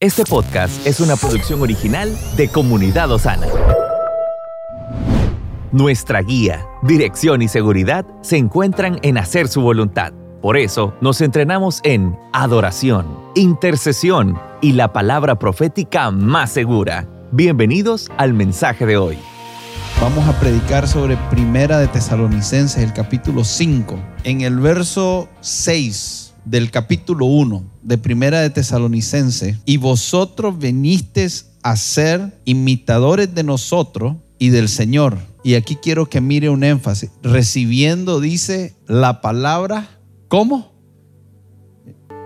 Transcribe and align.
Este 0.00 0.22
podcast 0.22 0.86
es 0.86 1.00
una 1.00 1.16
producción 1.16 1.60
original 1.60 2.16
de 2.36 2.46
Comunidad 2.46 3.10
Osana. 3.10 3.48
Nuestra 5.72 6.22
guía, 6.22 6.64
dirección 6.84 7.42
y 7.42 7.48
seguridad 7.48 8.06
se 8.22 8.36
encuentran 8.36 9.00
en 9.02 9.18
hacer 9.18 9.48
su 9.48 9.60
voluntad. 9.60 10.12
Por 10.40 10.56
eso 10.56 10.94
nos 11.00 11.20
entrenamos 11.20 11.80
en 11.82 12.16
adoración, 12.32 13.08
intercesión 13.34 14.38
y 14.60 14.74
la 14.74 14.92
palabra 14.92 15.36
profética 15.40 16.12
más 16.12 16.52
segura. 16.52 17.08
Bienvenidos 17.32 18.08
al 18.18 18.34
mensaje 18.34 18.86
de 18.86 18.98
hoy. 18.98 19.18
Vamos 20.00 20.28
a 20.28 20.38
predicar 20.38 20.86
sobre 20.86 21.16
Primera 21.28 21.76
de 21.80 21.88
Tesalonicenses, 21.88 22.84
el 22.84 22.92
capítulo 22.92 23.42
5. 23.42 23.98
En 24.22 24.42
el 24.42 24.60
verso 24.60 25.28
6 25.40 26.27
del 26.50 26.70
capítulo 26.70 27.26
1 27.26 27.62
de 27.82 27.98
Primera 27.98 28.40
de 28.40 28.50
Tesalonicenses, 28.50 29.56
y 29.64 29.76
vosotros 29.76 30.58
venisteis 30.58 31.46
a 31.62 31.76
ser 31.76 32.40
imitadores 32.44 33.34
de 33.34 33.42
nosotros 33.42 34.16
y 34.38 34.48
del 34.50 34.68
Señor. 34.68 35.18
Y 35.44 35.54
aquí 35.54 35.76
quiero 35.76 36.08
que 36.08 36.20
mire 36.20 36.48
un 36.48 36.64
énfasis. 36.64 37.10
Recibiendo, 37.22 38.20
dice, 38.20 38.74
la 38.86 39.20
palabra, 39.20 39.88
¿cómo? 40.28 40.72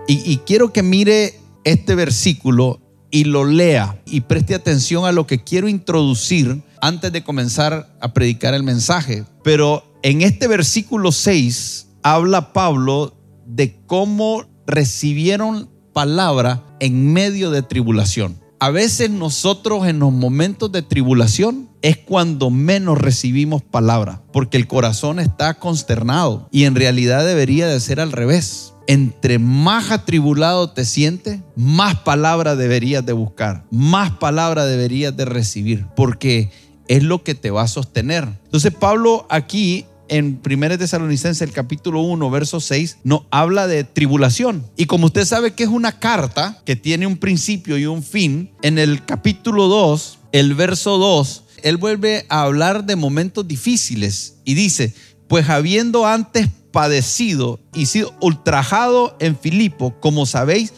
Y, 0.07 0.31
y 0.31 0.37
quiero 0.37 0.73
que 0.73 0.83
mire 0.83 1.39
este 1.63 1.95
versículo 1.95 2.79
y 3.11 3.25
lo 3.25 3.45
lea 3.45 4.01
y 4.05 4.21
preste 4.21 4.55
atención 4.55 5.05
a 5.05 5.11
lo 5.11 5.27
que 5.27 5.43
quiero 5.43 5.67
introducir 5.67 6.63
antes 6.81 7.11
de 7.11 7.23
comenzar 7.23 7.95
a 8.01 8.13
predicar 8.13 8.53
el 8.53 8.63
mensaje. 8.63 9.23
Pero 9.43 9.83
en 10.01 10.21
este 10.21 10.47
versículo 10.47 11.11
6 11.11 11.87
habla 12.01 12.51
Pablo 12.53 13.15
de 13.55 13.79
cómo 13.85 14.45
recibieron 14.65 15.69
palabra 15.93 16.65
en 16.79 17.13
medio 17.13 17.51
de 17.51 17.61
tribulación. 17.61 18.41
A 18.59 18.71
veces 18.71 19.09
nosotros 19.09 19.87
en 19.87 19.99
los 19.99 20.11
momentos 20.11 20.71
de 20.71 20.81
tribulación 20.81 21.69
es 21.81 21.97
cuando 21.97 22.49
menos 22.49 22.97
recibimos 22.97 23.61
palabra, 23.61 24.23
porque 24.31 24.57
el 24.57 24.67
corazón 24.67 25.19
está 25.19 25.55
consternado 25.55 26.47
y 26.49 26.63
en 26.63 26.73
realidad 26.75 27.25
debería 27.25 27.67
de 27.67 27.79
ser 27.79 27.99
al 27.99 28.11
revés. 28.11 28.73
Entre 28.87 29.37
más 29.37 29.91
atribulado 29.91 30.71
te 30.71 30.85
sientes, 30.85 31.41
más 31.55 31.99
palabra 31.99 32.55
deberías 32.55 33.05
de 33.05 33.13
buscar, 33.13 33.65
más 33.69 34.11
palabra 34.11 34.65
deberías 34.65 35.15
de 35.15 35.25
recibir, 35.25 35.85
porque 35.95 36.51
es 36.87 37.03
lo 37.03 37.23
que 37.23 37.35
te 37.35 37.51
va 37.51 37.63
a 37.63 37.67
sostener. 37.67 38.27
Entonces 38.45 38.73
Pablo 38.73 39.27
aquí 39.29 39.85
en 40.13 40.39
1 40.45 40.77
Tesalonicenses, 40.77 41.41
el 41.41 41.51
capítulo 41.51 42.01
1, 42.01 42.29
verso 42.29 42.59
6, 42.59 42.99
nos 43.03 43.23
habla 43.31 43.65
de 43.65 43.83
tribulación. 43.83 44.63
Y 44.77 44.85
como 44.85 45.07
usted 45.07 45.25
sabe 45.25 45.55
que 45.55 45.63
es 45.63 45.69
una 45.69 45.97
carta 45.97 46.61
que 46.65 46.75
tiene 46.75 47.07
un 47.07 47.17
principio 47.17 47.79
y 47.79 47.87
un 47.87 48.03
fin, 48.03 48.51
en 48.61 48.77
el 48.77 49.05
capítulo 49.05 49.67
2, 49.67 50.19
el 50.31 50.53
verso 50.53 50.99
2, 50.99 51.45
él 51.63 51.77
vuelve 51.77 52.27
a 52.29 52.43
hablar 52.43 52.85
de 52.85 52.95
momentos 52.95 53.47
difíciles 53.47 54.35
y 54.45 54.53
dice, 54.53 54.93
pues 55.27 55.49
habiendo 55.49 56.05
antes 56.05 56.47
padecido 56.71 57.59
y 57.73 57.87
sido 57.87 58.13
ultrajado 58.21 59.17
en 59.19 59.35
Filipo, 59.35 59.99
como 59.99 60.27
sabéis, 60.27 60.73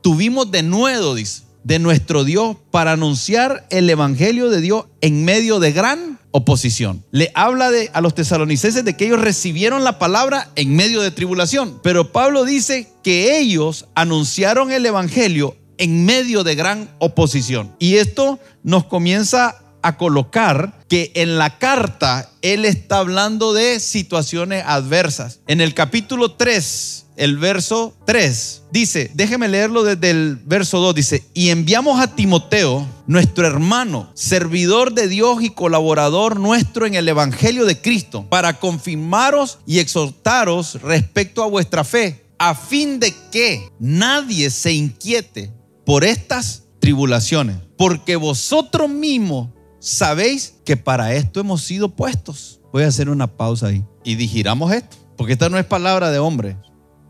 tuvimos 0.00 0.50
de 0.50 0.62
nuevo, 0.62 1.14
dice, 1.14 1.42
de 1.64 1.78
nuestro 1.80 2.24
Dios 2.24 2.56
para 2.70 2.92
anunciar 2.92 3.66
el 3.68 3.90
Evangelio 3.90 4.48
de 4.48 4.62
Dios 4.62 4.86
en 5.02 5.26
medio 5.26 5.60
de 5.60 5.72
gran 5.72 6.19
oposición. 6.32 7.04
Le 7.10 7.30
habla 7.34 7.70
de, 7.70 7.90
a 7.92 8.00
los 8.00 8.14
tesalonicenses 8.14 8.84
de 8.84 8.96
que 8.96 9.06
ellos 9.06 9.20
recibieron 9.20 9.84
la 9.84 9.98
palabra 9.98 10.50
en 10.56 10.74
medio 10.76 11.00
de 11.00 11.10
tribulación. 11.10 11.80
Pero 11.82 12.12
Pablo 12.12 12.44
dice 12.44 12.88
que 13.02 13.38
ellos 13.38 13.86
anunciaron 13.94 14.72
el 14.72 14.86
Evangelio 14.86 15.56
en 15.78 16.04
medio 16.04 16.44
de 16.44 16.54
gran 16.54 16.90
oposición. 16.98 17.74
Y 17.78 17.96
esto 17.96 18.38
nos 18.62 18.84
comienza 18.84 19.56
a 19.82 19.96
colocar 19.96 20.78
que 20.88 21.10
en 21.14 21.38
la 21.38 21.58
carta 21.58 22.30
él 22.42 22.64
está 22.64 22.98
hablando 22.98 23.52
de 23.52 23.80
situaciones 23.80 24.62
adversas. 24.66 25.40
En 25.46 25.60
el 25.60 25.74
capítulo 25.74 26.32
3, 26.32 27.06
el 27.16 27.36
verso 27.36 27.94
3, 28.06 28.62
dice, 28.72 29.10
déjeme 29.14 29.48
leerlo 29.48 29.82
desde 29.82 30.10
el 30.10 30.36
verso 30.36 30.78
2, 30.78 30.94
dice, 30.94 31.24
y 31.34 31.50
enviamos 31.50 32.00
a 32.00 32.14
Timoteo, 32.14 32.86
nuestro 33.06 33.46
hermano, 33.46 34.10
servidor 34.14 34.94
de 34.94 35.08
Dios 35.08 35.42
y 35.42 35.50
colaborador 35.50 36.40
nuestro 36.40 36.86
en 36.86 36.94
el 36.94 37.08
Evangelio 37.08 37.66
de 37.66 37.80
Cristo, 37.80 38.26
para 38.28 38.58
confirmaros 38.58 39.58
y 39.66 39.78
exhortaros 39.78 40.80
respecto 40.82 41.42
a 41.42 41.48
vuestra 41.48 41.84
fe, 41.84 42.24
a 42.38 42.54
fin 42.54 43.00
de 43.00 43.14
que 43.30 43.68
nadie 43.78 44.50
se 44.50 44.72
inquiete 44.72 45.52
por 45.84 46.04
estas 46.04 46.64
tribulaciones, 46.78 47.56
porque 47.76 48.16
vosotros 48.16 48.88
mismos 48.88 49.50
sabéis 49.78 50.54
que 50.64 50.76
para 50.76 51.14
esto 51.14 51.40
hemos 51.40 51.62
sido 51.62 51.90
puestos. 51.90 52.60
Voy 52.72 52.84
a 52.84 52.88
hacer 52.88 53.10
una 53.10 53.26
pausa 53.26 53.66
ahí 53.66 53.84
y 54.04 54.14
digiramos 54.14 54.72
esto, 54.72 54.96
porque 55.16 55.34
esta 55.34 55.48
no 55.48 55.58
es 55.58 55.66
palabra 55.66 56.10
de 56.10 56.18
hombre. 56.18 56.56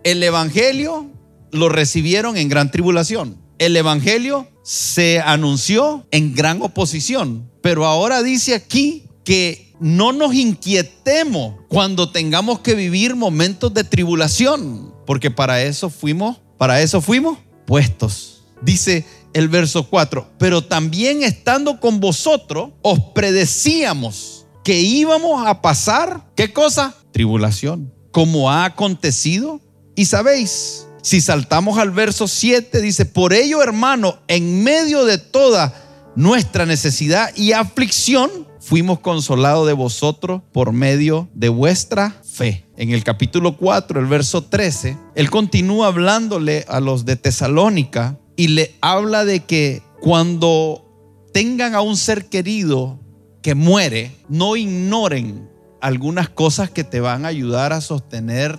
El 0.05 0.23
Evangelio 0.23 1.11
lo 1.53 1.69
recibieron 1.69 2.37
en 2.37 2.49
gran 2.49 2.71
tribulación. 2.71 3.37
El 3.59 3.77
Evangelio 3.77 4.49
se 4.63 5.21
anunció 5.21 6.07
en 6.11 6.35
gran 6.35 6.63
oposición. 6.63 7.51
Pero 7.61 7.87
ahora 7.87 8.23
dice 8.23 8.55
aquí 8.55 9.05
que 9.25 9.75
no 9.81 10.13
nos 10.13 10.35
inquietemos 10.35 11.57
cuando 11.69 12.11
tengamos 12.11 12.61
que 12.61 12.75
vivir 12.75 13.17
momentos 13.17 13.73
de 13.75 13.85
tribulación, 13.85 14.95
porque 15.07 15.31
para 15.31 15.63
eso 15.63 15.91
fuimos, 15.91 16.39
para 16.59 16.81
eso 16.83 17.01
fuimos 17.01 17.39
puestos. 17.67 18.45
Dice 18.63 19.07
el 19.33 19.49
verso 19.49 19.89
4, 19.89 20.33
pero 20.39 20.63
también 20.63 21.23
estando 21.23 21.81
con 21.81 22.01
vosotros, 22.01 22.71
os 22.83 23.01
predecíamos 23.15 24.47
que 24.65 24.81
íbamos 24.81 25.47
a 25.47 25.63
pasar, 25.63 26.31
¿qué 26.37 26.53
cosa? 26.53 26.95
Tribulación, 27.13 27.93
como 28.11 28.51
ha 28.51 28.65
acontecido. 28.65 29.61
Y 30.01 30.07
sabéis, 30.07 30.87
si 31.03 31.21
saltamos 31.21 31.77
al 31.77 31.91
verso 31.91 32.27
7, 32.27 32.81
dice, 32.81 33.05
por 33.05 33.35
ello 33.35 33.63
hermano, 33.63 34.17
en 34.29 34.65
medio 34.65 35.05
de 35.05 35.19
toda 35.19 35.75
nuestra 36.17 36.65
necesidad 36.65 37.37
y 37.37 37.53
aflicción, 37.53 38.31
fuimos 38.61 39.01
consolados 39.01 39.67
de 39.67 39.75
vosotros 39.75 40.41
por 40.53 40.73
medio 40.73 41.29
de 41.35 41.51
vuestra 41.51 42.17
fe. 42.25 42.65
En 42.79 42.93
el 42.93 43.05
capítulo 43.05 43.59
4, 43.59 44.01
el 44.01 44.07
verso 44.07 44.43
13, 44.43 44.97
él 45.17 45.29
continúa 45.29 45.89
hablándole 45.89 46.65
a 46.67 46.81
los 46.81 47.05
de 47.05 47.17
Tesalónica 47.17 48.19
y 48.37 48.49
le 48.49 48.75
habla 48.81 49.27
de 49.27 49.41
que 49.41 49.83
cuando 50.01 51.29
tengan 51.35 51.75
a 51.75 51.83
un 51.83 51.99
ser 51.99 52.31
querido 52.31 52.99
que 53.43 53.55
muere, 53.55 54.17
no 54.31 54.57
ignoren 54.57 55.51
algunas 55.83 56.31
cosas 56.31 56.71
que 56.71 56.85
te 56.85 57.01
van 57.01 57.27
a 57.27 57.29
ayudar 57.29 57.75
a 57.75 57.83
sostener 57.83 58.59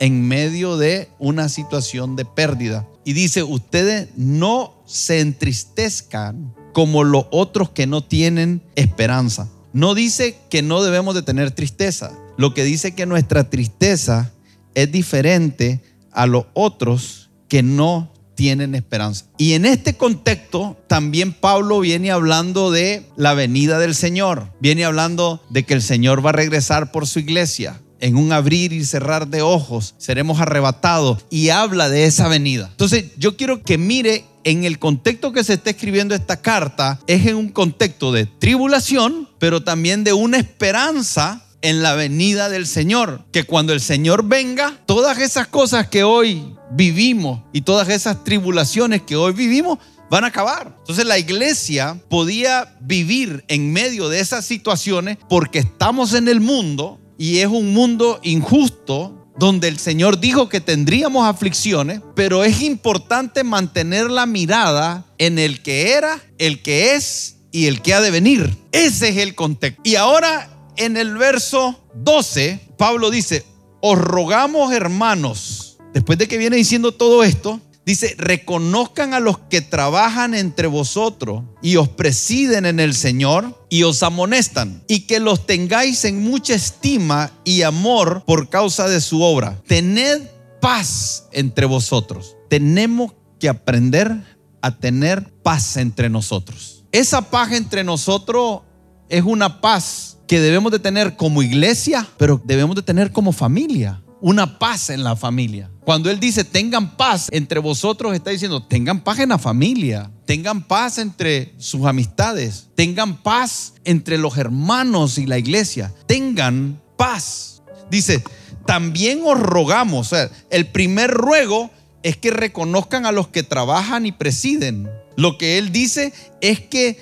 en 0.00 0.26
medio 0.26 0.76
de 0.76 1.08
una 1.18 1.48
situación 1.48 2.16
de 2.16 2.24
pérdida. 2.24 2.86
Y 3.04 3.12
dice, 3.12 3.42
ustedes 3.42 4.08
no 4.16 4.74
se 4.86 5.20
entristezcan 5.20 6.54
como 6.72 7.04
los 7.04 7.26
otros 7.30 7.70
que 7.70 7.86
no 7.86 8.02
tienen 8.04 8.62
esperanza. 8.74 9.48
No 9.72 9.94
dice 9.94 10.36
que 10.50 10.62
no 10.62 10.82
debemos 10.82 11.14
de 11.14 11.22
tener 11.22 11.50
tristeza. 11.50 12.12
Lo 12.36 12.54
que 12.54 12.64
dice 12.64 12.94
que 12.94 13.06
nuestra 13.06 13.48
tristeza 13.50 14.32
es 14.74 14.92
diferente 14.92 15.82
a 16.12 16.26
los 16.26 16.46
otros 16.54 17.30
que 17.48 17.62
no 17.62 18.12
tienen 18.34 18.74
esperanza. 18.74 19.24
Y 19.38 19.54
en 19.54 19.64
este 19.66 19.96
contexto 19.96 20.76
también 20.86 21.32
Pablo 21.32 21.80
viene 21.80 22.10
hablando 22.10 22.70
de 22.70 23.06
la 23.16 23.34
venida 23.34 23.78
del 23.78 23.94
Señor, 23.94 24.52
viene 24.60 24.84
hablando 24.84 25.42
de 25.48 25.64
que 25.64 25.74
el 25.74 25.82
Señor 25.82 26.24
va 26.24 26.30
a 26.30 26.34
regresar 26.34 26.92
por 26.92 27.06
su 27.06 27.18
iglesia. 27.18 27.80
En 28.00 28.16
un 28.16 28.32
abrir 28.32 28.72
y 28.72 28.84
cerrar 28.84 29.28
de 29.28 29.42
ojos 29.42 29.94
seremos 29.98 30.40
arrebatados 30.40 31.24
y 31.30 31.48
habla 31.48 31.88
de 31.88 32.04
esa 32.04 32.28
venida. 32.28 32.68
Entonces 32.70 33.06
yo 33.16 33.36
quiero 33.36 33.62
que 33.62 33.78
mire 33.78 34.24
en 34.44 34.64
el 34.64 34.78
contexto 34.78 35.32
que 35.32 35.42
se 35.42 35.54
está 35.54 35.70
escribiendo 35.70 36.14
esta 36.14 36.40
carta, 36.40 37.00
es 37.08 37.26
en 37.26 37.36
un 37.36 37.48
contexto 37.48 38.12
de 38.12 38.26
tribulación, 38.26 39.28
pero 39.40 39.64
también 39.64 40.04
de 40.04 40.12
una 40.12 40.38
esperanza 40.38 41.44
en 41.62 41.82
la 41.82 41.96
venida 41.96 42.48
del 42.48 42.68
Señor. 42.68 43.24
Que 43.32 43.42
cuando 43.42 43.72
el 43.72 43.80
Señor 43.80 44.24
venga, 44.24 44.78
todas 44.86 45.18
esas 45.18 45.48
cosas 45.48 45.88
que 45.88 46.04
hoy 46.04 46.54
vivimos 46.70 47.42
y 47.52 47.62
todas 47.62 47.88
esas 47.88 48.22
tribulaciones 48.22 49.02
que 49.02 49.16
hoy 49.16 49.32
vivimos 49.32 49.78
van 50.10 50.22
a 50.22 50.28
acabar. 50.28 50.76
Entonces 50.78 51.04
la 51.04 51.18
iglesia 51.18 52.00
podía 52.08 52.76
vivir 52.80 53.44
en 53.48 53.72
medio 53.72 54.08
de 54.08 54.20
esas 54.20 54.44
situaciones 54.44 55.18
porque 55.28 55.58
estamos 55.58 56.14
en 56.14 56.28
el 56.28 56.40
mundo 56.40 57.00
y 57.18 57.38
es 57.38 57.46
un 57.46 57.72
mundo 57.72 58.20
injusto 58.22 59.26
donde 59.38 59.68
el 59.68 59.78
Señor 59.78 60.18
dijo 60.18 60.48
que 60.48 60.60
tendríamos 60.60 61.26
aflicciones, 61.26 62.00
pero 62.14 62.44
es 62.44 62.62
importante 62.62 63.44
mantener 63.44 64.10
la 64.10 64.26
mirada 64.26 65.04
en 65.18 65.38
el 65.38 65.62
que 65.62 65.92
era, 65.92 66.22
el 66.38 66.62
que 66.62 66.94
es 66.94 67.36
y 67.52 67.66
el 67.66 67.82
que 67.82 67.94
ha 67.94 68.00
de 68.00 68.10
venir. 68.10 68.56
Ese 68.72 69.10
es 69.10 69.16
el 69.18 69.34
contexto. 69.34 69.82
Y 69.84 69.96
ahora 69.96 70.50
en 70.76 70.96
el 70.96 71.16
verso 71.16 71.80
12, 71.94 72.60
Pablo 72.78 73.10
dice, 73.10 73.44
os 73.80 73.98
rogamos 73.98 74.72
hermanos, 74.72 75.78
después 75.92 76.18
de 76.18 76.28
que 76.28 76.38
viene 76.38 76.56
diciendo 76.56 76.92
todo 76.92 77.22
esto, 77.22 77.60
Dice, 77.86 78.16
reconozcan 78.18 79.14
a 79.14 79.20
los 79.20 79.38
que 79.38 79.60
trabajan 79.60 80.34
entre 80.34 80.66
vosotros 80.66 81.44
y 81.62 81.76
os 81.76 81.88
presiden 81.88 82.66
en 82.66 82.80
el 82.80 82.94
Señor 82.94 83.64
y 83.70 83.84
os 83.84 84.02
amonestan, 84.02 84.82
y 84.88 85.06
que 85.06 85.20
los 85.20 85.46
tengáis 85.46 86.04
en 86.04 86.20
mucha 86.20 86.54
estima 86.54 87.30
y 87.44 87.62
amor 87.62 88.24
por 88.26 88.48
causa 88.48 88.88
de 88.88 89.00
su 89.00 89.22
obra. 89.22 89.62
Tened 89.68 90.22
paz 90.60 91.28
entre 91.30 91.66
vosotros. 91.66 92.36
Tenemos 92.50 93.12
que 93.38 93.48
aprender 93.48 94.36
a 94.62 94.76
tener 94.76 95.32
paz 95.44 95.76
entre 95.76 96.10
nosotros. 96.10 96.84
Esa 96.90 97.30
paz 97.30 97.52
entre 97.52 97.84
nosotros 97.84 98.62
es 99.08 99.22
una 99.22 99.60
paz 99.60 100.18
que 100.26 100.40
debemos 100.40 100.72
de 100.72 100.80
tener 100.80 101.14
como 101.14 101.40
iglesia, 101.40 102.04
pero 102.16 102.42
debemos 102.44 102.74
de 102.74 102.82
tener 102.82 103.12
como 103.12 103.30
familia 103.30 104.02
una 104.20 104.58
paz 104.58 104.90
en 104.90 105.04
la 105.04 105.14
familia. 105.14 105.70
Cuando 105.86 106.10
Él 106.10 106.18
dice, 106.18 106.42
tengan 106.42 106.96
paz 106.96 107.28
entre 107.30 107.60
vosotros, 107.60 108.12
está 108.12 108.30
diciendo, 108.30 108.60
tengan 108.60 109.04
paz 109.04 109.20
en 109.20 109.28
la 109.28 109.38
familia, 109.38 110.10
tengan 110.24 110.64
paz 110.64 110.98
entre 110.98 111.54
sus 111.58 111.86
amistades, 111.86 112.66
tengan 112.74 113.22
paz 113.22 113.74
entre 113.84 114.18
los 114.18 114.36
hermanos 114.36 115.16
y 115.16 115.26
la 115.26 115.38
iglesia, 115.38 115.94
tengan 116.08 116.82
paz. 116.96 117.62
Dice, 117.88 118.24
también 118.66 119.20
os 119.24 119.38
rogamos, 119.38 120.08
o 120.08 120.10
sea, 120.10 120.28
el 120.50 120.66
primer 120.66 121.12
ruego 121.12 121.70
es 122.02 122.16
que 122.16 122.32
reconozcan 122.32 123.06
a 123.06 123.12
los 123.12 123.28
que 123.28 123.44
trabajan 123.44 124.06
y 124.06 124.10
presiden. 124.10 124.90
Lo 125.16 125.38
que 125.38 125.56
Él 125.56 125.70
dice 125.70 126.12
es 126.40 126.58
que 126.58 126.98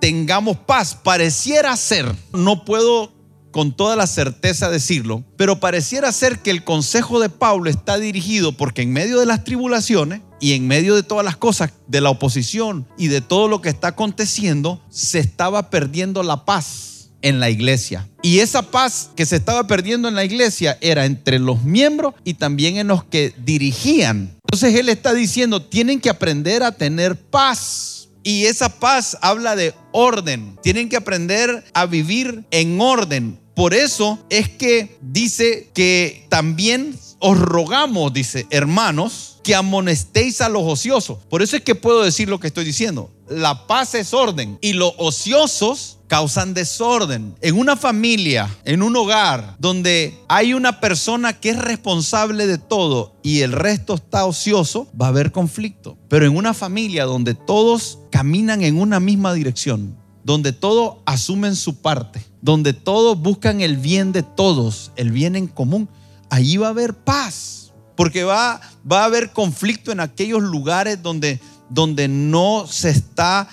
tengamos 0.00 0.56
paz. 0.56 0.94
Pareciera 0.94 1.76
ser, 1.76 2.16
no 2.32 2.64
puedo 2.64 3.12
con 3.56 3.72
toda 3.72 3.96
la 3.96 4.06
certeza 4.06 4.68
decirlo, 4.68 5.24
pero 5.38 5.60
pareciera 5.60 6.12
ser 6.12 6.40
que 6.40 6.50
el 6.50 6.62
consejo 6.62 7.20
de 7.20 7.30
Pablo 7.30 7.70
está 7.70 7.96
dirigido 7.96 8.52
porque 8.52 8.82
en 8.82 8.92
medio 8.92 9.18
de 9.18 9.24
las 9.24 9.44
tribulaciones 9.44 10.20
y 10.42 10.52
en 10.52 10.66
medio 10.66 10.94
de 10.94 11.02
todas 11.02 11.24
las 11.24 11.38
cosas 11.38 11.72
de 11.86 12.02
la 12.02 12.10
oposición 12.10 12.86
y 12.98 13.08
de 13.08 13.22
todo 13.22 13.48
lo 13.48 13.62
que 13.62 13.70
está 13.70 13.88
aconteciendo, 13.88 14.82
se 14.90 15.20
estaba 15.20 15.70
perdiendo 15.70 16.22
la 16.22 16.44
paz 16.44 17.08
en 17.22 17.40
la 17.40 17.48
iglesia. 17.48 18.06
Y 18.20 18.40
esa 18.40 18.60
paz 18.60 19.08
que 19.16 19.24
se 19.24 19.36
estaba 19.36 19.66
perdiendo 19.66 20.06
en 20.08 20.16
la 20.16 20.26
iglesia 20.26 20.76
era 20.82 21.06
entre 21.06 21.38
los 21.38 21.62
miembros 21.62 22.12
y 22.24 22.34
también 22.34 22.76
en 22.76 22.88
los 22.88 23.04
que 23.04 23.32
dirigían. 23.42 24.36
Entonces 24.44 24.78
él 24.78 24.90
está 24.90 25.14
diciendo, 25.14 25.62
tienen 25.62 25.98
que 25.98 26.10
aprender 26.10 26.62
a 26.62 26.72
tener 26.72 27.18
paz 27.18 27.96
y 28.26 28.46
esa 28.46 28.80
paz 28.80 29.16
habla 29.22 29.54
de 29.54 29.72
orden. 29.92 30.58
Tienen 30.60 30.88
que 30.88 30.96
aprender 30.96 31.62
a 31.72 31.86
vivir 31.86 32.44
en 32.50 32.80
orden. 32.80 33.38
Por 33.56 33.72
eso 33.72 34.18
es 34.28 34.50
que 34.50 34.98
dice 35.00 35.70
que 35.72 36.26
también 36.28 36.94
os 37.20 37.38
rogamos, 37.38 38.12
dice, 38.12 38.46
hermanos, 38.50 39.40
que 39.42 39.54
amonestéis 39.54 40.42
a 40.42 40.50
los 40.50 40.62
ociosos. 40.64 41.20
Por 41.30 41.40
eso 41.40 41.56
es 41.56 41.62
que 41.62 41.74
puedo 41.74 42.02
decir 42.02 42.28
lo 42.28 42.38
que 42.38 42.48
estoy 42.48 42.66
diciendo. 42.66 43.10
La 43.30 43.66
paz 43.66 43.94
es 43.94 44.12
orden 44.12 44.58
y 44.60 44.74
los 44.74 44.92
ociosos 44.98 45.96
causan 46.06 46.52
desorden. 46.52 47.34
En 47.40 47.58
una 47.58 47.76
familia, 47.76 48.54
en 48.66 48.82
un 48.82 48.94
hogar 48.94 49.56
donde 49.58 50.18
hay 50.28 50.52
una 50.52 50.78
persona 50.78 51.32
que 51.32 51.48
es 51.48 51.58
responsable 51.58 52.46
de 52.46 52.58
todo 52.58 53.16
y 53.22 53.40
el 53.40 53.52
resto 53.52 53.94
está 53.94 54.26
ocioso, 54.26 54.86
va 55.00 55.06
a 55.06 55.08
haber 55.08 55.32
conflicto. 55.32 55.96
Pero 56.08 56.26
en 56.26 56.36
una 56.36 56.52
familia 56.52 57.06
donde 57.06 57.34
todos 57.34 58.00
caminan 58.10 58.62
en 58.62 58.78
una 58.78 59.00
misma 59.00 59.32
dirección, 59.32 59.96
donde 60.26 60.52
todos 60.52 60.96
asumen 61.06 61.54
su 61.54 61.76
parte, 61.76 62.20
donde 62.42 62.72
todos 62.72 63.16
buscan 63.16 63.60
el 63.60 63.76
bien 63.76 64.10
de 64.10 64.24
todos, 64.24 64.90
el 64.96 65.12
bien 65.12 65.36
en 65.36 65.46
común, 65.46 65.88
ahí 66.30 66.56
va 66.56 66.66
a 66.66 66.70
haber 66.70 66.94
paz. 66.94 67.72
Porque 67.94 68.24
va, 68.24 68.60
va 68.90 69.02
a 69.02 69.04
haber 69.04 69.30
conflicto 69.30 69.92
en 69.92 70.00
aquellos 70.00 70.42
lugares 70.42 71.00
donde, 71.00 71.38
donde 71.70 72.08
no 72.08 72.66
se 72.66 72.90
está 72.90 73.48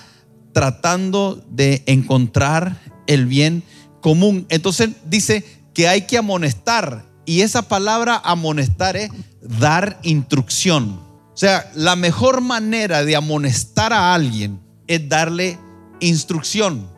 tratando 0.51 1.45
de 1.51 1.83
encontrar 1.85 2.81
el 3.05 3.27
bien 3.27 3.61
común. 4.01 4.47
Entonces 4.49 4.89
dice 5.05 5.45
que 5.75 5.87
hay 5.87 6.07
que 6.07 6.17
amonestar. 6.17 7.05
Y 7.25 7.41
esa 7.41 7.61
palabra 7.61 8.19
amonestar 8.23 8.97
es 8.97 9.11
dar 9.41 9.99
instrucción. 10.01 10.99
O 11.33 11.37
sea, 11.37 11.71
la 11.75 11.95
mejor 11.95 12.41
manera 12.41 13.05
de 13.05 13.15
amonestar 13.15 13.93
a 13.93 14.15
alguien 14.15 14.59
es 14.87 15.07
darle 15.07 15.59
instrucción, 16.07 16.89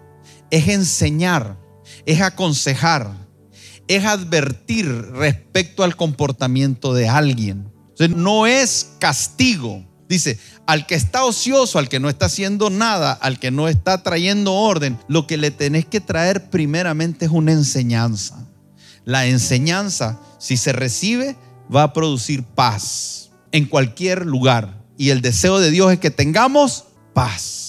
es 0.51 0.67
enseñar, 0.67 1.57
es 2.05 2.21
aconsejar, 2.21 3.11
es 3.87 4.05
advertir 4.05 4.87
respecto 5.13 5.83
al 5.83 5.95
comportamiento 5.95 6.93
de 6.93 7.07
alguien. 7.07 7.71
no 7.99 8.47
es 8.47 8.91
castigo, 8.99 9.83
Dice, 10.07 10.37
al 10.67 10.85
que 10.85 10.95
está 10.95 11.25
ocioso, 11.25 11.79
al 11.79 11.89
que 11.89 11.99
no 11.99 12.09
está 12.09 12.27
haciendo 12.27 12.69
nada, 12.69 13.11
al 13.11 13.39
que 13.39 13.49
no 13.49 13.67
está 13.67 14.03
trayendo 14.03 14.53
orden, 14.53 14.99
lo 15.07 15.25
que 15.25 15.37
le 15.37 15.49
tenés 15.49 15.85
que 15.85 15.99
traer 15.99 16.49
primeramente 16.51 17.25
es 17.25 17.31
una 17.31 17.53
enseñanza. 17.53 18.47
La 19.03 19.25
enseñanza, 19.25 20.19
si 20.37 20.57
se 20.57 20.73
recibe, 20.73 21.35
va 21.73 21.83
a 21.83 21.93
producir 21.93 22.43
paz 22.43 23.31
en 23.51 23.65
cualquier 23.65 24.25
lugar. 24.25 24.83
Y 24.97 25.09
el 25.09 25.21
deseo 25.21 25.59
de 25.59 25.71
Dios 25.71 25.91
es 25.91 25.99
que 25.99 26.11
tengamos 26.11 26.85
paz. 27.13 27.64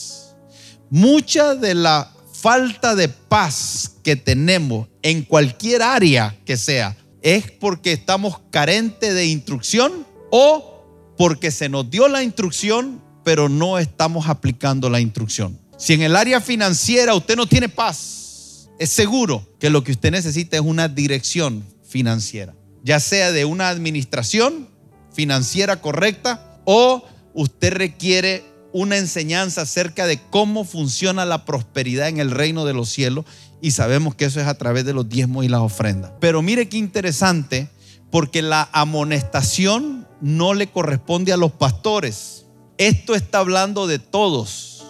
Mucha 0.91 1.55
de 1.55 1.75
la 1.75 2.13
falta 2.33 2.95
de 2.95 3.09
paz 3.09 3.97
que 4.05 4.17
tenemos 4.17 4.89
en 5.03 5.23
cualquier 5.23 5.83
área 5.83 6.37
que 6.45 6.57
sea 6.57 6.97
es 7.23 7.51
porque 7.51 7.93
estamos 7.93 8.41
carentes 8.51 9.15
de 9.15 9.27
instrucción 9.27 10.07
o 10.31 11.15
porque 11.17 11.51
se 11.51 11.69
nos 11.69 11.91
dio 11.91 12.09
la 12.09 12.23
instrucción, 12.23 13.03
pero 13.25 13.49
no 13.49 13.79
estamos 13.79 14.29
aplicando 14.29 14.91
la 14.91 15.01
instrucción. 15.01 15.59
Si 15.77 15.95
en 15.95 16.03
el 16.03 16.15
área 16.15 16.41
financiera 16.41 17.15
usted 17.15 17.37
no 17.37 17.47
tiene 17.47 17.69
paz, 17.69 18.69
es 18.79 18.91
seguro 18.91 19.47
que 19.59 19.71
lo 19.71 19.83
que 19.83 19.93
usted 19.93 20.11
necesita 20.11 20.57
es 20.57 20.63
una 20.63 20.89
dirección 20.89 21.65
financiera, 21.85 22.55
ya 22.85 23.01
sea 23.01 23.33
de 23.33 23.45
una 23.45 23.71
administración 23.71 24.69
financiera 25.13 25.81
correcta 25.81 26.61
o 26.65 27.03
usted 27.35 27.73
requiere 27.73 28.45
una 28.77 28.99
enseñanza 28.99 29.63
acerca 29.63 30.07
de 30.07 30.21
cómo 30.21 30.63
funciona 30.65 31.25
la 31.25 31.47
prosperidad 31.47 32.09
en 32.09 32.19
el 32.19 32.31
reino 32.31 32.67
de 32.67 32.75
los 32.75 32.91
cielos 32.91 33.25
y 33.63 33.71
sabemos 33.71 34.15
que 34.15 34.27
eso 34.27 34.39
es 34.39 34.47
a 34.47 34.59
través 34.59 34.85
de 34.85 34.93
los 34.93 35.09
diezmos 35.09 35.47
y 35.47 35.49
las 35.49 35.63
ofrendas. 35.63 36.13
Pero 36.21 36.43
mire 36.43 36.69
qué 36.69 36.77
interesante, 36.77 37.71
porque 38.11 38.43
la 38.43 38.69
amonestación 38.73 40.07
no 40.21 40.53
le 40.53 40.67
corresponde 40.67 41.33
a 41.33 41.39
los 41.39 41.53
pastores. 41.53 42.45
Esto 42.77 43.15
está 43.15 43.39
hablando 43.39 43.87
de 43.87 43.99
todos. 43.99 44.85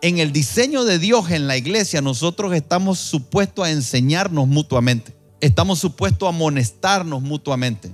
En 0.00 0.18
el 0.18 0.32
diseño 0.32 0.84
de 0.84 0.98
Dios 0.98 1.30
en 1.30 1.46
la 1.46 1.58
iglesia 1.58 2.00
nosotros 2.00 2.54
estamos 2.54 2.98
supuestos 2.98 3.66
a 3.66 3.70
enseñarnos 3.70 4.48
mutuamente. 4.48 5.14
Estamos 5.42 5.78
supuestos 5.78 6.24
a 6.26 6.30
amonestarnos 6.30 7.20
mutuamente. 7.20 7.90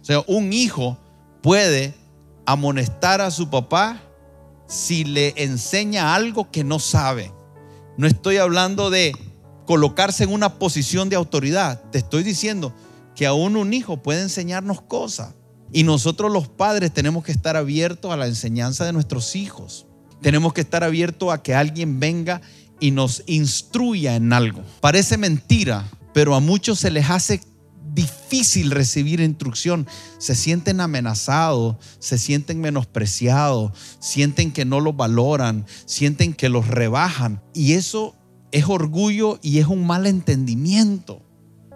O 0.00 0.04
sea, 0.04 0.22
un 0.28 0.52
hijo 0.52 0.96
puede 1.42 1.94
amonestar 2.46 3.20
a 3.20 3.32
su 3.32 3.50
papá 3.50 4.04
si 4.68 5.04
le 5.04 5.34
enseña 5.36 6.14
algo 6.14 6.50
que 6.50 6.62
no 6.62 6.78
sabe. 6.78 7.32
No 7.96 8.06
estoy 8.06 8.36
hablando 8.36 8.90
de 8.90 9.12
colocarse 9.66 10.24
en 10.24 10.32
una 10.32 10.58
posición 10.58 11.08
de 11.08 11.16
autoridad. 11.16 11.82
Te 11.90 11.98
estoy 11.98 12.22
diciendo 12.22 12.72
que 13.16 13.26
aún 13.26 13.56
un 13.56 13.74
hijo 13.74 14.02
puede 14.02 14.22
enseñarnos 14.22 14.80
cosas. 14.82 15.34
Y 15.72 15.82
nosotros 15.82 16.30
los 16.30 16.48
padres 16.48 16.92
tenemos 16.92 17.24
que 17.24 17.32
estar 17.32 17.56
abiertos 17.56 18.12
a 18.12 18.16
la 18.16 18.26
enseñanza 18.26 18.84
de 18.84 18.92
nuestros 18.92 19.34
hijos. 19.34 19.86
Tenemos 20.22 20.52
que 20.52 20.60
estar 20.60 20.84
abiertos 20.84 21.32
a 21.32 21.42
que 21.42 21.54
alguien 21.54 21.98
venga 21.98 22.40
y 22.80 22.90
nos 22.90 23.22
instruya 23.26 24.14
en 24.16 24.32
algo. 24.32 24.62
Parece 24.80 25.18
mentira, 25.18 25.84
pero 26.14 26.34
a 26.34 26.40
muchos 26.40 26.78
se 26.78 26.90
les 26.90 27.10
hace 27.10 27.40
difícil 27.94 28.70
recibir 28.70 29.20
instrucción. 29.20 29.86
Se 30.18 30.34
sienten 30.34 30.80
amenazados, 30.80 31.76
se 31.98 32.18
sienten 32.18 32.60
menospreciados, 32.60 33.72
sienten 34.00 34.52
que 34.52 34.64
no 34.64 34.80
los 34.80 34.96
valoran, 34.96 35.66
sienten 35.86 36.34
que 36.34 36.48
los 36.48 36.68
rebajan. 36.68 37.42
Y 37.54 37.74
eso 37.74 38.14
es 38.52 38.66
orgullo 38.66 39.38
y 39.42 39.58
es 39.58 39.66
un 39.66 39.86
mal 39.86 40.06
entendimiento. 40.06 41.22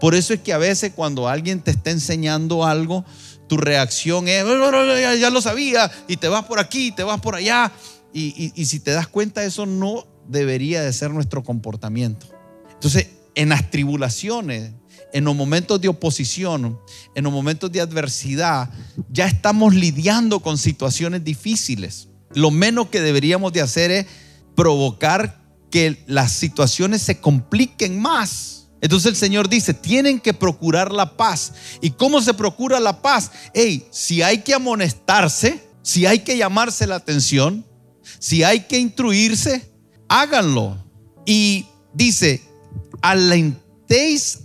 Por 0.00 0.14
eso 0.14 0.35
es 0.35 0.40
que 0.40 0.52
a 0.52 0.59
veces 0.59 0.92
cuando 0.95 1.28
alguien 1.28 1.61
te 1.61 1.71
está 1.71 1.90
enseñando 1.90 2.64
algo, 2.64 3.04
tu 3.49 3.57
reacción 3.57 4.26
es, 4.26 4.45
ya, 5.21 5.31
lo 5.31 5.40
sabía, 5.40 5.90
y 6.09 6.16
te 6.16 6.28
vas 6.28 6.45
por 6.45 6.59
aquí, 6.59 6.90
te 6.90 7.04
vas 7.04 7.21
por 7.21 7.37
allá. 7.37 7.71
Y, 8.12 8.52
y 8.54 8.66
si 8.66 8.81
te 8.81 8.90
das 8.90 9.07
cuenta, 9.07 9.45
eso 9.45 9.64
no 9.64 10.07
debería 10.28 10.83
de 10.83 10.92
ser 10.92 11.12
nuestro 11.12 11.42
comportamiento. 11.42 12.26
Entonces, 12.73 13.09
en 13.35 13.50
las 13.50 13.71
tribulaciones, 13.71 14.73
en 15.12 15.25
los 15.25 15.37
momentos 15.37 15.81
de 15.81 15.88
oposición, 15.88 16.78
en 17.14 17.25
los 17.25 17.33
momentos 17.33 17.71
de 17.71 17.81
adversidad, 17.81 18.71
ya 19.11 19.26
estamos 19.26 19.75
lidiando 19.75 20.40
con 20.40 20.59
situaciones 20.59 21.25
difíciles. 21.25 22.09
Lo 22.35 22.50
menos 22.50 22.88
que 22.88 23.00
deberíamos 23.00 23.52
de 23.52 23.61
hacer 23.61 23.90
es 23.90 24.07
provocar 24.54 25.42
que 25.71 26.02
las 26.07 26.33
situaciones 26.33 27.02
se 27.02 27.21
compliquen 27.21 28.00
más. 28.00 28.69
Entonces 28.81 29.11
el 29.11 29.16
Señor 29.16 29.49
dice, 29.49 29.75
tienen 29.75 30.19
que 30.19 30.35
procurar 30.35 30.92
la 30.92 31.16
paz. 31.16 31.52
¿Y 31.81 31.90
cómo 31.90 32.21
se 32.21 32.35
procura 32.35 32.81
la 32.81 33.00
paz? 33.00 33.31
Hey, 33.54 33.87
si 33.90 34.23
hay 34.23 34.38
que 34.38 34.54
amonestarse, 34.54 35.73
Si 35.83 36.07
hay 36.07 36.21
que 36.21 36.37
llamarse 36.37 36.87
la 36.87 36.95
atención, 36.95 37.66
si 38.21 38.45
hay 38.45 38.61
que 38.61 38.78
instruirse, 38.78 39.69
háganlo. 40.09 40.78
Y 41.26 41.66
dice, 41.92 42.40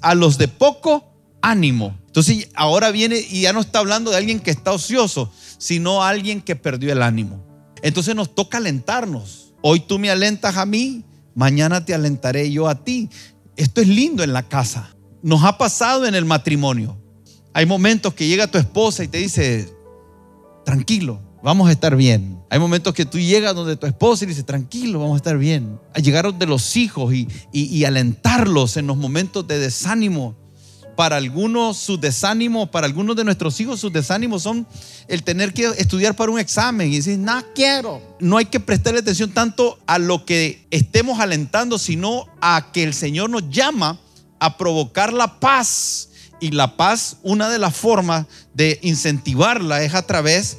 a 0.01 0.13
los 0.13 0.37
de 0.37 0.49
poco 0.49 1.05
ánimo. 1.41 1.97
Entonces 2.07 2.49
ahora 2.53 2.91
viene 2.91 3.17
y 3.17 3.41
ya 3.41 3.53
no 3.53 3.61
está 3.61 3.79
hablando 3.79 4.11
de 4.11 4.17
alguien 4.17 4.41
que 4.41 4.51
está 4.51 4.73
ocioso, 4.73 5.31
sino 5.57 6.03
alguien 6.03 6.41
que 6.41 6.57
perdió 6.57 6.91
el 6.91 7.01
ánimo. 7.01 7.45
Entonces 7.81 8.13
nos 8.13 8.35
toca 8.35 8.57
alentarnos. 8.57 9.53
Hoy 9.61 9.79
tú 9.79 9.99
me 9.99 10.09
alentas 10.09 10.57
a 10.57 10.65
mí, 10.65 11.05
mañana 11.33 11.85
te 11.85 11.93
alentaré 11.93 12.51
yo 12.51 12.67
a 12.67 12.83
ti. 12.83 13.09
Esto 13.55 13.79
es 13.79 13.87
lindo 13.87 14.21
en 14.21 14.33
la 14.33 14.43
casa. 14.43 14.95
Nos 15.21 15.43
ha 15.43 15.57
pasado 15.57 16.05
en 16.05 16.15
el 16.15 16.25
matrimonio. 16.25 16.97
Hay 17.53 17.65
momentos 17.65 18.13
que 18.13 18.27
llega 18.27 18.47
tu 18.47 18.57
esposa 18.57 19.03
y 19.03 19.07
te 19.07 19.19
dice, 19.19 19.73
tranquilo, 20.65 21.21
vamos 21.47 21.69
a 21.69 21.71
estar 21.71 21.95
bien. 21.95 22.37
Hay 22.49 22.59
momentos 22.59 22.93
que 22.93 23.05
tú 23.05 23.17
llegas 23.17 23.55
donde 23.55 23.77
tu 23.77 23.87
esposa 23.87 24.25
y 24.25 24.27
dice, 24.27 24.43
tranquilo, 24.43 24.99
vamos 24.99 25.13
a 25.13 25.15
estar 25.15 25.37
bien. 25.37 25.79
Llegaron 25.95 26.37
de 26.37 26.45
los 26.45 26.75
hijos 26.75 27.13
y, 27.13 27.29
y 27.53 27.85
alentarlos 27.85 28.75
en 28.75 28.85
los 28.85 28.97
momentos 28.97 29.47
de 29.47 29.57
desánimo 29.57 30.35
para 30.97 31.15
algunos 31.15 31.77
sus 31.77 32.01
desánimos, 32.01 32.67
para 32.67 32.85
algunos 32.85 33.15
de 33.15 33.23
nuestros 33.23 33.61
hijos 33.61 33.79
sus 33.79 33.93
desánimos 33.93 34.43
son 34.43 34.67
el 35.07 35.23
tener 35.23 35.53
que 35.53 35.67
estudiar 35.77 36.17
para 36.17 36.33
un 36.33 36.39
examen 36.39 36.91
y 36.91 36.97
decir, 36.97 37.17
no 37.17 37.41
quiero. 37.55 38.01
No 38.19 38.35
hay 38.35 38.47
que 38.47 38.59
prestarle 38.59 38.99
atención 38.99 39.31
tanto 39.31 39.79
a 39.87 39.99
lo 39.99 40.25
que 40.25 40.67
estemos 40.69 41.21
alentando, 41.21 41.79
sino 41.79 42.25
a 42.41 42.73
que 42.73 42.83
el 42.83 42.93
Señor 42.93 43.29
nos 43.29 43.49
llama 43.49 44.01
a 44.39 44.57
provocar 44.57 45.13
la 45.13 45.39
paz. 45.39 46.09
Y 46.41 46.51
la 46.51 46.75
paz, 46.75 47.17
una 47.23 47.49
de 47.49 47.57
las 47.57 47.73
formas 47.73 48.25
de 48.53 48.79
incentivarla 48.81 49.81
es 49.83 49.93
a 49.93 50.05
través 50.05 50.57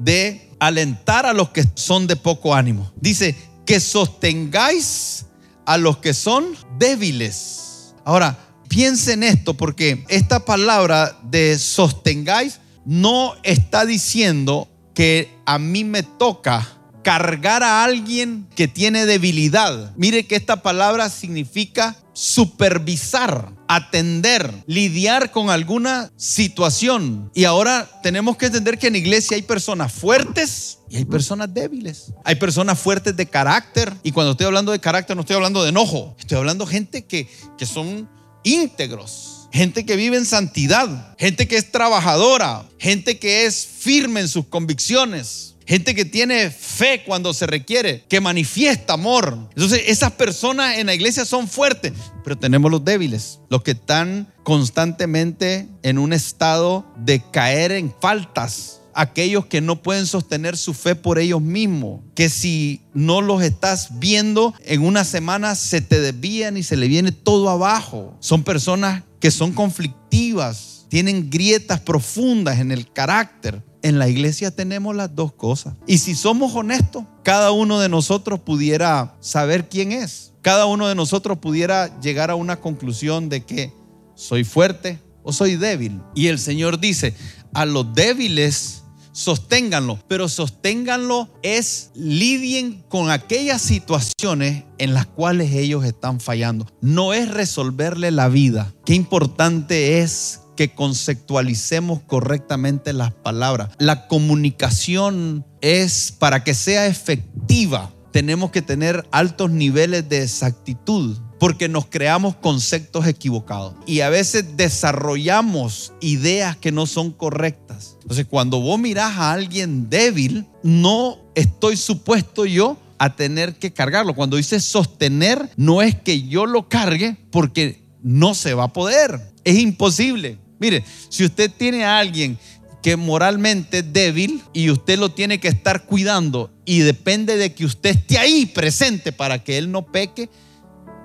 de 0.00 0.50
alentar 0.58 1.26
a 1.26 1.32
los 1.32 1.50
que 1.50 1.64
son 1.74 2.06
de 2.06 2.16
poco 2.16 2.54
ánimo. 2.54 2.90
Dice, 2.96 3.36
que 3.64 3.78
sostengáis 3.78 5.26
a 5.64 5.76
los 5.78 5.98
que 5.98 6.12
son 6.12 6.56
débiles. 6.78 7.94
Ahora, 8.04 8.36
Piense 8.70 9.14
en 9.14 9.24
esto 9.24 9.54
porque 9.54 10.04
esta 10.08 10.44
palabra 10.44 11.18
de 11.24 11.58
sostengáis 11.58 12.60
no 12.84 13.34
está 13.42 13.84
diciendo 13.84 14.68
que 14.94 15.36
a 15.44 15.58
mí 15.58 15.82
me 15.82 16.04
toca 16.04 16.68
cargar 17.02 17.62
a 17.62 17.84
alguien 17.84 18.46
que 18.54 18.68
tiene 18.68 19.06
debilidad. 19.06 19.92
Mire 19.96 20.26
que 20.26 20.36
esta 20.36 20.62
palabra 20.62 21.08
significa 21.08 21.96
supervisar, 22.12 23.52
atender, 23.68 24.52
lidiar 24.66 25.30
con 25.30 25.48
alguna 25.48 26.10
situación. 26.16 27.30
Y 27.34 27.44
ahora 27.44 27.88
tenemos 28.02 28.36
que 28.36 28.46
entender 28.46 28.78
que 28.78 28.88
en 28.88 28.96
iglesia 28.96 29.36
hay 29.36 29.42
personas 29.42 29.92
fuertes 29.92 30.78
y 30.88 30.96
hay 30.96 31.04
personas 31.04 31.52
débiles. 31.52 32.12
Hay 32.24 32.34
personas 32.34 32.78
fuertes 32.78 33.16
de 33.16 33.26
carácter. 33.26 33.92
Y 34.02 34.12
cuando 34.12 34.32
estoy 34.32 34.46
hablando 34.46 34.72
de 34.72 34.80
carácter 34.80 35.16
no 35.16 35.22
estoy 35.22 35.36
hablando 35.36 35.62
de 35.62 35.70
enojo. 35.70 36.14
Estoy 36.18 36.38
hablando 36.38 36.66
de 36.66 36.72
gente 36.72 37.04
que, 37.06 37.28
que 37.56 37.64
son 37.64 38.08
íntegros, 38.42 39.48
gente 39.52 39.84
que 39.84 39.96
vive 39.96 40.16
en 40.16 40.26
santidad, 40.26 41.14
gente 41.18 41.46
que 41.48 41.56
es 41.56 41.70
trabajadora, 41.70 42.64
gente 42.78 43.18
que 43.18 43.46
es 43.46 43.66
firme 43.66 44.20
en 44.20 44.28
sus 44.28 44.46
convicciones, 44.46 45.54
gente 45.70 45.94
que 45.94 46.04
tiene 46.04 46.50
fe 46.50 47.04
cuando 47.06 47.32
se 47.32 47.46
requiere, 47.46 48.04
que 48.08 48.20
manifiesta 48.20 48.94
amor. 48.94 49.38
Entonces 49.54 49.82
esas 49.86 50.10
personas 50.10 50.78
en 50.78 50.88
la 50.88 50.94
iglesia 50.94 51.24
son 51.24 51.46
fuertes, 51.46 51.92
pero 52.24 52.36
tenemos 52.36 52.72
los 52.72 52.84
débiles, 52.84 53.38
los 53.50 53.62
que 53.62 53.70
están 53.70 54.26
constantemente 54.42 55.68
en 55.84 55.98
un 55.98 56.12
estado 56.12 56.84
de 56.96 57.22
caer 57.30 57.70
en 57.70 57.94
faltas 58.00 58.80
aquellos 58.94 59.46
que 59.46 59.60
no 59.60 59.80
pueden 59.80 60.06
sostener 60.06 60.56
su 60.56 60.74
fe 60.74 60.96
por 60.96 61.20
ellos 61.20 61.40
mismos, 61.40 62.00
que 62.16 62.28
si 62.30 62.82
no 62.92 63.20
los 63.20 63.40
estás 63.40 64.00
viendo 64.00 64.52
en 64.64 64.82
una 64.82 65.04
semana 65.04 65.54
se 65.54 65.80
te 65.80 66.00
desvían 66.00 66.56
y 66.56 66.64
se 66.64 66.76
le 66.76 66.88
viene 66.88 67.12
todo 67.12 67.48
abajo. 67.48 68.16
Son 68.18 68.42
personas 68.42 69.04
que 69.20 69.30
son 69.30 69.52
conflictivas, 69.52 70.86
tienen 70.88 71.30
grietas 71.30 71.78
profundas 71.78 72.58
en 72.58 72.72
el 72.72 72.90
carácter. 72.92 73.62
En 73.82 73.98
la 73.98 74.08
iglesia 74.08 74.50
tenemos 74.50 74.94
las 74.94 75.14
dos 75.14 75.32
cosas. 75.32 75.74
Y 75.86 75.98
si 75.98 76.14
somos 76.14 76.54
honestos, 76.54 77.04
cada 77.22 77.50
uno 77.52 77.80
de 77.80 77.88
nosotros 77.88 78.40
pudiera 78.40 79.16
saber 79.20 79.68
quién 79.68 79.92
es. 79.92 80.32
Cada 80.42 80.66
uno 80.66 80.88
de 80.88 80.94
nosotros 80.94 81.38
pudiera 81.38 82.00
llegar 82.00 82.30
a 82.30 82.34
una 82.34 82.56
conclusión 82.60 83.28
de 83.28 83.44
que 83.44 83.72
soy 84.14 84.44
fuerte 84.44 84.98
o 85.22 85.32
soy 85.32 85.56
débil. 85.56 86.00
Y 86.14 86.28
el 86.28 86.38
Señor 86.38 86.78
dice, 86.78 87.14
a 87.52 87.64
los 87.64 87.94
débiles 87.94 88.80
sosténganlo, 89.12 89.98
pero 90.08 90.28
sosténganlo 90.28 91.28
es 91.42 91.90
lidien 91.94 92.82
con 92.88 93.10
aquellas 93.10 93.60
situaciones 93.60 94.64
en 94.78 94.94
las 94.94 95.06
cuales 95.06 95.52
ellos 95.52 95.84
están 95.84 96.20
fallando. 96.20 96.66
No 96.80 97.12
es 97.12 97.28
resolverle 97.30 98.10
la 98.10 98.28
vida. 98.28 98.72
Qué 98.84 98.94
importante 98.94 100.00
es 100.00 100.40
que 100.60 100.74
conceptualicemos 100.74 102.02
correctamente 102.02 102.92
las 102.92 103.14
palabras. 103.14 103.70
La 103.78 104.06
comunicación 104.08 105.46
es 105.62 106.12
para 106.12 106.44
que 106.44 106.52
sea 106.52 106.86
efectiva. 106.86 107.94
Tenemos 108.12 108.50
que 108.50 108.60
tener 108.60 109.08
altos 109.10 109.50
niveles 109.50 110.06
de 110.10 110.22
exactitud 110.22 111.16
porque 111.38 111.70
nos 111.70 111.86
creamos 111.86 112.36
conceptos 112.36 113.06
equivocados 113.06 113.72
y 113.86 114.00
a 114.00 114.10
veces 114.10 114.58
desarrollamos 114.58 115.94
ideas 116.02 116.58
que 116.58 116.72
no 116.72 116.84
son 116.84 117.10
correctas. 117.10 117.96
Entonces, 118.02 118.26
cuando 118.28 118.60
vos 118.60 118.78
mirás 118.78 119.16
a 119.16 119.32
alguien 119.32 119.88
débil, 119.88 120.46
no 120.62 121.20
estoy 121.34 121.78
supuesto 121.78 122.44
yo 122.44 122.76
a 122.98 123.16
tener 123.16 123.54
que 123.54 123.72
cargarlo. 123.72 124.14
Cuando 124.14 124.36
dice 124.36 124.60
sostener, 124.60 125.48
no 125.56 125.80
es 125.80 125.94
que 125.94 126.28
yo 126.28 126.44
lo 126.44 126.68
cargue 126.68 127.16
porque 127.30 127.82
no 128.02 128.34
se 128.34 128.52
va 128.52 128.64
a 128.64 128.72
poder. 128.74 129.30
Es 129.42 129.58
imposible. 129.58 130.38
Mire, 130.60 130.84
si 131.08 131.24
usted 131.24 131.50
tiene 131.50 131.84
a 131.84 131.98
alguien 131.98 132.38
que 132.82 132.96
moralmente 132.96 133.78
es 133.78 133.92
débil 133.92 134.42
y 134.52 134.70
usted 134.70 134.98
lo 134.98 135.10
tiene 135.10 135.40
que 135.40 135.48
estar 135.48 135.86
cuidando 135.86 136.50
y 136.64 136.80
depende 136.80 137.36
de 137.36 137.54
que 137.54 137.64
usted 137.64 137.90
esté 137.90 138.18
ahí 138.18 138.46
presente 138.46 139.10
para 139.12 139.42
que 139.42 139.58
él 139.58 139.72
no 139.72 139.86
peque, 139.86 140.28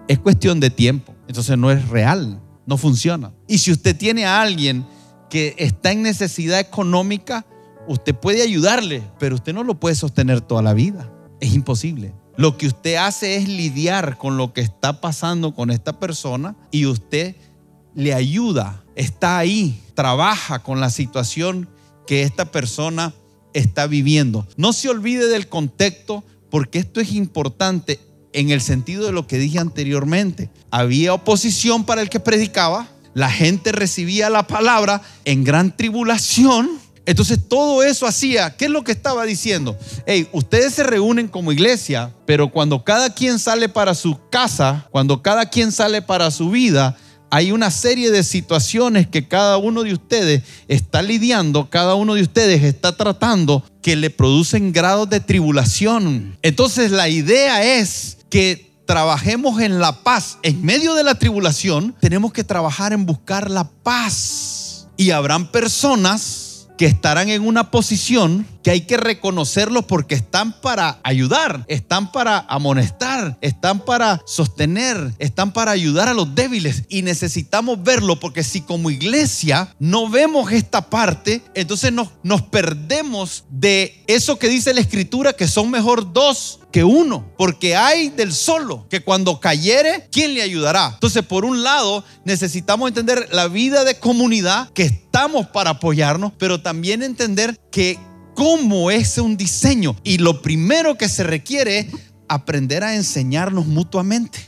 es 0.08 0.20
cuestión 0.20 0.60
de 0.60 0.70
tiempo. 0.70 1.16
Entonces 1.28 1.58
no 1.58 1.72
es 1.72 1.88
real, 1.90 2.42
no 2.66 2.78
funciona. 2.78 3.34
Y 3.48 3.58
si 3.58 3.72
usted 3.72 3.96
tiene 3.96 4.26
a 4.26 4.42
alguien 4.42 4.86
que 5.30 5.56
está 5.58 5.92
en 5.92 6.04
necesidad 6.04 6.60
económica, 6.60 7.46
usted 7.88 8.14
puede 8.14 8.42
ayudarle, 8.42 9.04
pero 9.20 9.36
usted 9.36 9.54
no 9.54 9.64
lo 9.64 9.80
puede 9.80 9.96
sostener 9.96 10.42
toda 10.42 10.62
la 10.62 10.74
vida. 10.74 11.12
Es 11.40 11.54
imposible. 11.54 12.14
Lo 12.38 12.58
que 12.58 12.68
usted 12.68 12.96
hace 12.96 13.38
es 13.38 13.48
lidiar 13.48 14.18
con 14.18 14.38
lo 14.38 14.54
que 14.54 14.62
está 14.62 15.00
pasando 15.00 15.56
con 15.56 15.72
esta 15.72 16.00
persona 16.00 16.56
y 16.70 16.86
usted 16.86 17.36
le 17.96 18.14
ayuda, 18.14 18.84
está 18.96 19.38
ahí, 19.38 19.82
trabaja 19.96 20.60
con 20.60 20.80
la 20.80 20.90
situación 20.90 21.68
que 22.06 22.22
esta 22.22 22.52
persona 22.52 23.14
está 23.54 23.88
viviendo. 23.88 24.46
No 24.58 24.74
se 24.74 24.90
olvide 24.90 25.28
del 25.28 25.48
contexto 25.48 26.24
porque 26.52 26.80
esto 26.80 27.00
es 27.00 27.14
importante 27.14 28.00
en 28.34 28.50
el 28.50 28.62
sentido 28.62 29.06
de 29.06 29.14
lo 29.14 29.28
que 29.28 29.38
dije 29.38 29.60
anteriormente. 29.60 30.50
Había 30.70 31.14
oposición 31.14 31.86
para 31.86 32.02
el 32.02 32.10
que 32.10 32.20
predicaba, 32.20 32.90
la 33.14 33.32
gente 33.32 33.72
recibía 33.72 34.30
la 34.30 34.46
palabra 34.46 35.02
en 35.24 35.46
gran 35.46 35.76
tribulación. 35.76 36.70
Entonces 37.06 37.40
todo 37.48 37.82
eso 37.84 38.08
hacía, 38.08 38.58
¿qué 38.58 38.66
es 38.66 38.72
lo 38.72 38.84
que 38.84 38.92
estaba 38.92 39.26
diciendo? 39.26 39.78
Hey, 40.06 40.28
ustedes 40.34 40.74
se 40.74 40.84
reúnen 40.84 41.28
como 41.28 41.52
iglesia, 41.52 42.14
pero 42.26 42.52
cuando 42.52 42.84
cada 42.84 43.14
quien 43.14 43.40
sale 43.40 43.70
para 43.70 43.96
su 43.96 44.20
casa, 44.30 44.88
cuando 44.92 45.22
cada 45.22 45.50
quien 45.50 45.72
sale 45.72 46.02
para 46.02 46.30
su 46.32 46.50
vida, 46.50 46.98
hay 47.30 47.52
una 47.52 47.72
serie 47.72 48.12
de 48.12 48.24
situaciones 48.24 49.08
que 49.08 49.28
cada 49.28 49.58
uno 49.58 49.84
de 49.84 49.94
ustedes 49.94 50.44
está 50.68 51.02
lidiando, 51.02 51.70
cada 51.70 51.96
uno 51.96 52.14
de 52.14 52.22
ustedes 52.22 52.64
está 52.64 52.96
tratando 52.96 53.64
que 53.82 53.96
le 53.96 54.10
producen 54.10 54.72
grados 54.72 55.10
de 55.10 55.20
tribulación. 55.20 56.38
Entonces 56.42 56.92
la 56.92 57.10
idea 57.10 57.64
es 57.80 58.18
que 58.30 58.72
trabajemos 58.86 59.62
en 59.62 59.80
la 59.80 60.04
paz. 60.04 60.38
En 60.44 60.64
medio 60.64 60.94
de 60.94 61.04
la 61.04 61.16
tribulación, 61.16 61.96
tenemos 62.00 62.32
que 62.32 62.44
trabajar 62.44 62.94
en 62.94 63.06
buscar 63.06 63.50
la 63.50 63.70
paz. 63.70 64.88
Y 64.98 65.12
habrán 65.12 65.52
personas 65.52 66.68
que 66.78 66.86
estarán 66.86 67.30
en 67.30 67.42
una 67.42 67.72
posición 67.72 68.46
que 68.66 68.72
hay 68.72 68.82
que 68.82 68.98
reconocerlos 68.98 69.86
porque 69.86 70.16
están 70.16 70.60
para 70.60 71.00
ayudar, 71.04 71.66
están 71.68 72.12
para 72.12 72.40
amonestar, 72.50 73.38
están 73.42 73.86
para 73.86 74.24
sostener, 74.26 75.14
están 75.20 75.54
para 75.54 75.70
ayudar 75.70 76.08
a 76.08 76.16
los 76.16 76.34
débiles 76.34 76.86
y 76.90 77.04
necesitamos 77.04 77.84
verlo 77.84 78.20
porque 78.20 78.44
si 78.44 78.62
como 78.62 78.90
iglesia 78.90 79.76
no 79.78 80.10
vemos 80.10 80.52
esta 80.52 80.90
parte, 80.90 81.44
entonces 81.54 81.94
nos, 81.94 82.10
nos 82.24 82.42
perdemos 82.42 83.44
de 83.52 84.04
eso 84.08 84.40
que 84.40 84.50
dice 84.50 84.74
la 84.74 84.82
escritura 84.82 85.34
que 85.34 85.48
son 85.48 85.70
mejor 85.70 86.12
dos 86.12 86.62
que 86.72 86.84
uno, 86.84 87.32
porque 87.38 87.76
hay 87.76 88.10
del 88.10 88.34
solo, 88.34 88.88
que 88.90 89.02
cuando 89.02 89.40
cayere, 89.40 90.10
¿quién 90.12 90.34
le 90.34 90.42
ayudará? 90.42 90.90
Entonces, 90.96 91.24
por 91.24 91.46
un 91.46 91.64
lado, 91.64 92.04
necesitamos 92.26 92.90
entender 92.90 93.30
la 93.32 93.48
vida 93.48 93.86
de 93.86 93.98
comunidad, 93.98 94.72
que 94.74 94.84
estamos 94.84 95.48
para 95.48 95.70
apoyarnos, 95.70 96.34
pero 96.38 96.62
también 96.62 97.02
entender 97.02 97.58
que 97.72 97.98
cómo 98.36 98.92
es 98.92 99.18
un 99.18 99.38
diseño. 99.38 99.96
Y 100.04 100.20
lo 100.20 100.44
primero 100.44 100.98
que 100.98 101.10
se 101.10 101.24
requiere 101.24 101.80
es 101.80 101.88
aprender 102.28 102.84
a 102.84 102.96
enseñarnos 102.96 103.66
mutuamente. 103.66 104.40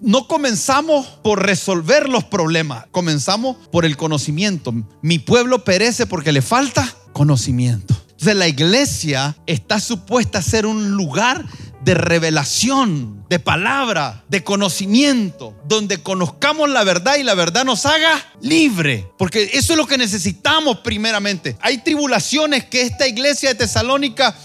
No 0.00 0.26
comenzamos 0.26 1.06
por 1.22 1.44
resolver 1.44 2.08
los 2.08 2.24
problemas, 2.24 2.86
comenzamos 2.90 3.56
por 3.70 3.84
el 3.84 3.98
conocimiento. 3.98 4.72
Mi 5.02 5.18
pueblo 5.18 5.64
perece 5.64 6.06
porque 6.06 6.32
le 6.32 6.40
falta 6.40 6.96
conocimiento. 7.12 7.94
Entonces 8.22 8.36
la 8.36 8.48
iglesia 8.48 9.36
está 9.46 9.80
supuesta 9.80 10.38
a 10.38 10.42
ser 10.42 10.64
un 10.64 10.92
lugar 10.92 11.44
de 11.84 11.94
revelación, 11.94 13.26
de 13.28 13.38
palabra, 13.38 14.24
de 14.28 14.44
conocimiento, 14.44 15.56
donde 15.66 16.02
conozcamos 16.02 16.68
la 16.68 16.84
verdad 16.84 17.16
y 17.16 17.24
la 17.24 17.34
verdad 17.34 17.64
nos 17.64 17.86
haga 17.86 18.24
libre. 18.40 19.08
Porque 19.18 19.50
eso 19.52 19.72
es 19.72 19.76
lo 19.76 19.86
que 19.86 19.98
necesitamos 19.98 20.78
primeramente. 20.78 21.56
Hay 21.60 21.78
tribulaciones 21.78 22.64
que 22.64 22.82
esta 22.82 23.08
iglesia 23.08 23.50
de 23.50 23.54
Tesalónica 23.56 24.36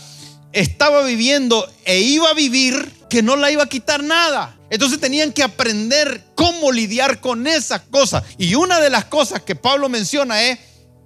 estaba 0.51 1.03
viviendo 1.03 1.67
e 1.85 1.99
iba 1.99 2.29
a 2.29 2.33
vivir 2.33 2.93
que 3.09 3.21
no 3.21 3.35
la 3.35 3.51
iba 3.51 3.63
a 3.63 3.69
quitar 3.69 4.03
nada. 4.03 4.57
Entonces 4.69 4.99
tenían 4.99 5.31
que 5.31 5.43
aprender 5.43 6.23
cómo 6.35 6.71
lidiar 6.71 7.21
con 7.21 7.47
esas 7.47 7.81
cosas. 7.81 8.23
Y 8.37 8.55
una 8.55 8.79
de 8.79 8.89
las 8.89 9.05
cosas 9.05 9.41
que 9.43 9.55
Pablo 9.55 9.89
menciona 9.89 10.41
es 10.43 10.59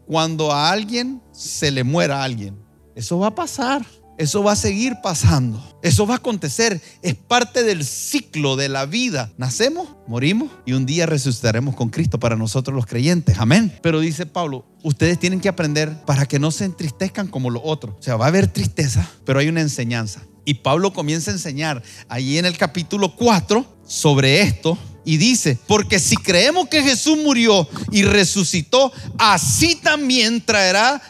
cuando 0.07 0.51
a 0.51 0.71
alguien 0.71 1.21
se 1.31 1.71
le 1.71 1.83
muera 1.83 2.21
a 2.21 2.23
alguien. 2.23 2.57
Eso 2.95 3.19
va 3.19 3.27
a 3.27 3.35
pasar. 3.35 3.85
Eso 4.21 4.43
va 4.43 4.51
a 4.51 4.55
seguir 4.55 4.97
pasando. 5.01 5.59
Eso 5.81 6.05
va 6.05 6.13
a 6.13 6.17
acontecer. 6.17 6.79
Es 7.01 7.15
parte 7.15 7.63
del 7.63 7.83
ciclo 7.83 8.55
de 8.55 8.69
la 8.69 8.85
vida. 8.85 9.31
Nacemos, 9.39 9.95
morimos 10.07 10.51
y 10.63 10.73
un 10.73 10.85
día 10.85 11.07
resucitaremos 11.07 11.75
con 11.75 11.89
Cristo 11.89 12.19
para 12.19 12.35
nosotros 12.35 12.75
los 12.75 12.85
creyentes. 12.85 13.39
Amén. 13.39 13.75
Pero 13.81 13.99
dice 13.99 14.27
Pablo, 14.27 14.63
ustedes 14.83 15.17
tienen 15.17 15.39
que 15.39 15.49
aprender 15.49 16.05
para 16.05 16.27
que 16.27 16.37
no 16.37 16.51
se 16.51 16.65
entristezcan 16.65 17.29
como 17.29 17.49
los 17.49 17.63
otros. 17.65 17.95
O 17.97 18.03
sea, 18.03 18.15
va 18.15 18.25
a 18.25 18.27
haber 18.27 18.47
tristeza, 18.47 19.09
pero 19.25 19.39
hay 19.39 19.47
una 19.47 19.61
enseñanza. 19.61 20.21
Y 20.45 20.53
Pablo 20.53 20.93
comienza 20.93 21.31
a 21.31 21.33
enseñar 21.33 21.81
ahí 22.07 22.37
en 22.37 22.45
el 22.45 22.55
capítulo 22.59 23.15
4 23.15 23.65
sobre 23.87 24.41
esto. 24.41 24.77
Y 25.03 25.17
dice, 25.17 25.57
porque 25.65 25.97
si 25.97 26.15
creemos 26.15 26.67
que 26.67 26.83
Jesús 26.83 27.17
murió 27.17 27.67
y 27.91 28.03
resucitó, 28.03 28.93
así 29.17 29.77
también 29.77 30.45
traerá 30.45 31.01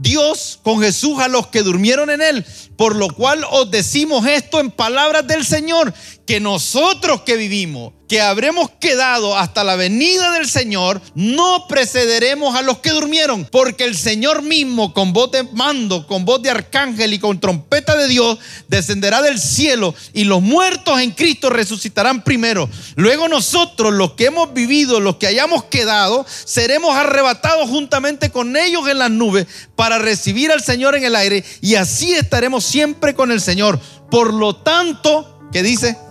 Dios 0.00 0.58
con 0.62 0.80
Jesús 0.80 1.18
a 1.20 1.28
los 1.28 1.48
que 1.48 1.62
durmieron 1.62 2.10
en 2.10 2.22
él. 2.22 2.44
Por 2.76 2.96
lo 2.96 3.08
cual 3.08 3.44
os 3.50 3.70
decimos 3.70 4.26
esto 4.26 4.60
en 4.60 4.70
palabras 4.70 5.26
del 5.26 5.44
Señor, 5.44 5.92
que 6.26 6.40
nosotros 6.40 7.22
que 7.22 7.36
vivimos, 7.36 7.92
que 8.10 8.20
habremos 8.20 8.68
quedado 8.80 9.38
hasta 9.38 9.62
la 9.62 9.76
venida 9.76 10.32
del 10.32 10.48
Señor, 10.48 11.00
no 11.14 11.68
precederemos 11.68 12.56
a 12.56 12.62
los 12.62 12.78
que 12.78 12.90
durmieron, 12.90 13.44
porque 13.44 13.84
el 13.84 13.96
Señor 13.96 14.42
mismo 14.42 14.92
con 14.92 15.12
voz 15.12 15.30
de 15.30 15.44
mando, 15.44 16.08
con 16.08 16.24
voz 16.24 16.42
de 16.42 16.50
arcángel 16.50 17.14
y 17.14 17.20
con 17.20 17.38
trompeta 17.38 17.94
de 17.94 18.08
Dios, 18.08 18.40
descenderá 18.66 19.22
del 19.22 19.38
cielo 19.38 19.94
y 20.12 20.24
los 20.24 20.42
muertos 20.42 20.98
en 20.98 21.12
Cristo 21.12 21.50
resucitarán 21.50 22.24
primero. 22.24 22.68
Luego 22.96 23.28
nosotros, 23.28 23.92
los 23.92 24.14
que 24.14 24.24
hemos 24.24 24.52
vivido, 24.52 24.98
los 24.98 25.14
que 25.14 25.28
hayamos 25.28 25.62
quedado, 25.66 26.26
seremos 26.44 26.96
arrebatados 26.96 27.70
juntamente 27.70 28.30
con 28.30 28.56
ellos 28.56 28.88
en 28.88 28.98
las 28.98 29.12
nubes 29.12 29.46
para 29.76 30.00
recibir 30.00 30.50
al 30.50 30.64
Señor 30.64 30.96
en 30.96 31.04
el 31.04 31.14
aire 31.14 31.44
y 31.60 31.76
así 31.76 32.12
estaremos 32.12 32.64
siempre 32.64 33.14
con 33.14 33.30
el 33.30 33.40
Señor. 33.40 33.78
Por 34.10 34.34
lo 34.34 34.56
tanto, 34.56 35.48
¿qué 35.52 35.62
dice? 35.62 36.09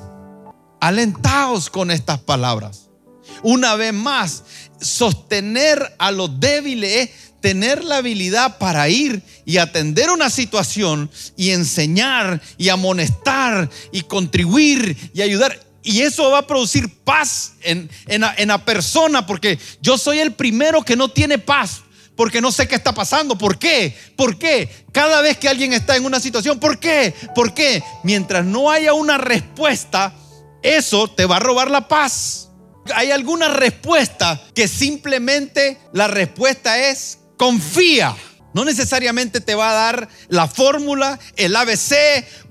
Alentaos 0.79 1.69
con 1.69 1.91
estas 1.91 2.19
palabras. 2.19 2.89
Una 3.43 3.75
vez 3.75 3.93
más, 3.93 4.43
sostener 4.81 5.95
a 5.98 6.12
los 6.12 6.39
débiles 6.39 6.95
es 6.95 7.09
tener 7.41 7.83
la 7.83 7.98
habilidad 7.98 8.57
para 8.57 8.89
ir 8.89 9.21
y 9.45 9.57
atender 9.57 10.09
una 10.09 10.29
situación 10.29 11.09
y 11.38 11.51
enseñar 11.51 12.41
y 12.57 12.69
amonestar 12.69 13.69
y 13.91 14.01
contribuir 14.01 15.12
y 15.13 15.21
ayudar. 15.21 15.59
Y 15.81 16.01
eso 16.01 16.29
va 16.31 16.39
a 16.39 16.48
producir 16.48 16.93
paz 17.03 17.53
en, 17.62 17.89
en, 18.07 18.24
en 18.37 18.48
la 18.50 18.65
persona, 18.65 19.25
porque 19.25 19.57
yo 19.81 19.98
soy 19.98 20.20
el 20.20 20.33
primero 20.33 20.83
que 20.83 20.96
no 20.96 21.09
tiene 21.09 21.37
paz 21.37 21.81
porque 22.20 22.42
no 22.42 22.51
sé 22.51 22.68
qué 22.68 22.75
está 22.75 22.94
pasando. 22.94 23.37
¿Por 23.37 23.57
qué? 23.57 23.96
¿Por 24.18 24.37
qué? 24.37 24.70
Cada 24.92 25.22
vez 25.22 25.37
que 25.37 25.48
alguien 25.48 25.72
está 25.72 25.96
en 25.96 26.03
una 26.03 26.20
situación, 26.20 26.59
¿por 26.59 26.77
qué? 26.77 27.13
¿Por 27.33 27.53
qué? 27.53 27.81
Mientras 28.03 28.44
no 28.44 28.70
haya 28.70 28.92
una 28.92 29.18
respuesta, 29.18 30.13
eso 30.61 31.07
te 31.07 31.25
va 31.25 31.37
a 31.37 31.39
robar 31.39 31.72
la 31.72 31.87
paz. 31.87 32.50
Hay 32.93 33.11
alguna 33.11 33.50
respuesta 33.50 34.41
que 34.53 34.67
simplemente 34.67 35.79
la 35.93 36.07
respuesta 36.07 36.89
es 36.89 37.19
confía. 37.37 38.15
No 38.53 38.65
necesariamente 38.65 39.41
te 39.41 39.55
va 39.55 39.69
a 39.69 39.74
dar 39.74 40.09
la 40.27 40.48
fórmula, 40.48 41.19
el 41.35 41.55
ABC 41.55 41.93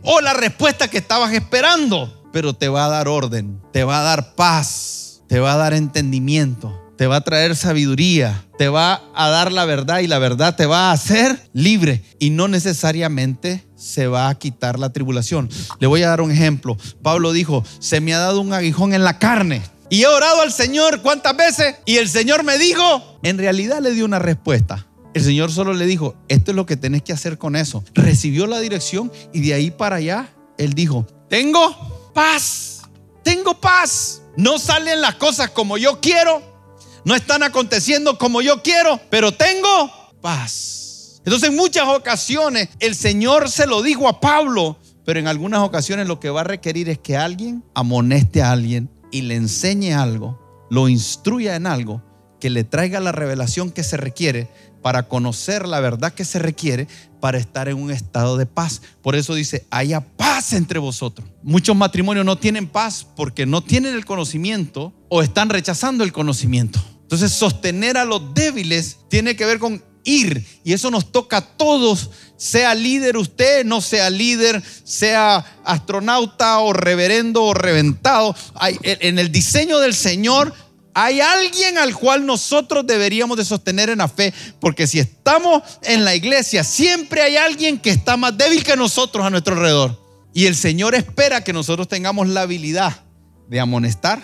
o 0.02 0.20
la 0.20 0.32
respuesta 0.32 0.88
que 0.88 0.98
estabas 0.98 1.32
esperando, 1.32 2.28
pero 2.32 2.54
te 2.54 2.68
va 2.68 2.86
a 2.86 2.88
dar 2.88 3.08
orden, 3.08 3.60
te 3.72 3.82
va 3.82 4.00
a 4.00 4.04
dar 4.04 4.36
paz, 4.36 5.22
te 5.28 5.40
va 5.40 5.54
a 5.54 5.56
dar 5.56 5.74
entendimiento, 5.74 6.77
te 6.98 7.06
va 7.06 7.16
a 7.16 7.20
traer 7.20 7.54
sabiduría, 7.54 8.44
te 8.58 8.68
va 8.68 9.04
a 9.14 9.28
dar 9.28 9.52
la 9.52 9.64
verdad 9.64 10.00
y 10.00 10.08
la 10.08 10.18
verdad 10.18 10.56
te 10.56 10.66
va 10.66 10.90
a 10.90 10.92
hacer 10.92 11.48
libre 11.52 12.02
y 12.18 12.30
no 12.30 12.48
necesariamente 12.48 13.64
se 13.76 14.08
va 14.08 14.28
a 14.28 14.34
quitar 14.34 14.80
la 14.80 14.92
tribulación. 14.92 15.48
Le 15.78 15.86
voy 15.86 16.02
a 16.02 16.08
dar 16.08 16.20
un 16.20 16.32
ejemplo. 16.32 16.76
Pablo 17.00 17.32
dijo, 17.32 17.64
se 17.78 18.00
me 18.00 18.14
ha 18.14 18.18
dado 18.18 18.40
un 18.40 18.52
aguijón 18.52 18.94
en 18.94 19.04
la 19.04 19.20
carne. 19.20 19.62
Y 19.90 20.02
he 20.02 20.06
orado 20.08 20.42
al 20.42 20.52
Señor 20.52 21.00
cuántas 21.00 21.36
veces 21.36 21.76
y 21.86 21.98
el 21.98 22.08
Señor 22.08 22.42
me 22.42 22.58
dijo, 22.58 23.20
en 23.22 23.38
realidad 23.38 23.80
le 23.80 23.92
dio 23.92 24.04
una 24.04 24.18
respuesta. 24.18 24.88
El 25.14 25.22
Señor 25.22 25.52
solo 25.52 25.74
le 25.74 25.86
dijo, 25.86 26.16
esto 26.26 26.50
es 26.50 26.56
lo 26.56 26.66
que 26.66 26.76
tenés 26.76 27.02
que 27.02 27.12
hacer 27.12 27.38
con 27.38 27.54
eso. 27.54 27.84
Recibió 27.94 28.48
la 28.48 28.58
dirección 28.58 29.12
y 29.32 29.40
de 29.40 29.54
ahí 29.54 29.70
para 29.70 29.96
allá, 29.96 30.30
Él 30.58 30.72
dijo, 30.72 31.06
tengo 31.30 32.10
paz, 32.12 32.82
tengo 33.22 33.60
paz. 33.60 34.22
No 34.36 34.58
salen 34.58 35.00
las 35.00 35.14
cosas 35.14 35.50
como 35.50 35.78
yo 35.78 36.00
quiero, 36.00 36.42
no 37.08 37.14
están 37.14 37.42
aconteciendo 37.42 38.18
como 38.18 38.42
yo 38.42 38.62
quiero, 38.62 39.00
pero 39.08 39.32
tengo 39.32 39.90
paz. 40.20 41.22
Entonces 41.24 41.48
en 41.48 41.56
muchas 41.56 41.88
ocasiones 41.88 42.68
el 42.80 42.94
Señor 42.94 43.48
se 43.48 43.66
lo 43.66 43.80
dijo 43.80 44.08
a 44.08 44.20
Pablo, 44.20 44.76
pero 45.06 45.18
en 45.18 45.26
algunas 45.26 45.60
ocasiones 45.60 46.06
lo 46.06 46.20
que 46.20 46.28
va 46.28 46.42
a 46.42 46.44
requerir 46.44 46.90
es 46.90 46.98
que 46.98 47.16
alguien 47.16 47.64
amoneste 47.74 48.42
a 48.42 48.52
alguien 48.52 48.90
y 49.10 49.22
le 49.22 49.36
enseñe 49.36 49.94
algo, 49.94 50.66
lo 50.68 50.86
instruya 50.90 51.56
en 51.56 51.66
algo, 51.66 52.02
que 52.40 52.50
le 52.50 52.62
traiga 52.62 53.00
la 53.00 53.12
revelación 53.12 53.70
que 53.70 53.84
se 53.84 53.96
requiere 53.96 54.50
para 54.82 55.08
conocer 55.08 55.66
la 55.66 55.80
verdad 55.80 56.12
que 56.12 56.26
se 56.26 56.38
requiere 56.38 56.88
para 57.20 57.38
estar 57.38 57.70
en 57.70 57.78
un 57.78 57.90
estado 57.90 58.36
de 58.36 58.44
paz. 58.44 58.82
Por 59.00 59.16
eso 59.16 59.34
dice, 59.34 59.66
haya 59.70 60.02
paz 60.02 60.52
entre 60.52 60.78
vosotros. 60.78 61.26
Muchos 61.42 61.74
matrimonios 61.74 62.26
no 62.26 62.36
tienen 62.36 62.68
paz 62.68 63.06
porque 63.16 63.46
no 63.46 63.62
tienen 63.62 63.94
el 63.94 64.04
conocimiento 64.04 64.92
o 65.08 65.22
están 65.22 65.48
rechazando 65.48 66.04
el 66.04 66.12
conocimiento. 66.12 66.78
Entonces, 67.08 67.32
sostener 67.32 67.96
a 67.96 68.04
los 68.04 68.34
débiles 68.34 68.98
tiene 69.08 69.34
que 69.34 69.46
ver 69.46 69.58
con 69.58 69.82
ir. 70.04 70.44
Y 70.62 70.74
eso 70.74 70.90
nos 70.90 71.10
toca 71.10 71.38
a 71.38 71.40
todos, 71.40 72.10
sea 72.36 72.74
líder 72.74 73.16
usted, 73.16 73.64
no 73.64 73.80
sea 73.80 74.10
líder, 74.10 74.62
sea 74.84 75.60
astronauta 75.64 76.58
o 76.58 76.74
reverendo 76.74 77.44
o 77.44 77.54
reventado. 77.54 78.36
en 78.60 79.18
el 79.18 79.32
diseño 79.32 79.78
del 79.78 79.94
Señor 79.94 80.52
hay 80.92 81.20
alguien 81.20 81.78
al 81.78 81.94
cual 81.94 82.26
nosotros 82.26 82.86
deberíamos 82.86 83.36
de 83.36 83.44
sostener 83.44 83.88
en 83.88 83.98
la 83.98 84.08
fe, 84.08 84.34
porque 84.60 84.86
si 84.86 84.98
estamos 84.98 85.62
en 85.82 86.04
la 86.04 86.14
iglesia, 86.14 86.64
siempre 86.64 87.22
hay 87.22 87.36
alguien 87.36 87.78
que 87.78 87.90
está 87.90 88.16
más 88.16 88.36
débil 88.36 88.64
que 88.64 88.76
nosotros 88.76 89.24
a 89.24 89.30
nuestro 89.30 89.54
alrededor. 89.54 89.98
Y 90.34 90.46
el 90.46 90.56
Señor 90.56 90.94
espera 90.94 91.44
que 91.44 91.52
nosotros 91.52 91.88
tengamos 91.88 92.28
la 92.28 92.42
habilidad 92.42 93.04
de 93.48 93.60
amonestar, 93.60 94.22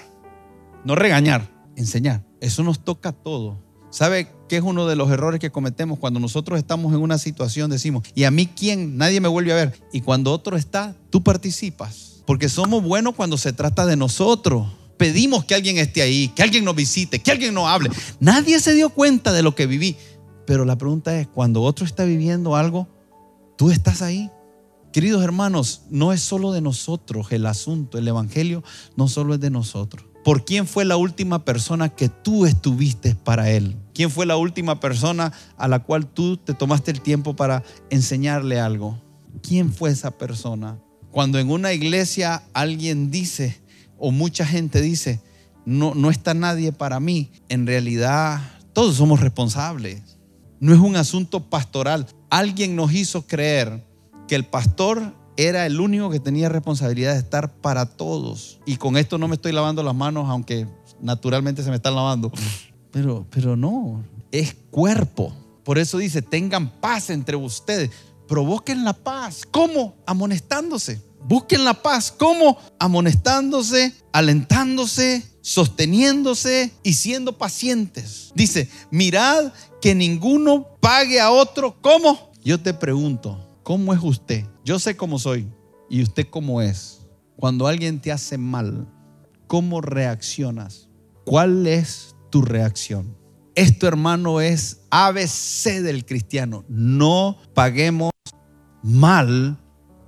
no 0.85 0.94
regañar, 0.94 1.49
enseñar. 1.77 2.25
Eso 2.41 2.63
nos 2.63 2.85
toca 2.85 3.11
a 3.11 3.13
todos. 3.13 3.57
¿Sabe 3.91 4.29
qué 4.49 4.57
es 4.57 4.63
uno 4.63 4.87
de 4.87 4.97
los 4.97 5.11
errores 5.11 5.39
que 5.39 5.53
cometemos 5.53 6.01
cuando 6.01 6.19
nosotros 6.19 6.59
estamos 6.59 6.93
en 6.93 7.01
una 7.01 7.17
situación? 7.17 7.71
Decimos, 7.71 8.03
¿y 8.15 8.25
a 8.25 8.31
mí 8.33 8.47
quién? 8.47 8.97
Nadie 8.97 9.21
me 9.21 9.29
vuelve 9.29 9.53
a 9.53 9.57
ver. 9.57 9.81
Y 9.93 10.01
cuando 10.01 10.33
otro 10.33 10.57
está, 10.57 10.97
tú 11.11 11.23
participas. 11.23 12.23
Porque 12.27 12.49
somos 12.49 12.83
buenos 12.83 13.15
cuando 13.15 13.39
se 13.39 13.53
trata 13.53 13.87
de 13.87 13.97
nosotros. 13.97 14.67
Pedimos 14.97 15.45
que 15.45 15.55
alguien 15.55 15.79
esté 15.79 16.03
ahí, 16.03 16.29
que 16.29 16.43
alguien 16.43 16.65
nos 16.65 16.75
visite, 16.75 17.21
que 17.21 17.31
alguien 17.31 17.55
nos 17.55 17.69
hable. 17.69 17.91
Nadie 18.19 18.59
se 18.59 18.75
dio 18.75 18.91
cuenta 18.91 19.33
de 19.33 19.43
lo 19.43 19.55
que 19.55 19.67
viví. 19.67 19.97
Pero 20.47 20.65
la 20.65 20.77
pregunta 20.77 21.19
es, 21.19 21.29
cuando 21.29 21.63
otro 21.63 21.87
está 21.87 22.05
viviendo 22.05 22.57
algo, 22.57 22.89
¿tú 23.57 23.71
estás 23.71 24.03
ahí? 24.03 24.31
Queridos 24.93 25.23
hermanos, 25.25 25.83
no 25.91 26.13
es 26.13 26.21
solo 26.21 26.53
de 26.53 26.61
nosotros 26.61 27.33
el 27.33 27.47
asunto, 27.47 27.99
el 27.99 28.07
Evangelio 28.07 28.63
no 28.97 29.09
solo 29.09 29.35
es 29.35 29.41
de 29.41 29.51
nosotros. 29.51 30.05
¿Por 30.25 30.47
quién 30.47 30.67
fue 30.67 30.87
la 30.87 30.97
última 30.97 31.45
persona 31.45 31.91
que 31.91 32.09
tú 32.09 32.47
estuviste 32.47 33.15
para 33.15 33.51
Él? 33.51 33.77
¿Quién 33.93 34.11
fue 34.11 34.25
la 34.25 34.39
última 34.39 34.81
persona 34.81 35.35
a 35.59 35.69
la 35.69 35.81
cual 35.81 36.07
tú 36.07 36.39
te 36.39 36.55
tomaste 36.55 36.91
el 36.91 37.03
tiempo 37.03 37.37
para 37.37 37.63
enseñarle 37.91 38.59
algo? 38.59 38.99
¿Quién 39.43 39.71
fue 39.71 39.91
esa 39.91 40.13
persona? 40.13 40.79
Cuando 41.11 41.39
en 41.39 41.51
una 41.51 41.75
iglesia 41.75 42.43
alguien 42.55 43.11
dice, 43.11 43.61
o 43.99 44.13
mucha 44.13 44.47
gente 44.47 44.81
dice, 44.81 45.21
no, 45.67 45.95
no 45.95 46.11
está 46.11 46.33
nadie 46.33 46.73
para 46.73 47.01
mí, 47.01 47.31
en 47.51 47.67
realidad 47.67 48.41
todos 48.73 48.97
somos 48.97 49.21
responsables. 49.21 50.03
No 50.59 50.73
es 50.73 50.81
un 50.81 50.97
asunto 50.97 51.51
pastoral. 51.51 52.07
alguien 52.31 52.77
nos 52.77 52.95
hizo 52.95 53.27
creer 53.27 53.85
que 54.27 54.37
el 54.37 54.47
pastor 54.47 55.15
era 55.37 55.66
el 55.66 55.81
único 55.81 56.11
que 56.11 56.20
tenía 56.20 56.49
responsabilidad 56.49 57.14
de 57.14 57.18
estar 57.18 57.53
para 57.53 57.87
todos. 57.87 58.61
Y 58.66 58.77
con 58.77 58.97
esto 58.97 59.18
no 59.18 59.29
me 59.29 59.35
estoy 59.35 59.53
lavando 59.53 59.83
las 59.83 59.94
manos, 59.94 60.29
aunque 60.29 60.66
naturalmente 61.01 61.62
se 61.62 61.70
me 61.70 61.77
están 61.77 61.94
lavando. 61.94 62.33
Pero, 62.90 63.27
pero 63.29 63.57
no, 63.57 64.05
es 64.31 64.55
cuerpo. 64.70 65.35
Por 65.64 65.79
eso 65.79 65.99
dice, 65.99 66.23
tengan 66.23 66.68
paz 66.81 67.11
entre 67.11 67.35
ustedes. 67.35 67.90
Provoquen 68.29 68.85
la 68.85 68.92
paz. 68.92 69.42
¿Cómo? 69.51 69.97
Amonestándose. 70.07 71.03
Busquen 71.27 71.64
la 71.64 71.75
paz. 71.75 72.14
¿Cómo? 72.16 72.57
Amonestándose, 72.79 73.94
alentándose, 74.12 75.27
sosteniéndose 75.40 76.73
y 76.85 76.92
siendo 76.92 77.37
pacientes. 77.37 78.31
Dice, 78.37 78.68
mirad 78.92 79.53
que 79.83 79.97
ninguno 79.97 80.64
pague 80.81 81.20
a 81.20 81.33
otro. 81.33 81.77
¿Cómo? 81.81 82.31
Yo 82.44 82.61
te 82.61 82.75
pregunto, 82.75 83.59
¿cómo 83.64 83.92
es 83.92 84.01
usted? 84.01 84.44
Yo 84.64 84.79
sé 84.79 84.96
cómo 84.96 85.18
soy 85.18 85.46
y 85.90 86.03
usted 86.03 86.27
cómo 86.31 86.62
es. 86.62 87.03
Cuando 87.37 87.66
alguien 87.66 88.00
te 88.00 88.11
hace 88.11 88.38
mal, 88.38 88.88
¿cómo 89.46 89.83
reaccionas? 89.83 90.88
¿Cuál 91.27 91.66
es 91.66 92.16
tu 92.31 92.40
reacción? 92.40 93.14
Esto, 93.55 93.87
hermano, 93.87 94.40
es 94.40 94.81
ABC 94.88 95.83
del 95.83 96.07
cristiano. 96.07 96.64
No 96.66 97.37
paguemos 97.53 98.11
mal 98.83 99.61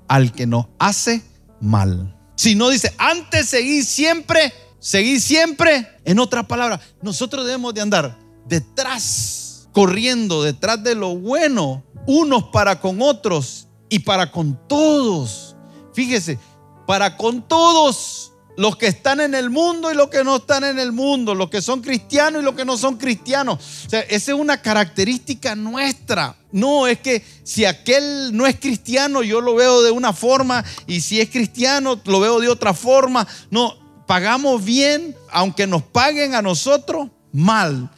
al 0.09 0.33
que 0.33 0.47
nos 0.47 0.69
hace 0.79 1.23
mal. 1.61 2.17
Si 2.35 2.55
no 2.55 2.71
dice, 2.71 2.95
antes 2.97 3.51
seguí 3.51 3.83
siempre, 3.83 4.55
seguí 4.79 5.21
siempre. 5.21 5.87
En 6.07 6.19
otra 6.19 6.49
palabra, 6.49 6.81
nosotros 7.03 7.45
debemos 7.45 7.75
de 7.75 7.83
andar 7.83 8.19
detrás, 8.49 9.69
corriendo 9.73 10.43
detrás 10.43 10.83
de 10.83 10.95
lo 10.95 11.15
bueno, 11.15 11.85
unos 12.07 12.45
para 12.45 12.81
con 12.81 13.03
otros 13.03 13.66
y 13.89 14.01
para 14.01 14.31
con 14.31 14.59
todos. 14.69 15.57
Fíjese, 15.93 16.39
para 16.87 17.17
con 17.17 17.47
todos 17.47 18.33
los 18.57 18.77
que 18.77 18.87
están 18.87 19.21
en 19.21 19.35
el 19.35 19.51
mundo 19.51 19.93
y 19.93 19.95
los 19.95 20.09
que 20.09 20.25
no 20.25 20.37
están 20.37 20.65
en 20.65 20.79
el 20.79 20.93
mundo, 20.93 21.35
los 21.35 21.51
que 21.51 21.61
son 21.61 21.83
cristianos 21.83 22.41
y 22.41 22.45
los 22.45 22.55
que 22.55 22.65
no 22.65 22.77
son 22.77 22.97
cristianos. 22.97 23.59
O 23.87 23.91
sea, 23.91 24.01
esa 24.01 24.33
es 24.33 24.39
una 24.39 24.63
característica 24.63 25.55
nuestra. 25.55 26.37
No, 26.53 26.87
es 26.87 26.99
que 27.01 27.23
si 27.45 27.65
aquel 27.65 28.35
no 28.35 28.47
es 28.47 28.59
cristiano, 28.59 29.23
yo 29.23 29.41
lo 29.41 29.55
veo 29.55 29.83
de 29.83 29.91
una 29.91 30.13
forma 30.13 30.65
y 30.87 31.03
si 31.03 31.21
es 31.21 31.29
cristiano, 31.29 32.01
lo 32.05 32.21
veo 32.21 32.41
de 32.41 32.49
otra 32.49 32.73
forma. 32.73 33.27
No, 33.51 33.75
pagamos 34.07 34.65
bien, 34.65 35.15
aunque 35.31 35.67
nos 35.67 35.83
paguen 35.83 36.35
a 36.35 36.43
nosotros 36.43 37.09
mal. 37.33 37.91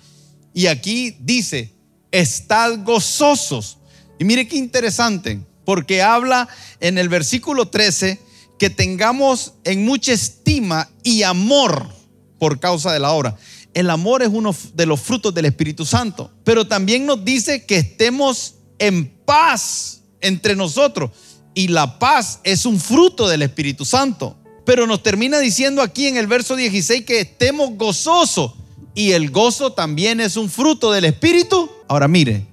Y 0.53 0.66
aquí 0.66 1.16
dice, 1.20 1.72
estad 2.11 2.83
gozosos. 2.85 3.79
Y 4.18 4.24
mire 4.24 4.48
qué 4.48 4.57
interesante, 4.57 5.40
porque 5.68 6.00
habla 6.00 6.48
en 6.81 6.96
el 6.96 7.11
versículo 7.11 7.68
13 7.68 8.18
que 8.59 8.70
tengamos 8.70 9.52
en 9.64 9.85
mucha 9.85 10.14
estima 10.14 10.88
y 11.02 11.24
amor 11.24 11.90
por 12.38 12.59
causa 12.59 12.90
de 12.90 12.98
la 12.98 13.12
obra. 13.12 13.37
El 13.74 13.90
amor 13.90 14.22
es 14.22 14.31
uno 14.33 14.57
de 14.72 14.87
los 14.87 14.98
frutos 14.98 15.35
del 15.35 15.44
Espíritu 15.44 15.85
Santo, 15.85 16.33
pero 16.42 16.66
también 16.66 17.04
nos 17.04 17.22
dice 17.22 17.66
que 17.66 17.76
estemos 17.76 18.54
en 18.78 19.11
paz 19.26 20.04
entre 20.22 20.57
nosotros. 20.57 21.11
Y 21.52 21.68
la 21.68 21.98
paz 21.98 22.40
es 22.44 22.64
un 22.64 22.81
fruto 22.81 23.28
del 23.28 23.42
Espíritu 23.42 23.85
Santo. 23.85 24.38
Pero 24.64 24.87
nos 24.87 25.02
termina 25.02 25.38
diciendo 25.38 25.83
aquí 25.83 26.07
en 26.07 26.16
el 26.16 26.28
verso 26.28 26.57
16 26.57 27.04
que 27.04 27.20
estemos 27.20 27.72
gozosos. 27.74 28.54
Y 28.94 29.12
el 29.12 29.31
gozo 29.31 29.74
también 29.74 30.18
es 30.20 30.38
un 30.38 30.48
fruto 30.48 30.90
del 30.92 31.04
Espíritu. 31.04 31.70
Ahora 31.88 32.09
mire, 32.09 32.46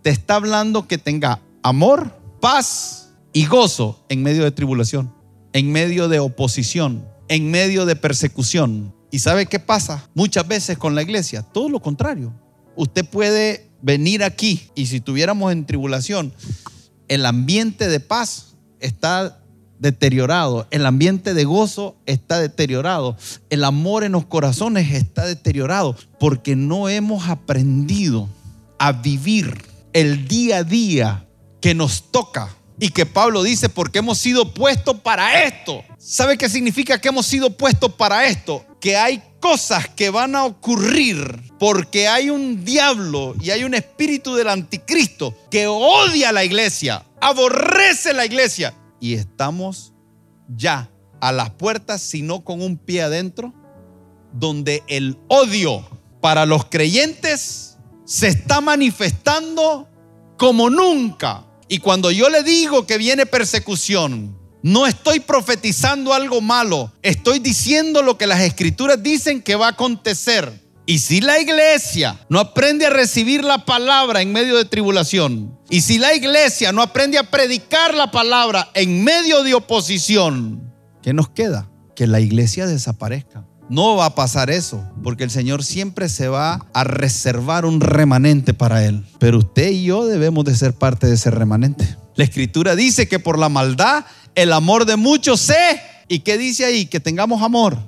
te 0.00 0.08
está 0.08 0.36
hablando 0.36 0.88
que 0.88 0.96
tenga 0.96 1.42
amor, 1.62 2.21
paz 2.42 3.12
y 3.32 3.46
gozo 3.46 4.04
en 4.08 4.24
medio 4.24 4.42
de 4.42 4.50
tribulación, 4.50 5.14
en 5.52 5.70
medio 5.70 6.08
de 6.08 6.18
oposición, 6.18 7.06
en 7.28 7.52
medio 7.52 7.86
de 7.86 7.94
persecución. 7.94 8.92
¿Y 9.12 9.20
sabe 9.20 9.46
qué 9.46 9.60
pasa? 9.60 10.10
Muchas 10.12 10.48
veces 10.48 10.76
con 10.76 10.96
la 10.96 11.02
iglesia, 11.02 11.42
todo 11.42 11.68
lo 11.68 11.80
contrario. 11.80 12.34
Usted 12.74 13.08
puede 13.08 13.70
venir 13.80 14.24
aquí 14.24 14.60
y 14.74 14.86
si 14.86 15.00
tuviéramos 15.00 15.52
en 15.52 15.66
tribulación, 15.66 16.34
el 17.06 17.26
ambiente 17.26 17.86
de 17.86 18.00
paz 18.00 18.56
está 18.80 19.40
deteriorado, 19.78 20.66
el 20.72 20.84
ambiente 20.84 21.34
de 21.34 21.44
gozo 21.44 21.96
está 22.06 22.40
deteriorado, 22.40 23.16
el 23.50 23.62
amor 23.62 24.02
en 24.02 24.12
los 24.12 24.26
corazones 24.26 24.92
está 24.92 25.26
deteriorado, 25.26 25.96
porque 26.18 26.56
no 26.56 26.88
hemos 26.88 27.28
aprendido 27.28 28.28
a 28.80 28.90
vivir 28.90 29.62
el 29.92 30.26
día 30.26 30.58
a 30.58 30.64
día 30.64 31.28
que 31.62 31.74
nos 31.74 32.10
toca 32.10 32.54
y 32.78 32.90
que 32.90 33.06
Pablo 33.06 33.44
dice, 33.44 33.68
porque 33.68 34.00
hemos 34.00 34.18
sido 34.18 34.52
puestos 34.52 35.00
para 35.00 35.44
esto. 35.44 35.84
¿Sabe 35.98 36.36
qué 36.36 36.48
significa 36.48 37.00
que 37.00 37.08
hemos 37.08 37.24
sido 37.24 37.56
puestos 37.56 37.94
para 37.94 38.26
esto? 38.26 38.66
Que 38.80 38.96
hay 38.96 39.22
cosas 39.38 39.88
que 39.88 40.10
van 40.10 40.34
a 40.34 40.44
ocurrir 40.44 41.40
porque 41.60 42.08
hay 42.08 42.28
un 42.28 42.64
diablo 42.64 43.36
y 43.40 43.50
hay 43.50 43.62
un 43.62 43.74
espíritu 43.74 44.34
del 44.34 44.48
anticristo 44.48 45.32
que 45.48 45.68
odia 45.68 46.30
a 46.30 46.32
la 46.32 46.44
iglesia, 46.44 47.06
aborrece 47.20 48.12
la 48.12 48.26
iglesia. 48.26 48.74
Y 49.00 49.14
estamos 49.14 49.92
ya 50.48 50.90
a 51.20 51.30
las 51.30 51.50
puertas, 51.50 52.02
sino 52.02 52.42
con 52.42 52.60
un 52.60 52.78
pie 52.78 53.02
adentro, 53.02 53.54
donde 54.32 54.82
el 54.88 55.16
odio 55.28 55.88
para 56.20 56.46
los 56.46 56.64
creyentes 56.64 57.78
se 58.04 58.26
está 58.26 58.60
manifestando 58.60 59.88
como 60.36 60.68
nunca 60.68 61.46
y 61.72 61.78
cuando 61.78 62.10
yo 62.10 62.28
le 62.28 62.42
digo 62.42 62.86
que 62.86 62.98
viene 62.98 63.24
persecución, 63.24 64.36
no 64.62 64.86
estoy 64.86 65.20
profetizando 65.20 66.12
algo 66.12 66.42
malo, 66.42 66.92
estoy 67.00 67.38
diciendo 67.38 68.02
lo 68.02 68.18
que 68.18 68.26
las 68.26 68.42
escrituras 68.42 69.02
dicen 69.02 69.40
que 69.40 69.56
va 69.56 69.68
a 69.68 69.70
acontecer. 69.70 70.52
Y 70.84 70.98
si 70.98 71.22
la 71.22 71.40
iglesia 71.40 72.20
no 72.28 72.40
aprende 72.40 72.84
a 72.84 72.90
recibir 72.90 73.42
la 73.42 73.64
palabra 73.64 74.20
en 74.20 74.34
medio 74.34 74.58
de 74.58 74.66
tribulación, 74.66 75.58
y 75.70 75.80
si 75.80 75.96
la 75.96 76.14
iglesia 76.14 76.72
no 76.72 76.82
aprende 76.82 77.16
a 77.16 77.30
predicar 77.30 77.94
la 77.94 78.10
palabra 78.10 78.68
en 78.74 79.02
medio 79.02 79.42
de 79.42 79.54
oposición, 79.54 80.74
¿qué 81.02 81.14
nos 81.14 81.30
queda? 81.30 81.70
Que 81.96 82.06
la 82.06 82.20
iglesia 82.20 82.66
desaparezca. 82.66 83.46
No 83.68 83.96
va 83.96 84.06
a 84.06 84.14
pasar 84.14 84.50
eso, 84.50 84.84
porque 85.02 85.24
el 85.24 85.30
Señor 85.30 85.64
siempre 85.64 86.08
se 86.08 86.28
va 86.28 86.66
a 86.74 86.84
reservar 86.84 87.64
un 87.64 87.80
remanente 87.80 88.54
para 88.54 88.84
Él. 88.84 89.04
Pero 89.18 89.38
usted 89.38 89.70
y 89.70 89.84
yo 89.84 90.04
debemos 90.04 90.44
de 90.44 90.56
ser 90.56 90.74
parte 90.74 91.06
de 91.06 91.14
ese 91.14 91.30
remanente. 91.30 91.96
La 92.14 92.24
Escritura 92.24 92.76
dice 92.76 93.08
que 93.08 93.18
por 93.18 93.38
la 93.38 93.48
maldad 93.48 94.04
el 94.34 94.52
amor 94.52 94.84
de 94.84 94.96
muchos 94.96 95.40
se... 95.40 95.80
¿Y 96.08 96.20
qué 96.20 96.36
dice 96.36 96.64
ahí? 96.64 96.86
Que 96.86 97.00
tengamos 97.00 97.42
amor. 97.42 97.78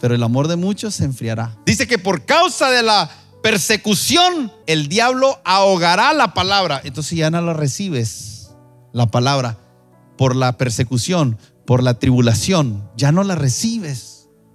Pero 0.00 0.14
el 0.14 0.22
amor 0.22 0.48
de 0.48 0.56
muchos 0.56 0.94
se 0.94 1.04
enfriará. 1.04 1.56
Dice 1.66 1.86
que 1.86 1.98
por 1.98 2.24
causa 2.24 2.70
de 2.70 2.82
la 2.82 3.10
persecución 3.42 4.52
el 4.66 4.88
diablo 4.88 5.40
ahogará 5.44 6.12
la 6.12 6.34
palabra. 6.34 6.80
Entonces 6.84 7.18
ya 7.18 7.30
no 7.30 7.40
la 7.40 7.54
recibes, 7.54 8.50
la 8.92 9.10
palabra, 9.10 9.58
por 10.16 10.36
la 10.36 10.56
persecución, 10.56 11.38
por 11.66 11.82
la 11.82 11.98
tribulación. 11.98 12.88
Ya 12.96 13.12
no 13.12 13.24
la 13.24 13.34
recibes. 13.34 14.13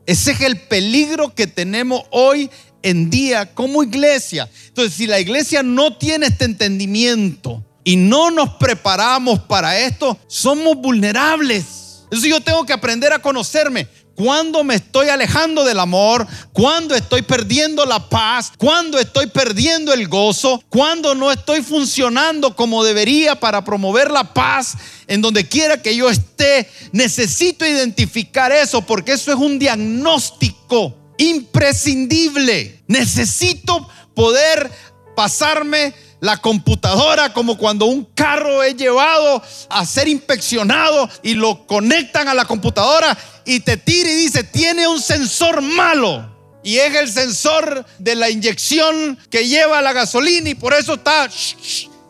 Ese 0.10 0.32
es 0.32 0.42
el 0.42 0.58
peligro 0.58 1.36
que 1.36 1.46
tenemos 1.46 2.02
hoy 2.10 2.50
en 2.82 3.12
día 3.12 3.54
como 3.54 3.84
iglesia. 3.84 4.50
Entonces, 4.70 4.96
si 4.96 5.06
la 5.06 5.20
iglesia 5.20 5.62
no 5.62 5.98
tiene 6.00 6.26
este 6.26 6.46
entendimiento 6.46 7.64
y 7.84 7.96
no 7.96 8.32
nos 8.32 8.56
preparamos 8.56 9.38
para 9.42 9.78
esto, 9.78 10.18
somos 10.26 10.78
vulnerables. 10.78 12.06
Entonces 12.06 12.28
yo 12.28 12.42
tengo 12.42 12.66
que 12.66 12.74
aprender 12.74 13.14
a 13.14 13.20
conocerme 13.20 13.88
cuando 14.20 14.66
me 14.66 14.76
estoy 14.76 15.08
alejando 15.08 15.64
del 15.64 15.80
amor, 15.80 16.28
cuando 16.52 16.94
estoy 16.94 17.22
perdiendo 17.22 17.86
la 17.86 18.10
paz, 18.10 18.52
cuando 18.58 19.00
estoy 19.00 19.28
perdiendo 19.28 19.94
el 19.94 20.10
gozo, 20.10 20.62
cuando 20.68 21.16
no 21.16 21.32
estoy 21.32 21.62
funcionando 21.62 22.54
como 22.54 22.84
debería 22.84 23.40
para 23.40 23.64
promover 23.64 24.12
la 24.12 24.34
paz 24.34 24.76
en 25.08 25.22
donde 25.22 25.48
quiera 25.48 25.82
que 25.82 25.96
yo 25.96 26.10
esté. 26.10 26.70
Necesito 26.92 27.66
identificar 27.66 28.52
eso 28.52 28.82
porque 28.82 29.14
eso 29.14 29.32
es 29.32 29.38
un 29.38 29.58
diagnóstico 29.58 30.98
imprescindible. 31.18 32.84
Necesito 32.88 33.88
poder 34.14 34.70
pasarme 35.16 35.94
la 36.22 36.38
computadora 36.38 37.34
como 37.34 37.58
cuando 37.58 37.86
un 37.86 38.04
carro 38.04 38.64
es 38.64 38.76
llevado 38.76 39.42
a 39.70 39.86
ser 39.86 40.08
inspeccionado 40.08 41.10
y 41.24 41.34
lo 41.34 41.66
conectan 41.66 42.28
a 42.28 42.34
la 42.34 42.46
computadora 42.46 43.18
y 43.46 43.62
te 43.62 43.78
tira 43.78 44.10
y 44.10 44.16
dice, 44.16 44.44
tiene 44.44 44.88
un 44.88 45.02
sensor 45.02 45.62
malo. 45.62 46.38
Y 46.62 46.78
es 46.78 46.94
el 46.94 47.10
sensor 47.10 47.86
de 48.00 48.16
la 48.16 48.30
inyección 48.30 49.18
que 49.30 49.48
lleva 49.48 49.82
la 49.82 49.94
gasolina 49.94 50.50
y 50.50 50.56
por 50.56 50.74
eso 50.74 50.96
está... 50.96 51.30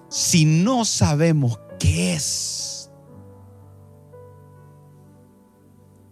Si 0.09 0.43
no 0.43 0.85
sabemos 0.85 1.59
qué 1.79 2.15
es, 2.15 2.89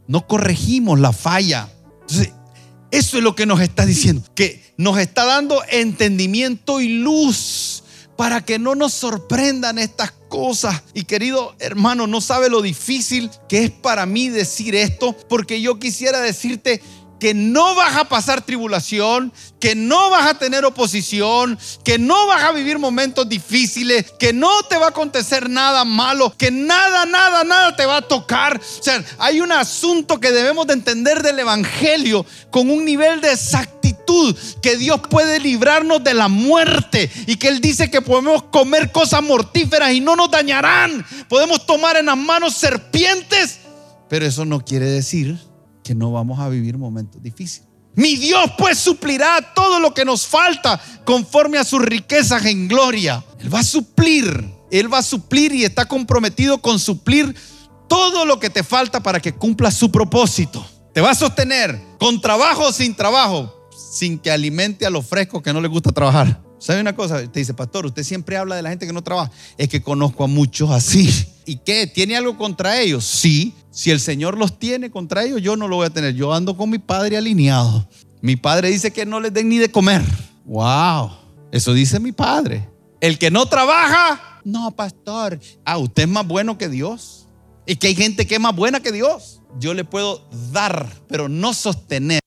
no 0.07 0.27
corregimos 0.27 0.99
la 0.99 1.13
falla. 1.13 1.67
eso 2.91 3.17
es 3.17 3.23
lo 3.23 3.35
que 3.35 3.47
nos 3.47 3.59
está 3.59 3.87
diciendo, 3.87 4.23
que 4.35 4.73
nos 4.77 4.99
está 4.99 5.25
dando 5.25 5.63
entendimiento 5.69 6.79
y 6.79 6.89
luz 6.89 7.76
para 8.17 8.43
que 8.43 8.59
no 8.59 8.75
nos 8.75 8.93
sorprendan 8.93 9.77
estas 9.77 10.11
cosas. 10.27 10.83
Y 10.93 11.03
querido 11.03 11.55
hermano, 11.59 12.07
no 12.07 12.19
sabe 12.19 12.49
lo 12.49 12.61
difícil 12.61 13.29
que 13.47 13.65
es 13.65 13.71
para 13.71 14.05
mí 14.05 14.29
decir 14.29 14.75
esto, 14.75 15.15
porque 15.29 15.61
yo 15.61 15.79
quisiera 15.79 16.19
decirte, 16.19 16.81
que 17.19 17.33
no 17.33 17.75
vas 17.75 17.95
a 17.95 18.05
pasar 18.05 18.41
tribulación, 18.41 19.33
que 19.59 19.75
no 19.75 20.09
vas 20.09 20.27
a 20.27 20.37
tener 20.37 20.65
oposición, 20.65 21.57
que 21.83 21.97
no 21.97 22.27
vas 22.27 22.43
a 22.43 22.51
vivir 22.51 22.77
momentos 22.79 23.27
difíciles, 23.27 24.11
que 24.19 24.33
no 24.33 24.63
te 24.63 24.77
va 24.77 24.87
a 24.87 24.89
acontecer 24.89 25.49
nada 25.49 25.83
malo, 25.85 26.33
que 26.37 26.51
nada, 26.51 27.05
nada, 27.05 27.43
nada 27.43 27.75
te 27.75 27.85
va 27.85 27.97
a 27.97 28.01
tocar. 28.01 28.57
O 28.57 28.83
sea, 28.83 29.03
hay 29.17 29.41
un 29.41 29.51
asunto 29.51 30.19
que 30.19 30.31
debemos 30.31 30.67
de 30.67 30.73
entender 30.73 31.23
del 31.23 31.39
Evangelio 31.39 32.25
con 32.51 32.69
un 32.69 32.85
nivel 32.85 33.21
de 33.21 33.33
exactitud, 33.33 34.35
que 34.61 34.77
Dios 34.77 35.01
puede 35.09 35.39
librarnos 35.39 36.03
de 36.03 36.13
la 36.13 36.27
muerte 36.27 37.11
y 37.25 37.35
que 37.37 37.47
Él 37.47 37.61
dice 37.61 37.89
que 37.89 38.01
podemos 38.01 38.43
comer 38.43 38.91
cosas 38.91 39.23
mortíferas 39.23 39.91
y 39.91 40.01
no 40.01 40.15
nos 40.15 40.31
dañarán. 40.31 41.05
Podemos 41.27 41.65
tomar 41.65 41.97
en 41.97 42.05
las 42.05 42.17
manos 42.17 42.53
serpientes, 42.55 43.59
pero 44.07 44.25
eso 44.25 44.45
no 44.45 44.63
quiere 44.63 44.85
decir 44.85 45.37
que 45.87 45.95
no 45.95 46.11
vamos 46.11 46.37
a 46.39 46.49
vivir 46.49 46.77
momentos 46.77 47.23
difíciles. 47.23 47.65
Mi 47.95 48.17
Dios 48.17 48.51
pues 48.57 48.77
suplirá 48.77 49.53
todo 49.55 49.79
lo 49.79 49.93
que 49.93 50.03
nos 50.03 50.27
falta 50.27 50.79
conforme 51.05 51.57
a 51.57 51.63
sus 51.63 51.81
riquezas 51.81 52.45
en 52.45 52.67
gloria. 52.67 53.23
Él 53.39 53.53
va 53.53 53.61
a 53.61 53.63
suplir, 53.63 54.53
Él 54.69 54.93
va 54.93 54.97
a 54.97 55.03
suplir 55.03 55.53
y 55.53 55.63
está 55.63 55.85
comprometido 55.85 56.57
con 56.57 56.77
suplir 56.77 57.33
todo 57.87 58.25
lo 58.25 58.37
que 58.37 58.49
te 58.49 58.63
falta 58.63 59.01
para 59.01 59.21
que 59.21 59.33
cumpla 59.33 59.71
su 59.71 59.89
propósito. 59.89 60.63
Te 60.93 60.99
va 60.99 61.11
a 61.11 61.15
sostener 61.15 61.79
con 61.97 62.19
trabajo 62.19 62.67
o 62.67 62.73
sin 62.73 62.93
trabajo, 62.93 63.69
sin 63.71 64.19
que 64.19 64.29
alimente 64.29 64.85
a 64.85 64.89
los 64.89 65.05
frescos 65.05 65.41
que 65.41 65.53
no 65.53 65.61
les 65.61 65.71
gusta 65.71 65.93
trabajar. 65.93 66.46
¿Sabe 66.59 66.81
una 66.81 66.95
cosa? 66.95 67.21
Te 67.31 67.39
dice, 67.39 67.53
pastor, 67.53 67.85
usted 67.85 68.03
siempre 68.03 68.37
habla 68.37 68.55
de 68.55 68.61
la 68.61 68.69
gente 68.69 68.87
que 68.87 68.93
no 68.93 69.03
trabaja. 69.03 69.31
Es 69.57 69.69
que 69.69 69.81
conozco 69.81 70.23
a 70.23 70.27
muchos 70.27 70.71
así. 70.71 71.09
¿Y 71.45 71.57
qué? 71.57 71.87
¿Tiene 71.87 72.17
algo 72.17 72.37
contra 72.37 72.79
ellos? 72.79 73.05
Sí. 73.05 73.53
Si 73.71 73.91
el 73.91 73.99
Señor 73.99 74.37
los 74.37 74.57
tiene 74.57 74.89
contra 74.89 75.23
ellos, 75.23 75.41
yo 75.41 75.55
no 75.55 75.67
lo 75.67 75.77
voy 75.77 75.85
a 75.85 75.91
tener. 75.91 76.15
Yo 76.15 76.33
ando 76.33 76.57
con 76.57 76.69
mi 76.69 76.79
padre 76.79 77.17
alineado. 77.17 77.87
Mi 78.21 78.35
padre 78.35 78.69
dice 78.69 78.91
que 78.91 79.05
no 79.05 79.19
les 79.19 79.33
den 79.33 79.49
ni 79.49 79.57
de 79.57 79.69
comer. 79.69 80.01
Wow. 80.45 81.11
Eso 81.51 81.73
dice 81.73 81.99
mi 81.99 82.11
padre. 82.11 82.67
El 82.99 83.19
que 83.19 83.29
no 83.29 83.45
trabaja, 83.45 84.41
no, 84.43 84.71
pastor. 84.71 85.39
Ah, 85.63 85.77
usted 85.77 86.03
es 86.03 86.09
más 86.09 86.25
bueno 86.25 86.57
que 86.57 86.69
Dios. 86.69 87.27
Y 87.67 87.75
que 87.75 87.87
hay 87.87 87.95
gente 87.95 88.25
que 88.25 88.35
es 88.35 88.41
más 88.41 88.55
buena 88.55 88.79
que 88.79 88.91
Dios. 88.91 89.41
Yo 89.59 89.73
le 89.73 89.83
puedo 89.83 90.27
dar, 90.51 90.89
pero 91.07 91.29
no 91.29 91.53
sostener. 91.53 92.21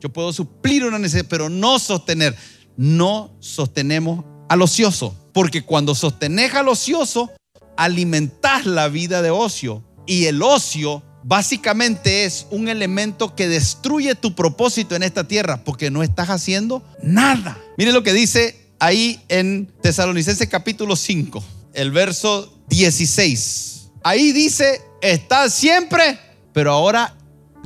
Yo 0.00 0.12
puedo 0.12 0.32
suplir 0.32 0.84
una 0.84 0.98
necesidad, 0.98 1.26
pero 1.28 1.48
no 1.48 1.78
sostener 1.78 2.36
no 2.76 3.36
sostenemos 3.40 4.24
al 4.48 4.62
ocioso. 4.62 5.16
Porque 5.32 5.62
cuando 5.62 5.94
sostenés 5.94 6.54
al 6.54 6.68
ocioso, 6.68 7.30
alimentás 7.76 8.66
la 8.66 8.88
vida 8.88 9.22
de 9.22 9.30
ocio. 9.30 9.84
Y 10.06 10.26
el 10.26 10.42
ocio 10.42 11.02
básicamente 11.24 12.24
es 12.24 12.46
un 12.50 12.68
elemento 12.68 13.34
que 13.34 13.48
destruye 13.48 14.14
tu 14.14 14.34
propósito 14.34 14.94
en 14.94 15.02
esta 15.02 15.26
tierra 15.26 15.64
porque 15.64 15.90
no 15.90 16.02
estás 16.02 16.30
haciendo 16.30 16.84
nada. 17.02 17.58
Mire 17.76 17.92
lo 17.92 18.04
que 18.04 18.12
dice 18.12 18.70
ahí 18.78 19.20
en 19.28 19.66
Tesalonicenses 19.82 20.48
capítulo 20.48 20.94
5, 20.94 21.42
el 21.74 21.90
verso 21.90 22.62
16. 22.68 23.88
Ahí 24.04 24.30
dice, 24.30 24.80
está 25.02 25.50
siempre, 25.50 26.18
pero 26.52 26.72
ahora 26.72 27.16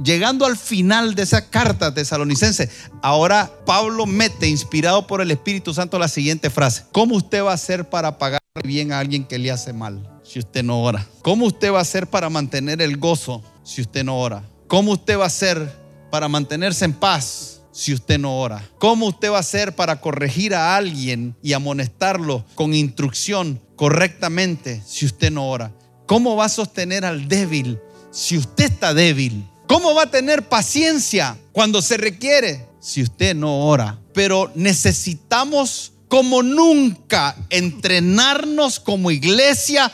llegando 0.02 0.46
al 0.46 0.56
final 0.56 1.14
de 1.14 1.22
esa 1.22 1.50
carta 1.50 1.94
tesalonicense, 1.94 2.70
ahora 3.02 3.50
Pablo 3.66 4.06
mete, 4.06 4.48
inspirado 4.48 5.06
por 5.06 5.20
el 5.20 5.30
Espíritu 5.30 5.74
Santo, 5.74 5.98
la 5.98 6.08
siguiente 6.08 6.50
frase. 6.50 6.84
¿Cómo 6.92 7.16
usted 7.16 7.42
va 7.42 7.52
a 7.52 7.54
hacer 7.54 7.88
para 7.88 8.18
pagar 8.18 8.40
bien 8.64 8.92
a 8.92 8.98
alguien 8.98 9.24
que 9.24 9.38
le 9.38 9.50
hace 9.50 9.72
mal 9.72 10.20
si 10.22 10.38
usted 10.38 10.62
no 10.62 10.82
ora? 10.82 11.06
¿Cómo 11.22 11.46
usted 11.46 11.72
va 11.72 11.78
a 11.78 11.82
hacer 11.82 12.06
para 12.06 12.30
mantener 12.30 12.80
el 12.82 12.96
gozo 12.96 13.42
si 13.62 13.80
usted 13.80 14.04
no 14.04 14.18
ora? 14.18 14.42
¿Cómo 14.66 14.92
usted 14.92 15.18
va 15.18 15.24
a 15.24 15.28
hacer 15.28 15.80
para 16.10 16.28
mantenerse 16.28 16.84
en 16.84 16.92
paz 16.92 17.60
si 17.72 17.92
usted 17.92 18.18
no 18.18 18.38
ora? 18.38 18.62
¿Cómo 18.78 19.06
usted 19.06 19.30
va 19.30 19.38
a 19.38 19.40
hacer 19.40 19.74
para 19.74 20.00
corregir 20.00 20.54
a 20.54 20.76
alguien 20.76 21.36
y 21.42 21.52
amonestarlo 21.52 22.44
con 22.54 22.74
instrucción 22.74 23.60
correctamente 23.76 24.82
si 24.86 25.06
usted 25.06 25.30
no 25.30 25.48
ora? 25.48 25.72
¿Cómo 26.06 26.36
va 26.36 26.46
a 26.46 26.48
sostener 26.48 27.04
al 27.04 27.28
débil 27.28 27.78
si 28.10 28.36
usted 28.36 28.64
está 28.64 28.94
débil? 28.94 29.44
¿Cómo 29.70 29.94
va 29.94 30.02
a 30.02 30.10
tener 30.10 30.48
paciencia 30.48 31.38
cuando 31.52 31.80
se 31.80 31.96
requiere 31.96 32.66
si 32.80 33.04
usted 33.04 33.36
no 33.36 33.68
ora? 33.68 34.00
Pero 34.12 34.50
necesitamos 34.56 35.92
como 36.08 36.42
nunca 36.42 37.36
entrenarnos 37.50 38.80
como 38.80 39.12
iglesia 39.12 39.92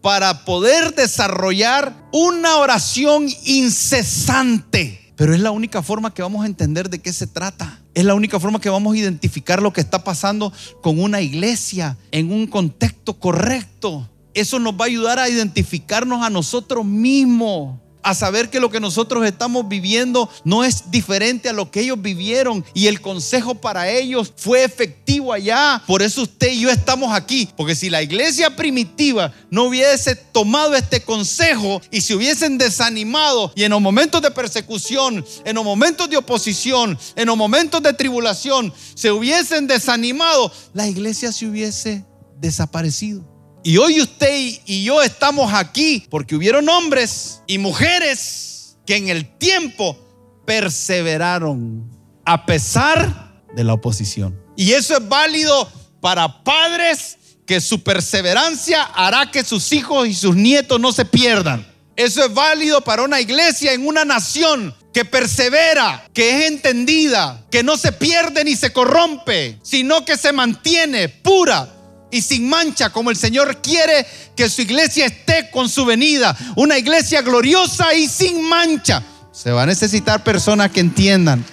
para 0.00 0.44
poder 0.44 0.94
desarrollar 0.94 1.92
una 2.12 2.58
oración 2.58 3.26
incesante. 3.44 5.12
Pero 5.16 5.34
es 5.34 5.40
la 5.40 5.50
única 5.50 5.82
forma 5.82 6.14
que 6.14 6.22
vamos 6.22 6.44
a 6.44 6.46
entender 6.46 6.88
de 6.88 7.00
qué 7.00 7.12
se 7.12 7.26
trata. 7.26 7.82
Es 7.94 8.04
la 8.04 8.14
única 8.14 8.38
forma 8.38 8.60
que 8.60 8.70
vamos 8.70 8.94
a 8.94 8.98
identificar 8.98 9.60
lo 9.60 9.72
que 9.72 9.80
está 9.80 10.04
pasando 10.04 10.52
con 10.82 11.00
una 11.00 11.20
iglesia 11.20 11.98
en 12.12 12.30
un 12.30 12.46
contexto 12.46 13.18
correcto. 13.18 14.08
Eso 14.34 14.60
nos 14.60 14.74
va 14.74 14.84
a 14.84 14.86
ayudar 14.86 15.18
a 15.18 15.28
identificarnos 15.28 16.24
a 16.24 16.30
nosotros 16.30 16.84
mismos 16.84 17.80
a 18.06 18.14
saber 18.14 18.50
que 18.50 18.60
lo 18.60 18.70
que 18.70 18.78
nosotros 18.78 19.26
estamos 19.26 19.66
viviendo 19.68 20.30
no 20.44 20.62
es 20.62 20.92
diferente 20.92 21.48
a 21.48 21.52
lo 21.52 21.72
que 21.72 21.80
ellos 21.80 22.00
vivieron 22.00 22.64
y 22.72 22.86
el 22.86 23.00
consejo 23.00 23.56
para 23.56 23.90
ellos 23.90 24.32
fue 24.36 24.62
efectivo 24.62 25.32
allá. 25.32 25.82
Por 25.88 26.02
eso 26.02 26.22
usted 26.22 26.52
y 26.52 26.60
yo 26.60 26.70
estamos 26.70 27.12
aquí, 27.12 27.48
porque 27.56 27.74
si 27.74 27.90
la 27.90 28.02
iglesia 28.02 28.54
primitiva 28.54 29.32
no 29.50 29.64
hubiese 29.64 30.14
tomado 30.14 30.76
este 30.76 31.00
consejo 31.02 31.82
y 31.90 32.00
se 32.00 32.14
hubiesen 32.14 32.58
desanimado 32.58 33.52
y 33.56 33.64
en 33.64 33.72
los 33.72 33.80
momentos 33.80 34.22
de 34.22 34.30
persecución, 34.30 35.26
en 35.44 35.56
los 35.56 35.64
momentos 35.64 36.08
de 36.08 36.16
oposición, 36.16 36.96
en 37.16 37.26
los 37.26 37.36
momentos 37.36 37.82
de 37.82 37.92
tribulación, 37.92 38.72
se 38.94 39.10
hubiesen 39.10 39.66
desanimado, 39.66 40.52
la 40.74 40.86
iglesia 40.86 41.32
se 41.32 41.44
hubiese 41.44 42.04
desaparecido. 42.38 43.35
Y 43.66 43.78
hoy 43.78 44.00
usted 44.00 44.60
y 44.64 44.84
yo 44.84 45.02
estamos 45.02 45.52
aquí 45.52 46.06
porque 46.08 46.36
hubieron 46.36 46.68
hombres 46.68 47.42
y 47.48 47.58
mujeres 47.58 48.76
que 48.86 48.94
en 48.94 49.08
el 49.08 49.36
tiempo 49.38 49.98
perseveraron 50.46 51.84
a 52.24 52.46
pesar 52.46 53.42
de 53.56 53.64
la 53.64 53.72
oposición. 53.72 54.40
Y 54.54 54.70
eso 54.70 54.96
es 54.96 55.08
válido 55.08 55.68
para 56.00 56.44
padres 56.44 57.18
que 57.44 57.60
su 57.60 57.82
perseverancia 57.82 58.84
hará 58.84 59.32
que 59.32 59.42
sus 59.42 59.72
hijos 59.72 60.06
y 60.06 60.14
sus 60.14 60.36
nietos 60.36 60.78
no 60.78 60.92
se 60.92 61.04
pierdan. 61.04 61.66
Eso 61.96 62.24
es 62.24 62.32
válido 62.32 62.82
para 62.82 63.02
una 63.02 63.20
iglesia 63.20 63.72
en 63.72 63.84
una 63.84 64.04
nación 64.04 64.76
que 64.94 65.04
persevera, 65.04 66.08
que 66.14 66.38
es 66.38 66.52
entendida, 66.52 67.44
que 67.50 67.64
no 67.64 67.76
se 67.76 67.90
pierde 67.90 68.44
ni 68.44 68.54
se 68.54 68.72
corrompe, 68.72 69.58
sino 69.62 70.04
que 70.04 70.16
se 70.16 70.32
mantiene 70.32 71.08
pura, 71.08 71.68
y 72.10 72.22
sin 72.22 72.48
mancha 72.48 72.90
como 72.90 73.10
el 73.10 73.16
Señor 73.16 73.60
quiere 73.60 74.06
que 74.34 74.48
su 74.48 74.62
iglesia 74.62 75.06
esté 75.06 75.50
con 75.50 75.68
su 75.68 75.84
venida. 75.84 76.36
Una 76.56 76.78
iglesia 76.78 77.22
gloriosa 77.22 77.94
y 77.94 78.08
sin 78.08 78.42
mancha. 78.48 79.02
Se 79.32 79.50
va 79.50 79.64
a 79.64 79.66
necesitar 79.66 80.22
personas 80.22 80.70
que 80.70 80.80
entiendan. 80.80 81.44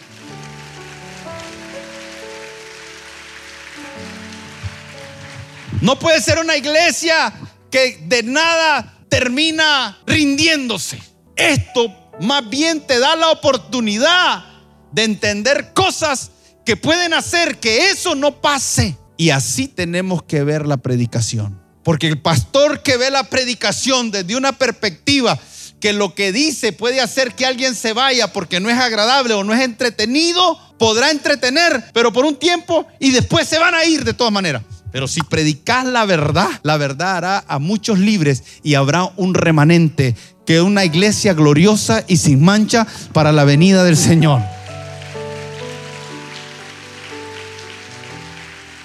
No 5.82 6.00
puede 6.00 6.22
ser 6.22 6.40
una 6.40 6.56
iglesia 6.56 7.34
que 7.70 8.00
de 8.06 8.24
nada 8.24 9.00
termina 9.10 9.98
rindiéndose. 10.06 11.02
Esto 11.36 11.94
más 12.22 12.50
bien 12.50 12.88
te 12.88 13.00
da 13.00 13.16
la 13.16 13.32
oportunidad 13.32 14.46
de 14.94 15.04
entender 15.04 15.74
cosas 15.74 16.32
que 16.66 16.78
pueden 16.78 17.14
hacer 17.14 17.60
que 17.60 17.90
eso 17.90 18.16
no 18.16 18.40
pase. 18.40 18.96
Y 19.18 19.30
así 19.30 19.68
tenemos 19.68 20.24
que 20.24 20.44
ver 20.44 20.66
la 20.66 20.78
predicación. 20.78 21.62
Porque 21.84 22.08
el 22.08 22.20
pastor 22.20 22.82
que 22.82 22.98
ve 22.98 23.12
la 23.12 23.26
predicación 23.26 24.12
desde 24.12 24.36
una 24.36 24.54
perspectiva 24.54 25.38
que 25.80 25.92
lo 25.92 26.16
que 26.16 26.32
dice 26.32 26.72
puede 26.72 27.02
hacer 27.02 27.36
que 27.36 27.46
alguien 27.46 27.76
se 27.76 27.92
vaya 27.92 28.32
porque 28.32 28.62
no 28.62 28.70
es 28.70 28.78
agradable 28.78 29.34
o 29.34 29.44
no 29.44 29.54
es 29.54 29.62
entretenido, 29.62 30.58
podrá 30.80 31.12
entretener, 31.12 31.84
pero 31.94 32.14
por 32.14 32.24
un 32.24 32.38
tiempo 32.38 32.88
y 33.02 33.12
después 33.12 33.50
se 33.50 33.60
van 33.60 33.76
a 33.76 33.84
ir 33.84 34.06
de 34.06 34.14
todas 34.14 34.32
maneras. 34.32 34.64
Pero 34.94 35.10
si 35.10 35.22
predicas 35.24 35.86
la 35.86 36.06
verdad, 36.06 36.48
la 36.62 36.78
verdad 36.78 37.18
hará 37.18 37.44
a 37.48 37.60
muchos 37.60 38.00
libres 38.00 38.44
y 38.64 38.76
habrá 38.76 39.12
un 39.18 39.34
remanente, 39.34 40.16
que 40.46 40.62
una 40.62 40.86
iglesia 40.86 41.34
gloriosa 41.34 42.06
y 42.08 42.16
sin 42.16 42.42
mancha 42.42 42.88
para 43.12 43.34
la 43.34 43.44
venida 43.44 43.84
del 43.84 43.98
Señor. 43.98 44.42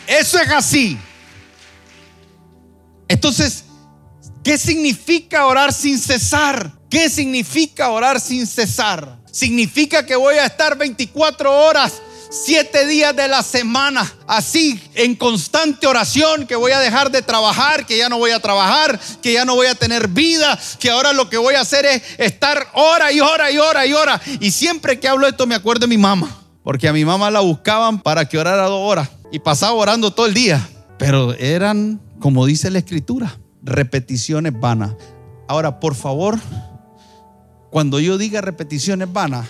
Eso 0.09 0.41
es 0.41 0.51
así. 0.51 0.99
Entonces, 3.09 3.65
¿qué 4.43 4.57
significa 4.57 5.45
orar 5.45 5.71
sin 5.71 5.99
cesar? 5.99 6.73
¿Qué 6.89 7.11
significa 7.11 7.91
orar 7.91 8.19
sin 8.19 8.47
cesar? 8.47 9.19
Significa 9.31 10.07
que 10.07 10.17
voy 10.17 10.37
a 10.37 10.47
estar 10.47 10.79
24 10.79 11.53
horas 11.53 12.01
siete 12.31 12.87
días 12.87 13.15
de 13.15 13.29
la 13.29 13.43
semana, 13.43 14.11
así 14.27 14.81
en 14.95 15.15
constante 15.15 15.87
oración, 15.87 16.47
que 16.47 16.57
voy 16.57 16.73
a 16.73 16.81
dejar 16.81 17.11
de 17.11 17.21
trabajar, 17.21 17.85
que 17.85 17.99
ya 17.99 18.09
no 18.09 18.17
voy 18.17 18.31
a 18.31 18.41
trabajar, 18.41 18.99
que 19.23 19.35
ya 19.35 19.45
no 19.45 19.55
voy 19.57 19.67
a 19.67 19.75
tener 19.75 20.09
vida, 20.09 20.59
que 20.79 20.91
ahora 20.91 21.13
lo 21.13 21.29
que 21.29 21.37
voy 21.37 21.55
a 21.55 21.61
hacer 21.61 21.85
es 21.85 22.03
estar 22.17 22.67
hora 22.73 23.13
y 23.13 23.21
hora 23.21 23.51
y 23.51 23.59
hora 23.59 23.87
y 23.87 23.93
hora. 23.93 24.21
Y 24.41 24.51
siempre 24.53 24.99
que 24.99 25.09
hablo 25.09 25.27
esto 25.27 25.47
me 25.47 25.55
acuerdo 25.55 25.81
de 25.81 25.89
mi 25.89 25.99
mamá, 25.99 26.45
porque 26.63 26.89
a 26.89 26.95
mi 26.95 27.05
mamá 27.05 27.31
la 27.31 27.41
buscaban 27.41 28.01
para 28.01 28.27
que 28.27 28.39
orara 28.39 28.65
dos 28.65 28.81
horas 28.91 29.09
y 29.31 29.39
pasaba 29.41 29.75
orando 29.75 30.13
todo 30.13 30.27
el 30.27 30.35
día, 30.35 30.67
pero 30.99 31.35
eran, 31.35 32.01
como 32.19 32.47
dice 32.47 32.71
la 32.71 32.79
escritura, 32.79 33.39
repeticiones 33.63 34.59
vanas. 34.59 34.95
Ahora, 35.49 35.81
por 35.81 35.95
favor, 35.95 36.39
cuando 37.71 38.01
yo 38.01 38.19
diga 38.19 38.41
repeticiones 38.41 39.13
vanas, 39.13 39.49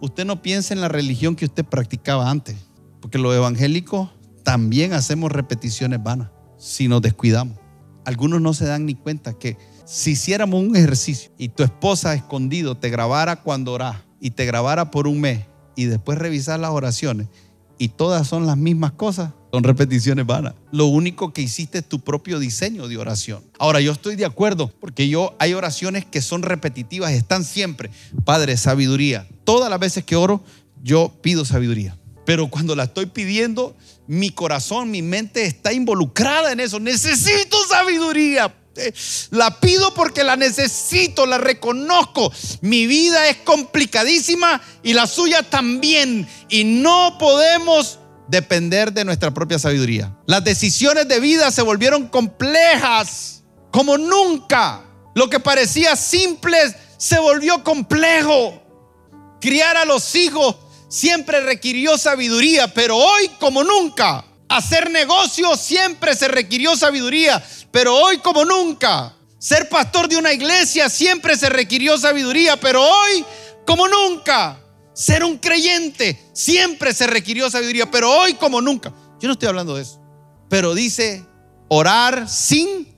usted 0.00 0.24
no 0.24 0.42
piense 0.42 0.74
en 0.74 0.80
la 0.80 0.88
religión 0.88 1.36
que 1.36 1.46
usted 1.46 1.64
practicaba 1.64 2.30
antes, 2.30 2.56
porque 3.00 3.18
los 3.18 3.34
evangélicos 3.34 4.10
también 4.42 4.92
hacemos 4.92 5.32
repeticiones 5.32 6.02
vanas 6.02 6.28
si 6.58 6.88
nos 6.88 7.02
descuidamos. 7.02 7.58
Algunos 8.04 8.40
no 8.40 8.54
se 8.54 8.66
dan 8.66 8.86
ni 8.86 8.94
cuenta 8.94 9.32
que 9.34 9.56
si 9.84 10.12
hiciéramos 10.12 10.62
un 10.62 10.76
ejercicio 10.76 11.30
y 11.38 11.48
tu 11.48 11.62
esposa 11.62 12.14
escondido 12.14 12.76
te 12.76 12.90
grabara 12.90 13.42
cuando 13.42 13.72
orás 13.72 13.96
y 14.20 14.30
te 14.30 14.46
grabara 14.46 14.90
por 14.90 15.08
un 15.08 15.20
mes 15.20 15.44
y 15.74 15.86
después 15.86 16.18
revisar 16.18 16.60
las 16.60 16.70
oraciones 16.70 17.28
y 17.78 17.88
todas 17.88 18.26
son 18.26 18.46
las 18.46 18.56
mismas 18.56 18.92
cosas, 18.92 19.32
son 19.52 19.64
repeticiones 19.64 20.26
vanas. 20.26 20.54
Lo 20.72 20.86
único 20.86 21.32
que 21.32 21.42
hiciste 21.42 21.78
es 21.78 21.88
tu 21.88 22.00
propio 22.00 22.38
diseño 22.38 22.88
de 22.88 22.98
oración. 22.98 23.42
Ahora, 23.58 23.80
yo 23.80 23.92
estoy 23.92 24.16
de 24.16 24.24
acuerdo, 24.24 24.70
porque 24.80 25.08
yo 25.08 25.34
hay 25.38 25.54
oraciones 25.54 26.04
que 26.04 26.20
son 26.22 26.42
repetitivas, 26.42 27.12
están 27.12 27.44
siempre. 27.44 27.90
Padre, 28.24 28.56
sabiduría. 28.56 29.26
Todas 29.44 29.70
las 29.70 29.80
veces 29.80 30.04
que 30.04 30.16
oro, 30.16 30.42
yo 30.82 31.12
pido 31.22 31.44
sabiduría. 31.44 31.96
Pero 32.24 32.48
cuando 32.48 32.74
la 32.74 32.84
estoy 32.84 33.06
pidiendo, 33.06 33.76
mi 34.06 34.30
corazón, 34.30 34.90
mi 34.90 35.00
mente 35.00 35.46
está 35.46 35.72
involucrada 35.72 36.52
en 36.52 36.60
eso. 36.60 36.80
Necesito 36.80 37.56
sabiduría. 37.68 38.52
La 39.30 39.60
pido 39.60 39.94
porque 39.94 40.24
la 40.24 40.36
necesito, 40.36 41.26
la 41.26 41.38
reconozco. 41.38 42.32
Mi 42.60 42.86
vida 42.86 43.28
es 43.28 43.38
complicadísima 43.38 44.60
y 44.82 44.92
la 44.92 45.06
suya 45.06 45.42
también. 45.42 46.28
Y 46.48 46.64
no 46.64 47.16
podemos 47.18 47.98
depender 48.28 48.92
de 48.92 49.04
nuestra 49.04 49.32
propia 49.32 49.58
sabiduría. 49.58 50.16
Las 50.26 50.44
decisiones 50.44 51.08
de 51.08 51.20
vida 51.20 51.50
se 51.50 51.62
volvieron 51.62 52.08
complejas 52.08 53.44
como 53.70 53.98
nunca. 53.98 54.84
Lo 55.14 55.30
que 55.30 55.40
parecía 55.40 55.96
simple 55.96 56.58
se 56.98 57.18
volvió 57.18 57.62
complejo. 57.62 58.62
Criar 59.40 59.76
a 59.76 59.84
los 59.84 60.14
hijos 60.14 60.56
siempre 60.88 61.40
requirió 61.40 61.98
sabiduría, 61.98 62.72
pero 62.72 62.96
hoy 62.96 63.28
como 63.40 63.62
nunca. 63.62 64.24
Hacer 64.48 64.90
negocios 64.90 65.60
siempre 65.60 66.14
se 66.14 66.28
requirió 66.28 66.76
sabiduría, 66.76 67.44
pero 67.70 67.96
hoy 67.96 68.18
como 68.18 68.44
nunca. 68.44 69.14
Ser 69.38 69.68
pastor 69.68 70.08
de 70.08 70.16
una 70.16 70.32
iglesia 70.32 70.88
siempre 70.88 71.36
se 71.36 71.48
requirió 71.48 71.98
sabiduría, 71.98 72.58
pero 72.58 72.82
hoy 72.82 73.24
como 73.66 73.88
nunca. 73.88 74.58
Ser 74.94 75.24
un 75.24 75.38
creyente 75.38 76.18
siempre 76.32 76.94
se 76.94 77.06
requirió 77.06 77.50
sabiduría, 77.50 77.90
pero 77.90 78.10
hoy 78.10 78.34
como 78.34 78.62
nunca. 78.62 78.94
Yo 79.20 79.28
no 79.28 79.32
estoy 79.32 79.48
hablando 79.48 79.76
de 79.76 79.82
eso. 79.82 80.00
Pero 80.48 80.74
dice 80.74 81.24
orar 81.68 82.28
sin 82.28 82.96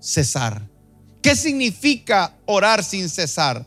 cesar. 0.00 0.68
¿Qué 1.22 1.34
significa 1.34 2.36
orar 2.46 2.84
sin 2.84 3.08
cesar? 3.08 3.66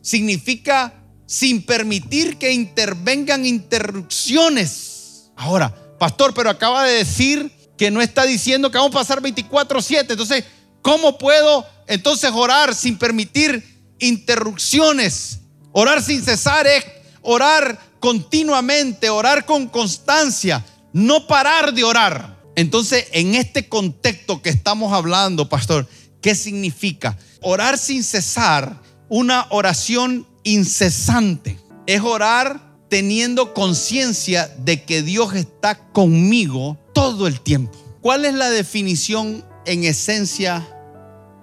Significa 0.00 0.94
sin 1.26 1.66
permitir 1.66 2.38
que 2.38 2.52
intervengan 2.52 3.44
interrupciones. 3.44 5.30
Ahora, 5.36 5.74
pastor, 5.98 6.34
pero 6.34 6.50
acaba 6.50 6.84
de 6.84 6.94
decir 6.94 7.52
que 7.76 7.90
no 7.90 8.00
está 8.00 8.24
diciendo 8.24 8.70
que 8.70 8.78
vamos 8.78 8.94
a 8.94 8.98
pasar 8.98 9.20
24/7. 9.20 10.12
Entonces, 10.14 10.44
¿cómo 10.82 11.18
puedo 11.18 11.66
entonces 11.86 12.30
orar 12.34 12.74
sin 12.74 12.98
permitir 12.98 13.94
interrupciones? 13.98 15.40
Orar 15.72 16.02
sin 16.02 16.22
cesar 16.22 16.66
es 16.66 16.84
orar 17.22 17.78
continuamente, 18.00 19.10
orar 19.10 19.44
con 19.44 19.68
constancia, 19.68 20.64
no 20.92 21.26
parar 21.26 21.72
de 21.72 21.84
orar. 21.84 22.38
Entonces, 22.56 23.06
en 23.12 23.34
este 23.34 23.68
contexto 23.68 24.42
que 24.42 24.50
estamos 24.50 24.92
hablando, 24.92 25.48
pastor, 25.48 25.86
¿qué 26.20 26.34
significa? 26.34 27.16
Orar 27.40 27.78
sin 27.78 28.02
cesar, 28.02 28.80
una 29.08 29.46
oración 29.50 30.26
incesante. 30.42 31.60
Es 31.86 32.00
orar 32.00 32.67
teniendo 32.88 33.54
conciencia 33.54 34.48
de 34.58 34.82
que 34.82 35.02
Dios 35.02 35.34
está 35.34 35.76
conmigo 35.92 36.78
todo 36.92 37.26
el 37.26 37.40
tiempo. 37.40 37.76
¿Cuál 38.00 38.24
es 38.24 38.34
la 38.34 38.50
definición 38.50 39.44
en 39.66 39.84
esencia 39.84 40.66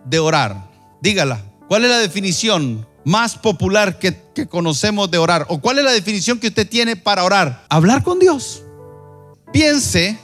de 0.06 0.20
orar? 0.20 0.70
Dígala. 1.02 1.44
¿Cuál 1.68 1.84
es 1.86 1.90
la 1.90 2.00
definición 2.00 2.88
más 3.04 3.38
popular 3.38 4.00
que, 4.00 4.16
conocemos 4.48 5.10
de 5.10 5.18
orar? 5.18 5.46
¿O 5.50 5.60
cuál 5.60 5.80
es 5.80 5.86
la 5.86 5.92
definición 5.92 6.40
que 6.40 6.48
usted 6.48 6.68
tiene 6.68 6.96
para 6.96 7.24
orar? 7.24 7.66
Hablar 7.70 8.04
con 8.04 8.20
Dios. 8.20 8.64
Piense, 9.52 10.18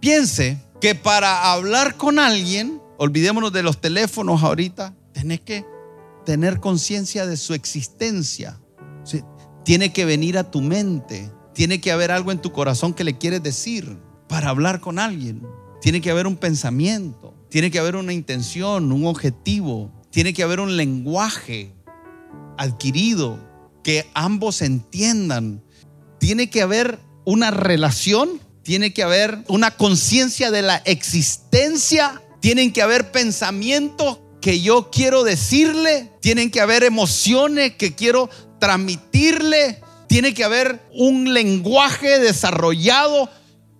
piense 0.00 0.58
que 0.80 0.94
para 0.94 1.52
hablar 1.52 1.96
con 1.96 2.18
alguien, 2.18 2.80
olvidémonos 2.98 3.52
de 3.52 3.62
los 3.62 3.80
teléfonos 3.80 4.42
ahorita, 4.42 4.94
tenés 5.12 5.40
que 5.40 5.64
tener 6.24 6.60
conciencia 6.60 7.26
de 7.26 7.36
su 7.36 7.54
existencia. 7.54 8.60
Tiene 9.64 9.92
que 9.92 10.04
venir 10.04 10.36
a 10.38 10.50
tu 10.50 10.60
mente. 10.60 11.30
Tiene 11.54 11.80
que 11.80 11.92
haber 11.92 12.10
algo 12.10 12.32
en 12.32 12.40
tu 12.40 12.52
corazón 12.52 12.92
que 12.92 13.04
le 13.04 13.16
quieres 13.16 13.42
decir 13.42 13.98
para 14.28 14.50
hablar 14.50 14.80
con 14.80 14.98
alguien. 14.98 15.42
Tiene 15.80 16.00
que 16.00 16.10
haber 16.10 16.26
un 16.26 16.36
pensamiento. 16.36 17.34
Tiene 17.48 17.70
que 17.70 17.78
haber 17.78 17.96
una 17.96 18.12
intención, 18.12 18.92
un 18.92 19.06
objetivo. 19.06 19.92
Tiene 20.10 20.34
que 20.34 20.42
haber 20.42 20.60
un 20.60 20.76
lenguaje 20.76 21.72
adquirido 22.58 23.38
que 23.82 24.06
ambos 24.14 24.62
entiendan. 24.62 25.62
Tiene 26.18 26.50
que 26.50 26.62
haber 26.62 26.98
una 27.24 27.50
relación. 27.50 28.40
Tiene 28.62 28.92
que 28.92 29.02
haber 29.02 29.44
una 29.48 29.70
conciencia 29.70 30.50
de 30.50 30.62
la 30.62 30.76
existencia. 30.78 32.22
Tienen 32.40 32.72
que 32.72 32.82
haber 32.82 33.12
pensamientos 33.12 34.18
que 34.44 34.60
yo 34.60 34.90
quiero 34.90 35.24
decirle, 35.24 36.10
tienen 36.20 36.50
que 36.50 36.60
haber 36.60 36.84
emociones 36.84 37.76
que 37.76 37.94
quiero 37.94 38.28
transmitirle, 38.60 39.80
tiene 40.06 40.34
que 40.34 40.44
haber 40.44 40.82
un 40.92 41.32
lenguaje 41.32 42.18
desarrollado 42.18 43.30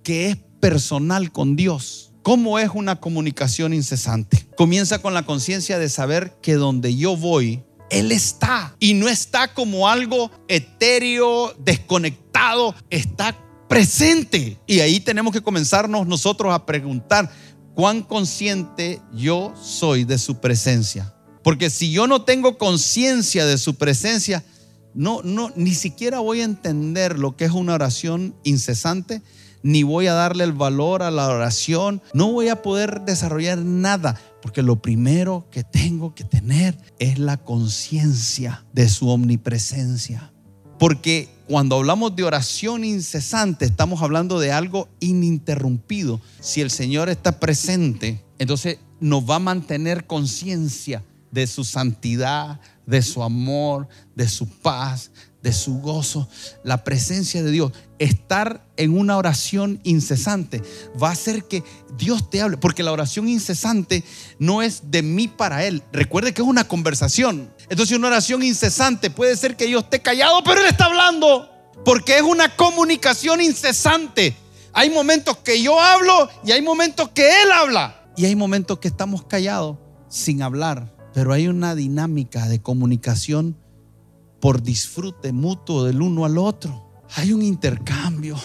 que 0.03 0.31
es 0.31 0.39
personal 0.61 1.31
con 1.33 1.55
Dios. 1.55 2.13
¿Cómo 2.23 2.59
es 2.59 2.71
una 2.73 2.99
comunicación 2.99 3.75
incesante? 3.75 4.47
Comienza 4.57 5.03
con 5.03 5.13
la 5.13 5.27
conciencia 5.27 5.79
de 5.79 5.91
saber 5.91 6.33
que 6.41 6.55
donde 6.55 6.97
yo 6.97 7.15
voy, 7.15 7.63
Él 7.91 8.11
está. 8.11 8.75
Y 8.81 8.95
no 8.95 9.11
está 9.11 9.53
como 9.53 9.87
algo 9.91 10.31
etéreo, 10.49 11.55
desconectado, 11.59 12.75
está 12.89 13.37
presente. 13.69 14.57
Y 14.67 14.81
ahí 14.81 15.01
tenemos 15.01 15.35
que 15.35 15.43
comenzarnos 15.43 16.07
nosotros 16.07 16.55
a 16.55 16.65
preguntar, 16.65 17.31
cuán 17.75 18.03
consciente 18.03 19.01
yo 19.13 19.53
soy 19.61 20.05
de 20.05 20.19
su 20.19 20.41
presencia. 20.41 21.15
Porque 21.43 21.69
si 21.71 21.91
yo 21.91 22.07
no 22.07 22.23
tengo 22.23 22.57
conciencia 22.57 23.45
de 23.45 23.59
su 23.59 23.75
presencia, 23.75 24.45
no, 24.95 25.21
no, 25.23 25.53
ni 25.57 25.75
siquiera 25.75 26.21
voy 26.21 26.41
a 26.41 26.45
entender 26.45 27.19
lo 27.19 27.37
que 27.37 27.45
es 27.45 27.51
una 27.51 27.75
oración 27.75 28.35
incesante, 28.45 29.23
ni 29.63 29.83
voy 29.83 30.07
a 30.07 30.15
darle 30.15 30.45
el 30.45 30.53
valor 30.53 31.03
a 31.03 31.11
la 31.11 31.29
oración, 31.29 32.03
no 32.13 32.33
voy 32.33 32.49
a 32.49 32.63
poder 32.63 33.01
desarrollar 33.03 33.59
nada, 33.59 34.21
porque 34.41 34.63
lo 34.63 34.81
primero 34.81 35.49
que 35.51 35.65
tengo 35.65 36.15
que 36.15 36.25
tener 36.25 36.79
es 36.99 37.19
la 37.19 37.39
conciencia 37.39 38.65
de 38.73 38.89
su 38.89 39.09
omnipresencia. 39.09 40.33
Porque 40.79 41.34
cuando 41.47 41.77
hablamos 41.77 42.17
de 42.17 42.25
oración 42.25 42.85
incesante, 42.85 43.67
estamos 43.67 44.03
hablando 44.03 44.41
de 44.41 44.53
algo 44.53 44.89
ininterrumpido. 45.01 46.21
Si 46.41 46.61
el 46.61 46.71
Señor 46.71 47.09
está 47.09 47.39
presente, 47.39 48.25
entonces 48.39 48.79
nos 49.01 49.29
va 49.29 49.37
a 49.37 49.41
mantener 49.41 50.07
conciencia 50.07 51.05
de 51.31 51.47
su 51.47 51.65
santidad, 51.65 52.61
de 52.87 53.03
su 53.03 53.23
amor, 53.23 53.89
de 54.15 54.29
su 54.29 54.49
paz, 54.49 55.11
de 55.45 55.53
su 55.53 55.81
gozo, 55.81 56.27
la 56.65 56.85
presencia 56.85 57.43
de 57.43 57.51
Dios. 57.51 57.73
Estar 57.99 58.67
en 58.79 58.99
una 58.99 59.19
oración 59.19 59.79
incesante 59.85 60.63
va 61.01 61.11
a 61.11 61.13
hacer 61.13 61.45
que 61.45 61.63
Dios 61.99 62.31
te 62.31 62.41
hable, 62.41 62.57
porque 62.57 62.83
la 62.83 62.91
oración 62.91 63.29
incesante 63.29 64.03
no 64.39 64.63
es 64.63 64.91
de 64.91 65.03
mí 65.03 65.29
para 65.29 65.65
Él. 65.67 65.83
Recuerde 65.93 66.33
que 66.33 66.41
es 66.41 66.49
una 66.49 66.67
conversación. 66.67 67.53
Entonces 67.69 67.97
una 67.97 68.09
oración 68.09 68.43
incesante 68.43 69.11
puede 69.11 69.37
ser 69.37 69.55
que 69.55 69.71
yo 69.71 69.81
esté 69.81 70.01
callado, 70.01 70.43
pero 70.43 70.61
Él 70.61 70.67
está 70.67 70.87
hablando, 70.87 71.51
porque 71.85 72.17
es 72.17 72.23
una 72.23 72.57
comunicación 72.57 73.43
incesante. 73.43 74.35
Hay 74.73 74.89
momentos 74.89 75.37
que 75.37 75.63
yo 75.63 75.79
hablo 75.79 76.31
y 76.43 76.53
hay 76.53 76.63
momentos 76.63 77.11
que 77.11 77.43
Él 77.43 77.53
habla. 77.53 78.01
Y 78.17 78.25
hay 78.25 78.35
momentos 78.35 78.79
que 78.79 78.89
estamos 78.89 79.25
callados 79.25 79.77
sin 80.09 80.41
hablar, 80.41 80.95
pero 81.13 81.35
hay 81.35 81.49
una 81.49 81.75
dinámica 81.75 82.49
de 82.49 82.63
comunicación 82.63 83.59
por 84.45 84.63
disfrute 84.63 85.33
mutuo 85.33 85.85
del 85.85 86.03
uno 86.03 86.27
al 86.27 86.37
otro. 86.37 87.03
Hay 87.17 87.33
un 87.33 87.41
intercambio. 87.41 88.37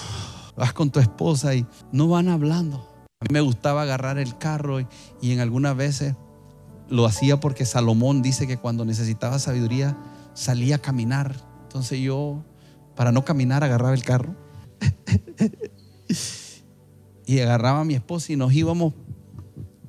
Vas 0.55 0.71
con 0.71 0.91
tu 0.91 1.01
esposa 1.01 1.55
y 1.55 1.65
no 1.91 2.07
van 2.07 2.29
hablando. 2.29 2.77
A 3.19 3.25
mí 3.25 3.33
me 3.33 3.41
gustaba 3.41 3.81
agarrar 3.81 4.17
el 4.17 4.37
carro 4.37 4.79
y, 4.79 4.87
en 5.23 5.41
algunas 5.41 5.75
veces 5.75 6.15
lo 6.87 7.05
hacía 7.05 7.41
porque 7.41 7.65
Salomón 7.65 8.21
dice 8.21 8.47
que 8.47 8.55
cuando 8.55 8.85
necesitaba 8.85 9.39
sabiduría 9.39 9.97
salía 10.33 10.75
a 10.75 10.79
caminar. 10.79 11.35
Entonces 11.63 11.99
yo, 11.99 12.45
para 12.95 13.11
no 13.11 13.25
caminar, 13.25 13.65
agarraba 13.65 13.93
el 13.93 14.05
carro 14.05 14.37
y 17.25 17.41
agarraba 17.41 17.81
a 17.81 17.83
mi 17.83 17.95
esposa 17.95 18.31
y 18.31 18.37
nos 18.37 18.53
íbamos 18.53 18.93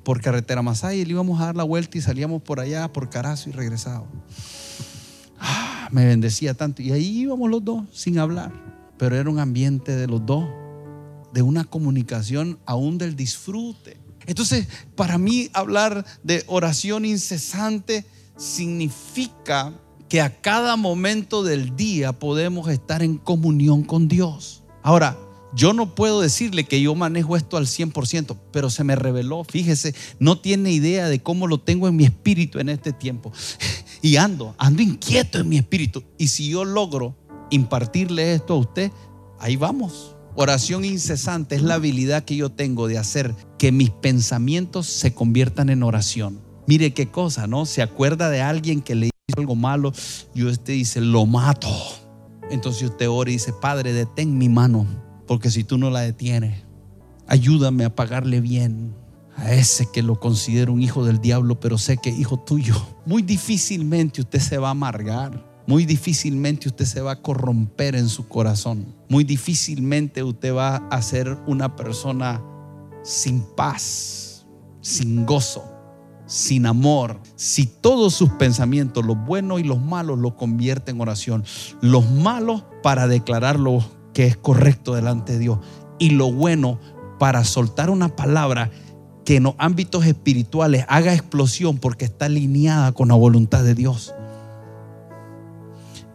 por 0.03 0.19
carretera 0.19 0.61
Masaya 0.61 1.01
y 1.01 1.05
le 1.05 1.11
íbamos 1.11 1.39
a 1.39 1.45
dar 1.45 1.55
la 1.55 1.63
vuelta 1.63 1.97
y 1.97 2.01
salíamos 2.01 2.41
por 2.41 2.59
allá, 2.59 2.91
por 2.91 3.09
Carazo 3.09 3.49
y 3.49 3.53
regresábamos. 3.53 4.09
Me 5.91 6.05
bendecía 6.05 6.53
tanto. 6.53 6.81
Y 6.81 6.91
ahí 6.91 7.19
íbamos 7.21 7.49
los 7.49 7.63
dos 7.63 7.83
sin 7.91 8.17
hablar. 8.17 8.51
Pero 8.97 9.15
era 9.15 9.29
un 9.29 9.39
ambiente 9.39 9.95
de 9.95 10.07
los 10.07 10.25
dos, 10.25 10.45
de 11.33 11.41
una 11.41 11.63
comunicación 11.63 12.59
aún 12.65 12.97
del 12.97 13.15
disfrute. 13.15 13.97
Entonces, 14.25 14.67
para 14.95 15.17
mí 15.17 15.49
hablar 15.53 16.05
de 16.23 16.43
oración 16.47 17.05
incesante 17.05 18.05
significa 18.37 19.73
que 20.07 20.21
a 20.21 20.41
cada 20.41 20.75
momento 20.75 21.43
del 21.43 21.75
día 21.75 22.13
podemos 22.13 22.69
estar 22.69 23.01
en 23.01 23.17
comunión 23.17 23.83
con 23.83 24.07
Dios. 24.07 24.63
Ahora, 24.83 25.17
yo 25.53 25.73
no 25.73 25.95
puedo 25.95 26.21
decirle 26.21 26.63
que 26.63 26.81
yo 26.81 26.95
manejo 26.95 27.35
esto 27.35 27.57
al 27.57 27.65
100%, 27.65 28.37
pero 28.51 28.69
se 28.69 28.83
me 28.83 28.95
reveló, 28.95 29.43
fíjese, 29.43 29.93
no 30.19 30.39
tiene 30.39 30.71
idea 30.71 31.09
de 31.09 31.21
cómo 31.21 31.47
lo 31.47 31.59
tengo 31.59 31.87
en 31.87 31.95
mi 31.95 32.05
espíritu 32.05 32.59
en 32.59 32.69
este 32.69 32.93
tiempo. 32.93 33.31
Y 34.03 34.15
ando, 34.15 34.55
ando 34.57 34.81
inquieto 34.81 35.37
en 35.37 35.47
mi 35.47 35.57
espíritu. 35.57 36.03
Y 36.17 36.29
si 36.29 36.49
yo 36.49 36.65
logro 36.65 37.15
impartirle 37.51 38.33
esto 38.33 38.55
a 38.55 38.57
usted, 38.57 38.91
ahí 39.39 39.57
vamos. 39.57 40.15
Oración 40.33 40.83
incesante 40.85 41.53
es 41.53 41.61
la 41.61 41.75
habilidad 41.75 42.23
que 42.23 42.35
yo 42.35 42.49
tengo 42.49 42.87
de 42.87 42.97
hacer 42.97 43.35
que 43.59 43.71
mis 43.71 43.91
pensamientos 43.91 44.87
se 44.87 45.13
conviertan 45.13 45.69
en 45.69 45.83
oración. 45.83 46.41
Mire 46.65 46.95
qué 46.95 47.09
cosa, 47.09 47.45
¿no? 47.45 47.67
Se 47.67 47.83
acuerda 47.83 48.31
de 48.31 48.41
alguien 48.41 48.81
que 48.81 48.95
le 48.95 49.05
hizo 49.05 49.39
algo 49.39 49.53
malo 49.53 49.93
y 50.33 50.45
usted 50.45 50.73
dice, 50.73 50.99
lo 50.99 51.27
mato. 51.27 51.69
Entonces 52.49 52.89
usted 52.89 53.07
ora 53.07 53.29
y 53.29 53.33
dice, 53.33 53.53
Padre, 53.53 53.93
detén 53.93 54.35
mi 54.35 54.49
mano 54.49 54.87
porque 55.31 55.49
si 55.49 55.63
tú 55.63 55.77
no 55.77 55.89
la 55.89 56.01
detienes, 56.01 56.65
ayúdame 57.25 57.85
a 57.85 57.95
pagarle 57.95 58.41
bien 58.41 58.93
a 59.37 59.53
ese 59.53 59.87
que 59.89 60.03
lo 60.03 60.19
considero 60.19 60.73
un 60.73 60.81
hijo 60.81 61.05
del 61.05 61.21
diablo, 61.21 61.57
pero 61.57 61.77
sé 61.77 61.95
que 61.95 62.09
hijo 62.09 62.37
tuyo. 62.37 62.75
Muy 63.05 63.21
difícilmente 63.21 64.19
usted 64.19 64.39
se 64.39 64.57
va 64.57 64.67
a 64.67 64.71
amargar. 64.71 65.63
Muy 65.67 65.85
difícilmente 65.85 66.67
usted 66.67 66.83
se 66.83 66.99
va 66.99 67.13
a 67.13 67.21
corromper 67.21 67.95
en 67.95 68.09
su 68.09 68.27
corazón. 68.27 68.93
Muy 69.07 69.23
difícilmente 69.23 70.21
usted 70.21 70.53
va 70.53 70.75
a 70.89 71.01
ser 71.01 71.37
una 71.47 71.77
persona 71.77 72.43
sin 73.01 73.41
paz, 73.55 74.45
sin 74.81 75.25
gozo, 75.25 75.63
sin 76.25 76.65
amor. 76.65 77.21
Si 77.37 77.67
todos 77.67 78.13
sus 78.13 78.31
pensamientos, 78.31 79.05
los 79.05 79.15
buenos 79.25 79.61
y 79.61 79.63
los 79.63 79.81
malos, 79.81 80.19
lo 80.19 80.35
convierten 80.35 80.97
en 80.97 81.01
oración. 81.01 81.45
Los 81.79 82.11
malos 82.11 82.65
para 82.83 83.07
declararlo 83.07 84.00
es 84.27 84.37
correcto 84.37 84.95
delante 84.95 85.33
de 85.33 85.39
Dios 85.39 85.59
y 85.99 86.11
lo 86.11 86.31
bueno 86.31 86.79
para 87.19 87.43
soltar 87.43 87.89
una 87.89 88.15
palabra 88.15 88.71
que 89.25 89.35
en 89.35 89.43
los 89.43 89.55
ámbitos 89.59 90.05
espirituales 90.05 90.85
haga 90.89 91.13
explosión 91.13 91.77
porque 91.77 92.05
está 92.05 92.25
alineada 92.25 92.91
con 92.91 93.09
la 93.09 93.15
voluntad 93.15 93.63
de 93.63 93.75
Dios. 93.75 94.13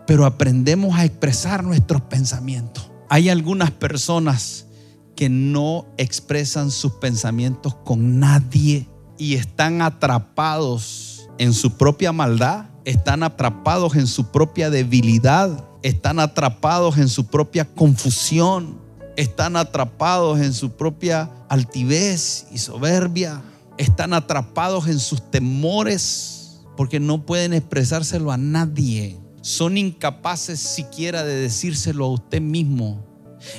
Pero 0.06 0.26
aprendemos 0.26 0.96
a 0.96 1.04
expresar 1.04 1.64
nuestros 1.64 2.02
pensamientos. 2.02 2.90
Hay 3.08 3.28
algunas 3.28 3.70
personas 3.70 4.66
que 5.14 5.28
no 5.28 5.86
expresan 5.96 6.70
sus 6.70 6.92
pensamientos 6.92 7.74
con 7.74 8.18
nadie 8.18 8.88
y 9.18 9.34
están 9.34 9.82
atrapados 9.82 11.28
en 11.38 11.52
su 11.52 11.76
propia 11.76 12.12
maldad, 12.12 12.66
están 12.84 13.22
atrapados 13.22 13.94
en 13.96 14.06
su 14.06 14.30
propia 14.30 14.70
debilidad 14.70 15.64
están 15.86 16.18
atrapados 16.18 16.98
en 16.98 17.08
su 17.08 17.26
propia 17.26 17.64
confusión, 17.64 18.80
están 19.16 19.56
atrapados 19.56 20.40
en 20.40 20.52
su 20.52 20.72
propia 20.72 21.30
altivez 21.48 22.48
y 22.50 22.58
soberbia, 22.58 23.40
están 23.78 24.12
atrapados 24.12 24.88
en 24.88 24.98
sus 24.98 25.30
temores 25.30 26.58
porque 26.76 26.98
no 26.98 27.24
pueden 27.24 27.54
expresárselo 27.54 28.32
a 28.32 28.36
nadie. 28.36 29.16
Son 29.42 29.78
incapaces 29.78 30.58
siquiera 30.58 31.22
de 31.22 31.36
decírselo 31.36 32.06
a 32.06 32.10
usted 32.10 32.40
mismo. 32.40 33.06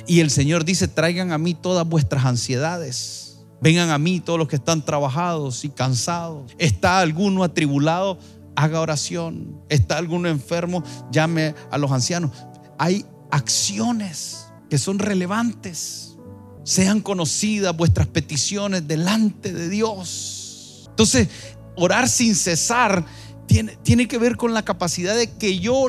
Y 0.06 0.20
el 0.20 0.30
Señor 0.30 0.66
dice, 0.66 0.86
traigan 0.86 1.32
a 1.32 1.38
mí 1.38 1.54
todas 1.54 1.88
vuestras 1.88 2.26
ansiedades. 2.26 3.38
Vengan 3.62 3.88
a 3.88 3.96
mí 3.96 4.20
todos 4.20 4.38
los 4.38 4.48
que 4.48 4.56
están 4.56 4.84
trabajados 4.84 5.64
y 5.64 5.70
cansados. 5.70 6.52
¿Está 6.58 7.00
alguno 7.00 7.42
atribulado? 7.42 8.18
Haga 8.58 8.80
oración. 8.80 9.62
¿Está 9.68 9.98
alguno 9.98 10.28
enfermo? 10.28 10.82
Llame 11.12 11.54
a 11.70 11.78
los 11.78 11.92
ancianos. 11.92 12.32
Hay 12.76 13.06
acciones 13.30 14.48
que 14.68 14.78
son 14.78 14.98
relevantes. 14.98 16.16
Sean 16.64 17.00
conocidas 17.00 17.76
vuestras 17.76 18.08
peticiones 18.08 18.88
delante 18.88 19.52
de 19.52 19.68
Dios. 19.68 20.86
Entonces, 20.90 21.28
orar 21.76 22.08
sin 22.08 22.34
cesar 22.34 23.04
tiene, 23.46 23.76
tiene 23.84 24.08
que 24.08 24.18
ver 24.18 24.36
con 24.36 24.52
la 24.52 24.64
capacidad 24.64 25.14
de 25.16 25.30
que 25.36 25.60
yo 25.60 25.86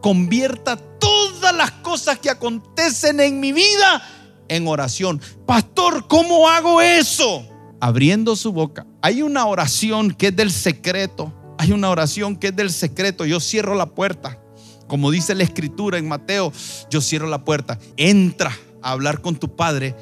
convierta 0.00 0.76
todas 0.76 1.54
las 1.54 1.72
cosas 1.72 2.20
que 2.20 2.30
acontecen 2.30 3.18
en 3.18 3.40
mi 3.40 3.50
vida 3.50 4.02
en 4.46 4.68
oración. 4.68 5.20
Pastor, 5.46 6.06
¿cómo 6.06 6.48
hago 6.48 6.80
eso? 6.80 7.44
Abriendo 7.80 8.36
su 8.36 8.52
boca. 8.52 8.86
Hay 9.02 9.20
una 9.20 9.46
oración 9.46 10.12
que 10.12 10.28
es 10.28 10.36
del 10.36 10.52
secreto 10.52 11.32
hay 11.58 11.72
una 11.72 11.90
oración 11.90 12.36
que 12.36 12.48
es 12.48 12.56
del 12.56 12.70
secreto. 12.70 13.24
Yo 13.24 13.40
cierro 13.40 13.74
la 13.74 13.86
puerta. 13.86 14.40
Como 14.86 15.10
dice 15.10 15.34
la 15.34 15.44
escritura 15.44 15.98
en 15.98 16.08
Mateo, 16.08 16.52
yo 16.90 17.00
cierro 17.00 17.26
la 17.28 17.44
puerta. 17.44 17.78
Entra 17.96 18.56
a 18.82 18.92
hablar 18.92 19.20
con 19.20 19.36
tu 19.36 19.56
padre 19.56 19.94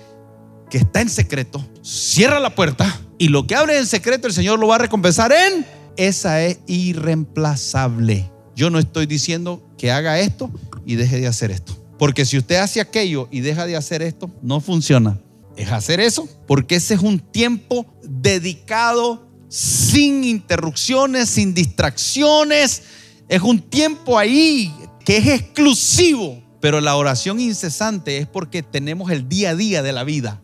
que 0.70 0.78
está 0.78 1.00
en 1.00 1.08
secreto. 1.08 1.64
Cierra 1.82 2.40
la 2.40 2.54
puerta 2.54 3.00
y 3.18 3.28
lo 3.28 3.46
que 3.46 3.54
abre 3.54 3.78
en 3.78 3.86
secreto 3.86 4.26
el 4.26 4.32
Señor 4.32 4.58
lo 4.58 4.68
va 4.68 4.76
a 4.76 4.78
recompensar 4.78 5.32
en... 5.32 5.66
Esa 5.96 6.42
es 6.42 6.58
irreemplazable. 6.66 8.30
Yo 8.56 8.70
no 8.70 8.78
estoy 8.78 9.04
diciendo 9.04 9.62
que 9.76 9.92
haga 9.92 10.18
esto 10.18 10.50
y 10.86 10.96
deje 10.96 11.20
de 11.20 11.26
hacer 11.26 11.50
esto. 11.50 11.76
Porque 11.98 12.24
si 12.24 12.38
usted 12.38 12.56
hace 12.56 12.80
aquello 12.80 13.28
y 13.30 13.40
deja 13.40 13.66
de 13.66 13.76
hacer 13.76 14.02
esto, 14.02 14.30
no 14.42 14.60
funciona. 14.60 15.20
Es 15.56 15.70
hacer 15.70 16.00
eso, 16.00 16.26
porque 16.46 16.76
ese 16.76 16.94
es 16.94 17.00
un 17.00 17.18
tiempo 17.18 17.86
dedicado 18.02 19.28
sin 19.52 20.24
interrupciones, 20.24 21.28
sin 21.28 21.52
distracciones. 21.52 22.84
Es 23.28 23.42
un 23.42 23.60
tiempo 23.60 24.18
ahí 24.18 24.74
que 25.04 25.18
es 25.18 25.26
exclusivo. 25.28 26.42
Pero 26.62 26.80
la 26.80 26.96
oración 26.96 27.38
incesante 27.38 28.16
es 28.16 28.26
porque 28.26 28.62
tenemos 28.62 29.10
el 29.10 29.28
día 29.28 29.50
a 29.50 29.54
día 29.54 29.82
de 29.82 29.92
la 29.92 30.04
vida. 30.04 30.40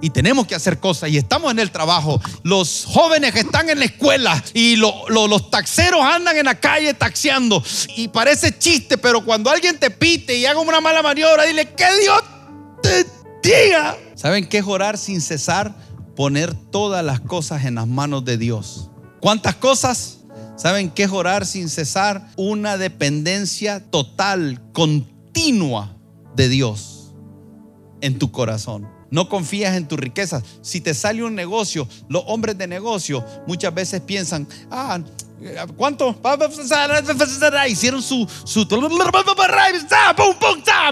Y 0.00 0.10
tenemos 0.10 0.46
que 0.46 0.54
hacer 0.54 0.80
cosas 0.80 1.10
y 1.10 1.18
estamos 1.18 1.50
en 1.50 1.58
el 1.58 1.70
trabajo. 1.70 2.22
Los 2.42 2.86
jóvenes 2.86 3.36
están 3.36 3.68
en 3.68 3.78
la 3.78 3.84
escuela 3.84 4.42
y 4.54 4.76
los 4.76 5.50
taxeros 5.50 6.00
andan 6.00 6.38
en 6.38 6.46
la 6.46 6.58
calle 6.58 6.94
taxiando. 6.94 7.62
Y 7.96 8.08
parece 8.08 8.58
chiste, 8.58 8.96
pero 8.96 9.22
cuando 9.26 9.50
alguien 9.50 9.78
te 9.78 9.90
pite 9.90 10.38
y 10.38 10.46
haga 10.46 10.60
una 10.60 10.80
mala 10.80 11.02
maniobra, 11.02 11.44
dile 11.44 11.68
que 11.74 11.86
Dios 12.00 12.22
te 12.82 13.06
diga. 13.42 13.98
¿Saben 14.14 14.46
qué 14.46 14.58
es 14.58 14.64
orar 14.64 14.96
sin 14.96 15.20
cesar? 15.20 15.74
Poner 16.14 16.54
todas 16.54 17.04
las 17.04 17.20
cosas 17.20 17.64
en 17.64 17.76
las 17.76 17.86
manos 17.86 18.24
de 18.24 18.38
Dios. 18.38 18.90
¿Cuántas 19.20 19.54
cosas? 19.56 20.18
¿Saben 20.56 20.90
qué 20.90 21.04
es 21.04 21.10
orar 21.10 21.46
sin 21.46 21.68
cesar? 21.68 22.30
Una 22.36 22.76
dependencia 22.76 23.80
total, 23.90 24.62
continua 24.72 25.96
de 26.36 26.48
Dios 26.48 27.12
en 28.00 28.18
tu 28.18 28.30
corazón. 28.30 28.88
No 29.10 29.28
confías 29.28 29.76
en 29.76 29.86
tus 29.86 29.98
riquezas. 29.98 30.42
Si 30.60 30.80
te 30.80 30.92
sale 30.92 31.24
un 31.24 31.34
negocio, 31.34 31.88
los 32.08 32.24
hombres 32.26 32.58
de 32.58 32.66
negocio 32.66 33.24
muchas 33.46 33.72
veces 33.72 34.00
piensan, 34.00 34.46
ah, 34.70 35.00
¿cuánto? 35.76 36.16
Hicieron 37.68 38.02
su, 38.02 38.26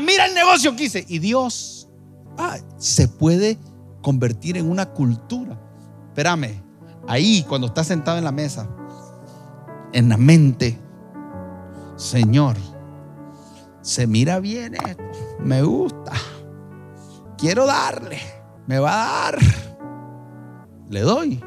mira 0.00 0.26
el 0.26 0.34
negocio 0.34 0.76
que 0.76 0.84
hice. 0.84 1.04
Y 1.08 1.18
Dios, 1.18 1.88
ah, 2.38 2.58
se 2.78 3.08
puede 3.08 3.58
convertir 4.02 4.56
en 4.56 4.68
una 4.68 4.86
cultura. 4.86 5.58
Espérame, 6.08 6.62
ahí 7.08 7.44
cuando 7.48 7.68
estás 7.68 7.86
sentado 7.86 8.18
en 8.18 8.24
la 8.24 8.32
mesa, 8.32 8.68
en 9.92 10.08
la 10.08 10.16
mente, 10.16 10.78
Señor, 11.96 12.56
se 13.80 14.06
mira 14.06 14.40
bien 14.40 14.74
esto, 14.74 15.02
me 15.40 15.62
gusta, 15.62 16.12
quiero 17.38 17.66
darle, 17.66 18.18
me 18.66 18.78
va 18.78 18.92
a 18.92 19.30
dar, 19.30 19.38
le 20.90 21.00
doy. 21.00 21.42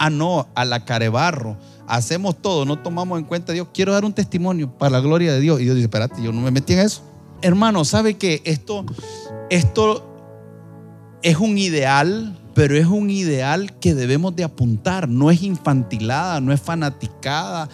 Ah, 0.00 0.10
no, 0.10 0.46
a 0.54 0.64
la 0.64 0.84
carebarro, 0.84 1.56
hacemos 1.88 2.36
todo, 2.40 2.64
no 2.64 2.78
tomamos 2.78 3.18
en 3.18 3.24
cuenta 3.24 3.50
a 3.50 3.54
Dios. 3.54 3.66
Quiero 3.74 3.92
dar 3.92 4.04
un 4.04 4.12
testimonio 4.12 4.70
para 4.70 4.90
la 4.90 5.00
gloria 5.00 5.32
de 5.32 5.40
Dios. 5.40 5.60
Y 5.60 5.64
Dios 5.64 5.74
dice, 5.74 5.86
espérate, 5.86 6.22
yo 6.22 6.30
no 6.32 6.40
me 6.40 6.52
metí 6.52 6.74
en 6.74 6.80
eso. 6.80 7.02
Hermano, 7.42 7.84
¿sabe 7.84 8.16
que 8.16 8.40
esto, 8.44 8.84
esto 9.50 10.07
es 11.22 11.36
un 11.38 11.58
ideal, 11.58 12.38
pero 12.54 12.76
es 12.76 12.86
un 12.86 13.10
ideal 13.10 13.78
que 13.78 13.94
debemos 13.94 14.34
de 14.36 14.44
apuntar. 14.44 15.08
No 15.08 15.30
es 15.30 15.42
infantilada, 15.42 16.40
no 16.40 16.52
es 16.52 16.60
fanaticada. 16.60 17.68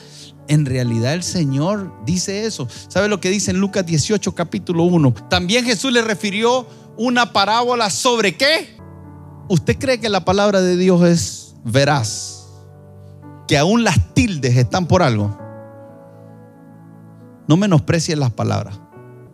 En 0.49 0.67
realidad 0.67 1.15
el 1.15 1.23
Señor 1.23 1.93
dice 2.05 2.47
eso. 2.47 2.69
¿Sabe 2.89 3.09
lo 3.09 3.21
que 3.21 3.31
dice 3.31 3.51
en 3.51 3.61
Lucas 3.61 3.87
18, 3.87 4.35
capítulo 4.35 4.85
1? 4.85 5.15
También 5.29 5.65
Jesús 5.65 5.93
le 5.93 6.03
refirió 6.03 6.67
una 6.97 7.33
parábola 7.33 7.91
sobre 7.91 8.37
qué. 8.37 8.77
¿Usted 9.49 9.79
cree 9.79 10.01
que 10.01 10.09
la 10.09 10.25
palabra 10.25 10.61
de 10.61 10.77
Dios 10.77 11.03
es 11.03 11.55
veraz? 11.65 12.47
Que 13.47 13.59
aún 13.59 13.85
las 13.85 14.15
tildes 14.15 14.57
están 14.57 14.87
por 14.87 15.03
algo. 15.03 15.39
No 17.47 17.57
menosprecien 17.57 18.21
las 18.21 18.33
palabras. 18.33 18.81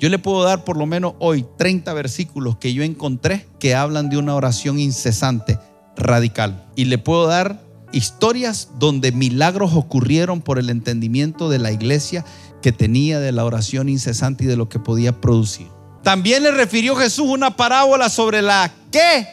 Yo 0.00 0.08
le 0.08 0.18
puedo 0.18 0.42
dar 0.42 0.64
por 0.64 0.78
lo 0.78 0.86
menos 0.86 1.12
hoy 1.18 1.44
30 1.58 1.92
versículos 1.92 2.56
que 2.56 2.72
yo 2.72 2.82
encontré 2.82 3.46
que 3.58 3.74
hablan 3.74 4.08
de 4.08 4.16
una 4.16 4.34
oración 4.34 4.78
incesante, 4.78 5.58
radical. 5.94 6.64
Y 6.74 6.86
le 6.86 6.96
puedo 6.96 7.26
dar 7.26 7.62
historias 7.92 8.70
donde 8.78 9.12
milagros 9.12 9.74
ocurrieron 9.74 10.40
por 10.40 10.58
el 10.58 10.70
entendimiento 10.70 11.50
de 11.50 11.58
la 11.58 11.70
iglesia 11.70 12.24
que 12.62 12.72
tenía 12.72 13.20
de 13.20 13.30
la 13.32 13.44
oración 13.44 13.90
incesante 13.90 14.44
y 14.44 14.46
de 14.46 14.56
lo 14.56 14.70
que 14.70 14.78
podía 14.78 15.20
producir. 15.20 15.66
También 16.02 16.44
le 16.44 16.50
refirió 16.50 16.96
Jesús 16.96 17.26
una 17.28 17.54
parábola 17.54 18.08
sobre 18.08 18.40
la 18.40 18.72
que 18.90 19.26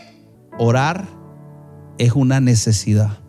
orar 0.59 1.07
es 1.97 2.11
una 2.11 2.41
necesidad. 2.41 3.19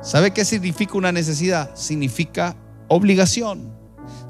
¿Sabe 0.00 0.30
qué 0.30 0.46
significa 0.46 0.96
una 0.96 1.12
necesidad? 1.12 1.74
Significa 1.74 2.56
obligación 2.88 3.79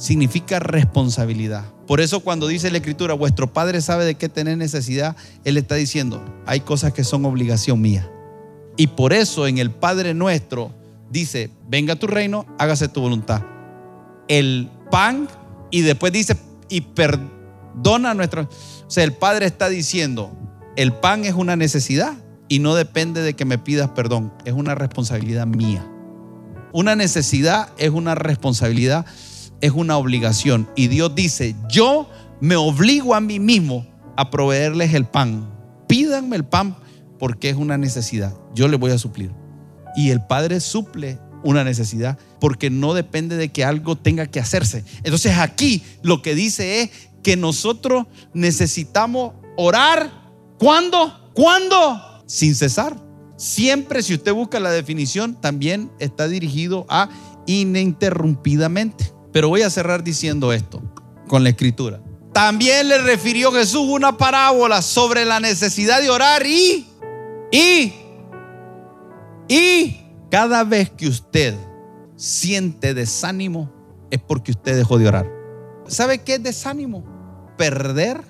significa 0.00 0.58
responsabilidad. 0.58 1.66
Por 1.86 2.00
eso 2.00 2.20
cuando 2.20 2.48
dice 2.48 2.70
la 2.70 2.78
escritura, 2.78 3.12
vuestro 3.12 3.52
Padre 3.52 3.82
sabe 3.82 4.06
de 4.06 4.14
qué 4.14 4.30
tener 4.30 4.56
necesidad, 4.56 5.14
Él 5.44 5.58
está 5.58 5.74
diciendo, 5.74 6.24
hay 6.46 6.60
cosas 6.60 6.94
que 6.94 7.04
son 7.04 7.26
obligación 7.26 7.80
mía. 7.80 8.10
Y 8.78 8.86
por 8.88 9.12
eso 9.12 9.46
en 9.46 9.58
el 9.58 9.70
Padre 9.70 10.14
nuestro 10.14 10.72
dice, 11.10 11.50
venga 11.68 11.96
tu 11.96 12.06
reino, 12.06 12.46
hágase 12.58 12.88
tu 12.88 13.02
voluntad. 13.02 13.42
El 14.26 14.70
pan 14.90 15.28
y 15.70 15.82
después 15.82 16.12
dice, 16.12 16.36
y 16.70 16.80
perdona 16.80 18.14
nuestro... 18.14 18.42
O 18.42 18.90
sea, 18.90 19.04
el 19.04 19.12
Padre 19.12 19.44
está 19.44 19.68
diciendo, 19.68 20.32
el 20.76 20.94
pan 20.94 21.26
es 21.26 21.34
una 21.34 21.56
necesidad 21.56 22.14
y 22.48 22.60
no 22.60 22.74
depende 22.74 23.20
de 23.20 23.34
que 23.34 23.44
me 23.44 23.58
pidas 23.58 23.90
perdón, 23.90 24.32
es 24.46 24.54
una 24.54 24.74
responsabilidad 24.74 25.46
mía. 25.46 25.86
Una 26.72 26.96
necesidad 26.96 27.68
es 27.76 27.90
una 27.90 28.14
responsabilidad 28.14 29.04
es 29.60 29.72
una 29.72 29.96
obligación. 29.96 30.68
Y 30.76 30.88
Dios 30.88 31.14
dice, 31.14 31.54
yo 31.68 32.08
me 32.40 32.56
obligo 32.56 33.14
a 33.14 33.20
mí 33.20 33.38
mismo 33.38 33.86
a 34.16 34.30
proveerles 34.30 34.94
el 34.94 35.06
pan. 35.06 35.50
Pídanme 35.86 36.36
el 36.36 36.44
pan 36.44 36.76
porque 37.18 37.50
es 37.50 37.56
una 37.56 37.78
necesidad. 37.78 38.34
Yo 38.54 38.68
le 38.68 38.76
voy 38.76 38.90
a 38.92 38.98
suplir. 38.98 39.32
Y 39.96 40.10
el 40.10 40.24
Padre 40.24 40.60
suple 40.60 41.18
una 41.42 41.64
necesidad 41.64 42.18
porque 42.40 42.70
no 42.70 42.94
depende 42.94 43.36
de 43.36 43.50
que 43.50 43.64
algo 43.64 43.96
tenga 43.96 44.26
que 44.26 44.40
hacerse. 44.40 44.84
Entonces 45.04 45.36
aquí 45.38 45.82
lo 46.02 46.22
que 46.22 46.34
dice 46.34 46.82
es 46.82 46.90
que 47.22 47.36
nosotros 47.36 48.06
necesitamos 48.32 49.34
orar. 49.56 50.10
¿Cuándo? 50.58 51.30
¿Cuándo? 51.34 52.22
Sin 52.26 52.54
cesar. 52.54 52.96
Siempre 53.36 54.02
si 54.02 54.14
usted 54.14 54.32
busca 54.32 54.60
la 54.60 54.70
definición, 54.70 55.34
también 55.40 55.90
está 55.98 56.28
dirigido 56.28 56.86
a 56.88 57.08
ininterrumpidamente. 57.46 59.12
Pero 59.32 59.48
voy 59.48 59.62
a 59.62 59.70
cerrar 59.70 60.02
diciendo 60.02 60.52
esto 60.52 60.82
con 61.28 61.44
la 61.44 61.50
escritura. 61.50 62.00
También 62.32 62.88
le 62.88 62.98
refirió 62.98 63.52
Jesús 63.52 63.86
una 63.88 64.16
parábola 64.16 64.82
sobre 64.82 65.24
la 65.24 65.40
necesidad 65.40 66.00
de 66.00 66.10
orar 66.10 66.46
y, 66.46 66.86
y, 67.50 67.92
y 69.48 70.00
cada 70.30 70.64
vez 70.64 70.90
que 70.90 71.08
usted 71.08 71.54
siente 72.16 72.94
desánimo 72.94 73.72
es 74.10 74.20
porque 74.20 74.52
usted 74.52 74.76
dejó 74.76 74.98
de 74.98 75.08
orar. 75.08 75.30
¿Sabe 75.86 76.18
qué 76.18 76.34
es 76.34 76.42
desánimo? 76.42 77.04
Perder 77.56 78.22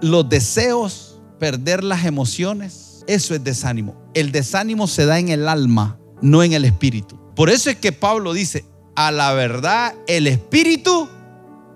los 0.00 0.28
deseos, 0.28 1.20
perder 1.38 1.82
las 1.82 2.04
emociones. 2.04 3.04
Eso 3.06 3.34
es 3.34 3.42
desánimo. 3.42 3.96
El 4.14 4.32
desánimo 4.32 4.86
se 4.86 5.04
da 5.04 5.18
en 5.18 5.28
el 5.28 5.48
alma, 5.48 5.98
no 6.22 6.42
en 6.42 6.52
el 6.52 6.64
espíritu. 6.64 7.18
Por 7.34 7.50
eso 7.50 7.70
es 7.70 7.76
que 7.76 7.92
Pablo 7.92 8.32
dice, 8.32 8.64
a 8.96 9.10
la 9.12 9.32
verdad, 9.34 9.94
el 10.06 10.26
espíritu 10.26 11.08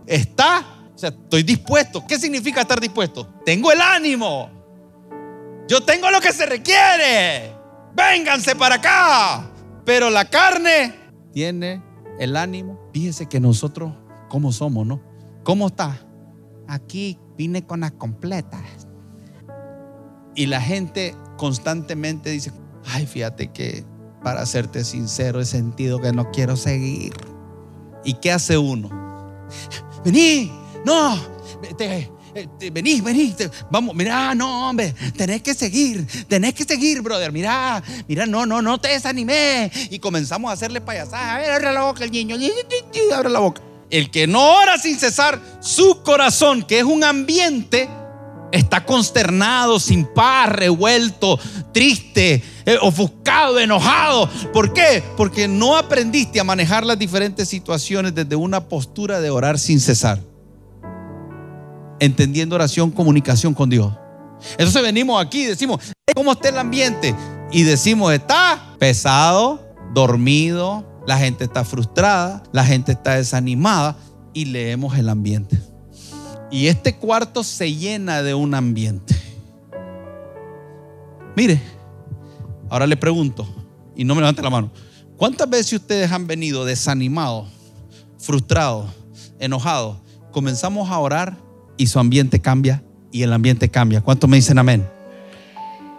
está, 0.07 0.64
o 0.95 0.99
sea, 0.99 1.11
estoy 1.11 1.43
dispuesto. 1.43 2.05
¿Qué 2.07 2.18
significa 2.18 2.62
estar 2.62 2.81
dispuesto? 2.81 3.27
Tengo 3.45 3.71
el 3.71 3.81
ánimo. 3.81 4.51
Yo 5.68 5.83
tengo 5.83 6.11
lo 6.11 6.21
que 6.21 6.33
se 6.33 6.47
requiere. 6.47 7.55
Vénganse 7.95 8.57
para 8.57 8.77
acá. 8.77 9.51
Pero 9.85 10.11
la 10.11 10.25
carne 10.25 10.95
tiene 11.33 11.83
el 12.18 12.37
ánimo. 12.37 12.81
Fíjese 12.93 13.27
que 13.27 13.39
nosotros, 13.39 13.93
¿cómo 14.29 14.51
somos, 14.51 14.87
no? 14.87 15.01
¿Cómo 15.45 15.68
está? 15.68 15.99
Aquí 16.66 17.18
vine 17.37 17.66
con 17.66 17.81
las 17.81 17.93
completas. 17.93 18.89
Y 20.35 20.47
la 20.47 20.61
gente 20.61 21.14
constantemente 21.37 22.31
dice, 22.31 22.53
ay, 22.87 23.07
fíjate 23.07 23.53
que 23.53 23.85
para 24.23 24.47
serte 24.47 24.85
sincero, 24.85 25.41
he 25.41 25.45
sentido 25.45 26.01
que 26.01 26.12
no 26.12 26.31
quiero 26.31 26.57
seguir. 26.57 27.12
¿Y 28.05 28.14
qué 28.14 28.33
hace 28.33 28.57
uno? 28.59 28.89
Vení, 30.05 30.51
no, 30.85 31.18
vení, 32.73 33.01
vení, 33.01 33.35
vamos, 33.71 33.95
mira, 33.95 34.35
no, 34.35 34.71
hombre, 34.71 34.95
tenés 35.16 35.43
que 35.43 35.55
seguir, 35.55 36.07
tenés 36.29 36.55
que 36.55 36.64
seguir, 36.64 37.03
brother, 37.03 37.33
mira, 37.33 37.83
mira, 38.09 38.27
no, 38.27 38.47
no, 38.47 38.62
no 38.62 38.81
te 38.81 38.89
desanimé. 38.89 39.71
Y 39.91 39.99
comenzamos 39.99 40.51
a 40.51 40.55
hacerle 40.55 40.81
payasadas, 40.81 41.35
a 41.35 41.39
ver, 41.39 41.51
abre 41.51 41.73
la 41.73 41.83
boca 41.83 42.05
el 42.05 42.11
niño, 42.11 42.37
abre 43.14 43.31
la 43.31 43.41
boca. 43.41 43.62
El 43.91 44.11
que 44.11 44.27
no 44.27 44.59
ora 44.59 44.79
sin 44.79 44.99
cesar, 44.99 45.41
su 45.61 46.03
corazón, 46.03 46.62
que 46.62 46.79
es 46.79 46.85
un 46.85 47.03
ambiente, 47.03 47.89
está 48.53 48.84
consternado, 48.84 49.78
sin 49.78 50.05
paz, 50.05 50.48
revuelto, 50.51 51.38
triste, 51.72 52.42
eh, 52.66 52.78
ofuscado, 52.80 53.59
enojado. 53.59 54.28
¿Por 54.53 54.72
qué? 54.72 55.03
Porque 55.16 55.48
no 55.48 55.76
aprendiste 55.76 56.40
a 56.40 56.44
manejar 56.44 56.84
las 56.84 56.98
diferentes 56.98 57.48
situaciones 57.48 58.14
desde 58.14 58.36
una 58.36 58.68
postura 58.68 59.20
de 59.20 59.30
orar 59.30 59.59
sin 59.59 59.80
cesar. 59.80 60.20
Entendiendo 61.98 62.55
oración, 62.55 62.90
comunicación 62.90 63.55
con 63.55 63.70
Dios. 63.70 63.92
Entonces 64.53 64.82
venimos 64.82 65.22
aquí 65.22 65.42
y 65.42 65.46
decimos, 65.46 65.80
¿cómo 66.14 66.32
está 66.32 66.48
el 66.48 66.59
ambiente? 66.59 67.14
Y 67.53 67.62
decimos, 67.62 68.12
está 68.12 68.74
pesado, 68.78 69.74
dormido, 69.92 70.86
la 71.07 71.18
gente 71.18 71.44
está 71.44 71.64
frustrada, 71.64 72.42
la 72.53 72.64
gente 72.64 72.92
está 72.92 73.16
desanimada 73.16 73.96
y 74.32 74.46
leemos 74.46 74.96
el 74.96 75.09
ambiente. 75.09 75.59
Y 76.51 76.66
este 76.66 76.96
cuarto 76.96 77.44
se 77.44 77.74
llena 77.74 78.22
de 78.22 78.34
un 78.34 78.55
ambiente. 78.55 79.14
Mire, 81.36 81.61
ahora 82.68 82.86
le 82.86 82.96
pregunto, 82.96 83.46
y 83.94 84.05
no 84.05 84.14
me 84.14 84.20
levante 84.20 84.42
la 84.42 84.51
mano, 84.51 84.70
¿cuántas 85.16 85.48
veces 85.48 85.74
ustedes 85.74 86.11
han 86.11 86.26
venido 86.26 86.64
desanimados, 86.64 87.48
frustrados, 88.18 88.90
enojados? 89.38 89.98
Comenzamos 90.32 90.90
a 90.90 90.98
orar 90.98 91.36
y 91.76 91.86
su 91.86 91.98
ambiente 91.98 92.40
cambia 92.40 92.82
y 93.12 93.22
el 93.22 93.32
ambiente 93.32 93.68
cambia. 93.68 94.01
¿Cuántos 94.01 94.28
me 94.28 94.36
dicen 94.36 94.59
amén? 94.59 94.86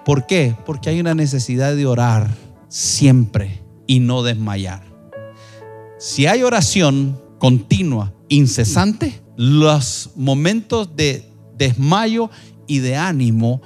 ¿Por 0.06 0.26
qué? 0.26 0.56
Porque 0.66 0.90
hay 0.90 1.00
una 1.00 1.16
necesidad 1.16 1.76
de 1.76 1.86
orar 1.86 2.30
siempre 2.68 3.62
y 3.88 4.00
no 4.00 4.24
desmayar. 4.24 4.84
Si 5.98 6.26
hay 6.26 6.44
oración 6.44 7.22
continua, 7.38 8.14
incesante, 8.28 9.22
los 9.42 10.12
momentos 10.16 10.96
de 10.96 11.28
desmayo 11.58 12.30
y 12.68 12.78
de 12.78 12.96
ánimo 12.96 13.60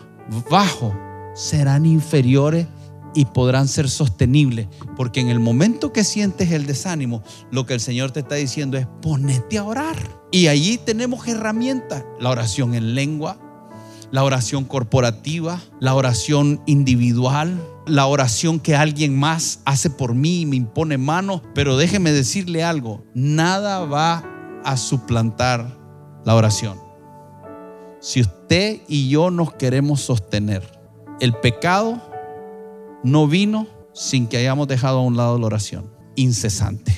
bajo 0.50 0.98
serán 1.36 1.86
inferiores 1.86 2.68
y 3.14 3.26
podrán 3.26 3.68
ser 3.68 3.90
sostenibles. 3.90 4.70
Porque 4.96 5.20
en 5.20 5.28
el 5.28 5.42
momento 5.42 5.92
que 5.92 6.06
sientes 6.06 6.52
el 6.52 6.66
desánimo, 6.66 7.24
lo 7.52 7.66
que 7.66 7.74
el 7.74 7.82
Señor 7.82 8.12
te 8.12 8.22
está 8.22 8.36
diciendo 8.36 8.78
es 8.78 8.88
ponete 9.02 9.58
a 9.58 9.66
orar. 9.66 9.98
Y 10.32 10.48
allí 10.48 10.78
tenemos 10.78 11.28
herramientas. 11.28 12.06
La 12.22 12.30
oración 12.30 12.74
en 12.74 12.96
lengua, 12.96 13.38
la 14.12 14.24
oración 14.24 14.64
corporativa, 14.64 15.62
la 15.82 15.94
oración 15.94 16.62
individual, 16.68 17.62
la 17.86 18.06
oración 18.06 18.62
que 18.62 18.78
alguien 18.78 19.20
más 19.20 19.60
hace 19.66 19.90
por 19.90 20.16
mí 20.16 20.40
y 20.40 20.46
me 20.46 20.56
impone 20.56 20.98
manos. 20.98 21.42
Pero 21.54 21.76
déjeme 21.76 22.14
decirle 22.14 22.64
algo, 22.64 23.04
nada 23.14 23.84
va 23.84 24.35
a 24.66 24.78
suplantar 24.78 25.66
la 26.26 26.36
oración. 26.36 26.78
Si 28.02 28.22
usted 28.22 28.82
y 28.88 29.10
yo 29.10 29.32
nos 29.32 29.54
queremos 29.54 30.02
sostener, 30.02 30.64
el 31.20 31.34
pecado 31.34 32.02
no 33.04 33.28
vino 33.28 33.68
sin 33.94 34.28
que 34.28 34.38
hayamos 34.38 34.68
dejado 34.68 35.00
a 35.00 35.04
un 35.04 35.16
lado 35.16 35.38
la 35.40 35.46
oración. 35.46 35.94
incesante. 36.18 36.96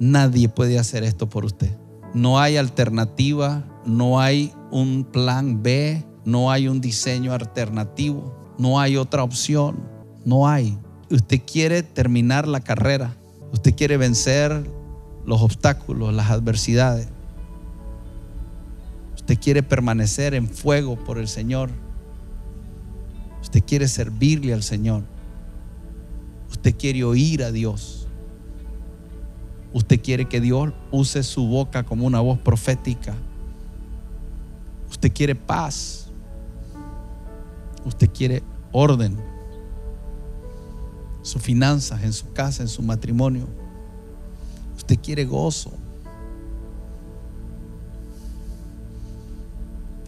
Nadie 0.00 0.48
puede 0.48 0.78
hacer 0.78 1.04
esto 1.04 1.28
por 1.28 1.44
usted. 1.44 1.76
No 2.14 2.40
hay 2.40 2.56
alternativa, 2.56 3.64
no 3.84 4.20
hay 4.20 4.52
un 4.70 5.04
plan 5.04 5.62
B, 5.62 6.04
no 6.24 6.50
hay 6.50 6.68
un 6.68 6.80
diseño 6.80 7.32
alternativo, 7.32 8.34
no 8.58 8.80
hay 8.80 8.96
otra 8.96 9.22
opción, 9.22 9.76
no 10.24 10.48
hay. 10.48 10.78
Usted 11.10 11.42
quiere 11.44 11.82
terminar 11.82 12.48
la 12.48 12.60
carrera, 12.60 13.14
usted 13.52 13.74
quiere 13.74 13.96
vencer 13.96 14.70
los 15.26 15.42
obstáculos, 15.42 16.12
las 16.12 16.30
adversidades. 16.30 17.08
Usted 19.14 19.38
quiere 19.38 19.62
permanecer 19.62 20.34
en 20.34 20.48
fuego 20.48 20.96
por 20.96 21.18
el 21.18 21.28
Señor. 21.28 21.70
Usted 23.40 23.62
quiere 23.64 23.88
servirle 23.88 24.52
al 24.52 24.62
Señor. 24.62 25.02
Usted 26.50 26.74
quiere 26.76 27.04
oír 27.04 27.42
a 27.42 27.50
Dios. 27.50 28.06
Usted 29.72 30.00
quiere 30.00 30.26
que 30.26 30.40
Dios 30.40 30.72
use 30.90 31.22
su 31.22 31.46
boca 31.46 31.82
como 31.84 32.06
una 32.06 32.20
voz 32.20 32.38
profética. 32.38 33.14
Usted 34.90 35.12
quiere 35.12 35.34
paz. 35.34 36.08
Usted 37.84 38.08
quiere 38.10 38.42
orden. 38.72 39.16
Sus 41.22 41.42
finanzas, 41.42 42.02
en 42.02 42.12
su 42.12 42.32
casa, 42.32 42.62
en 42.62 42.68
su 42.68 42.82
matrimonio. 42.82 43.46
Usted 44.84 44.98
quiere 45.00 45.24
gozo. 45.24 45.72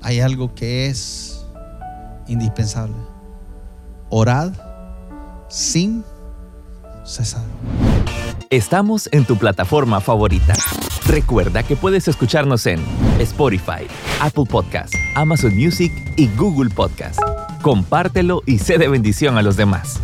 Hay 0.02 0.20
algo 0.20 0.54
que 0.54 0.88
es 0.88 1.42
indispensable. 2.28 2.94
Orad 4.10 4.52
sin 5.48 6.04
cesar. 7.06 7.42
Estamos 8.50 9.08
en 9.12 9.24
tu 9.24 9.38
plataforma 9.38 10.02
favorita. 10.02 10.52
Recuerda 11.06 11.62
que 11.62 11.74
puedes 11.74 12.06
escucharnos 12.06 12.66
en 12.66 12.78
Spotify, 13.18 13.86
Apple 14.20 14.44
Podcast, 14.44 14.94
Amazon 15.14 15.56
Music 15.56 15.90
y 16.18 16.28
Google 16.36 16.68
Podcast. 16.68 17.18
Compártelo 17.62 18.42
y 18.44 18.58
sé 18.58 18.76
de 18.76 18.88
bendición 18.88 19.38
a 19.38 19.42
los 19.42 19.56
demás. 19.56 20.02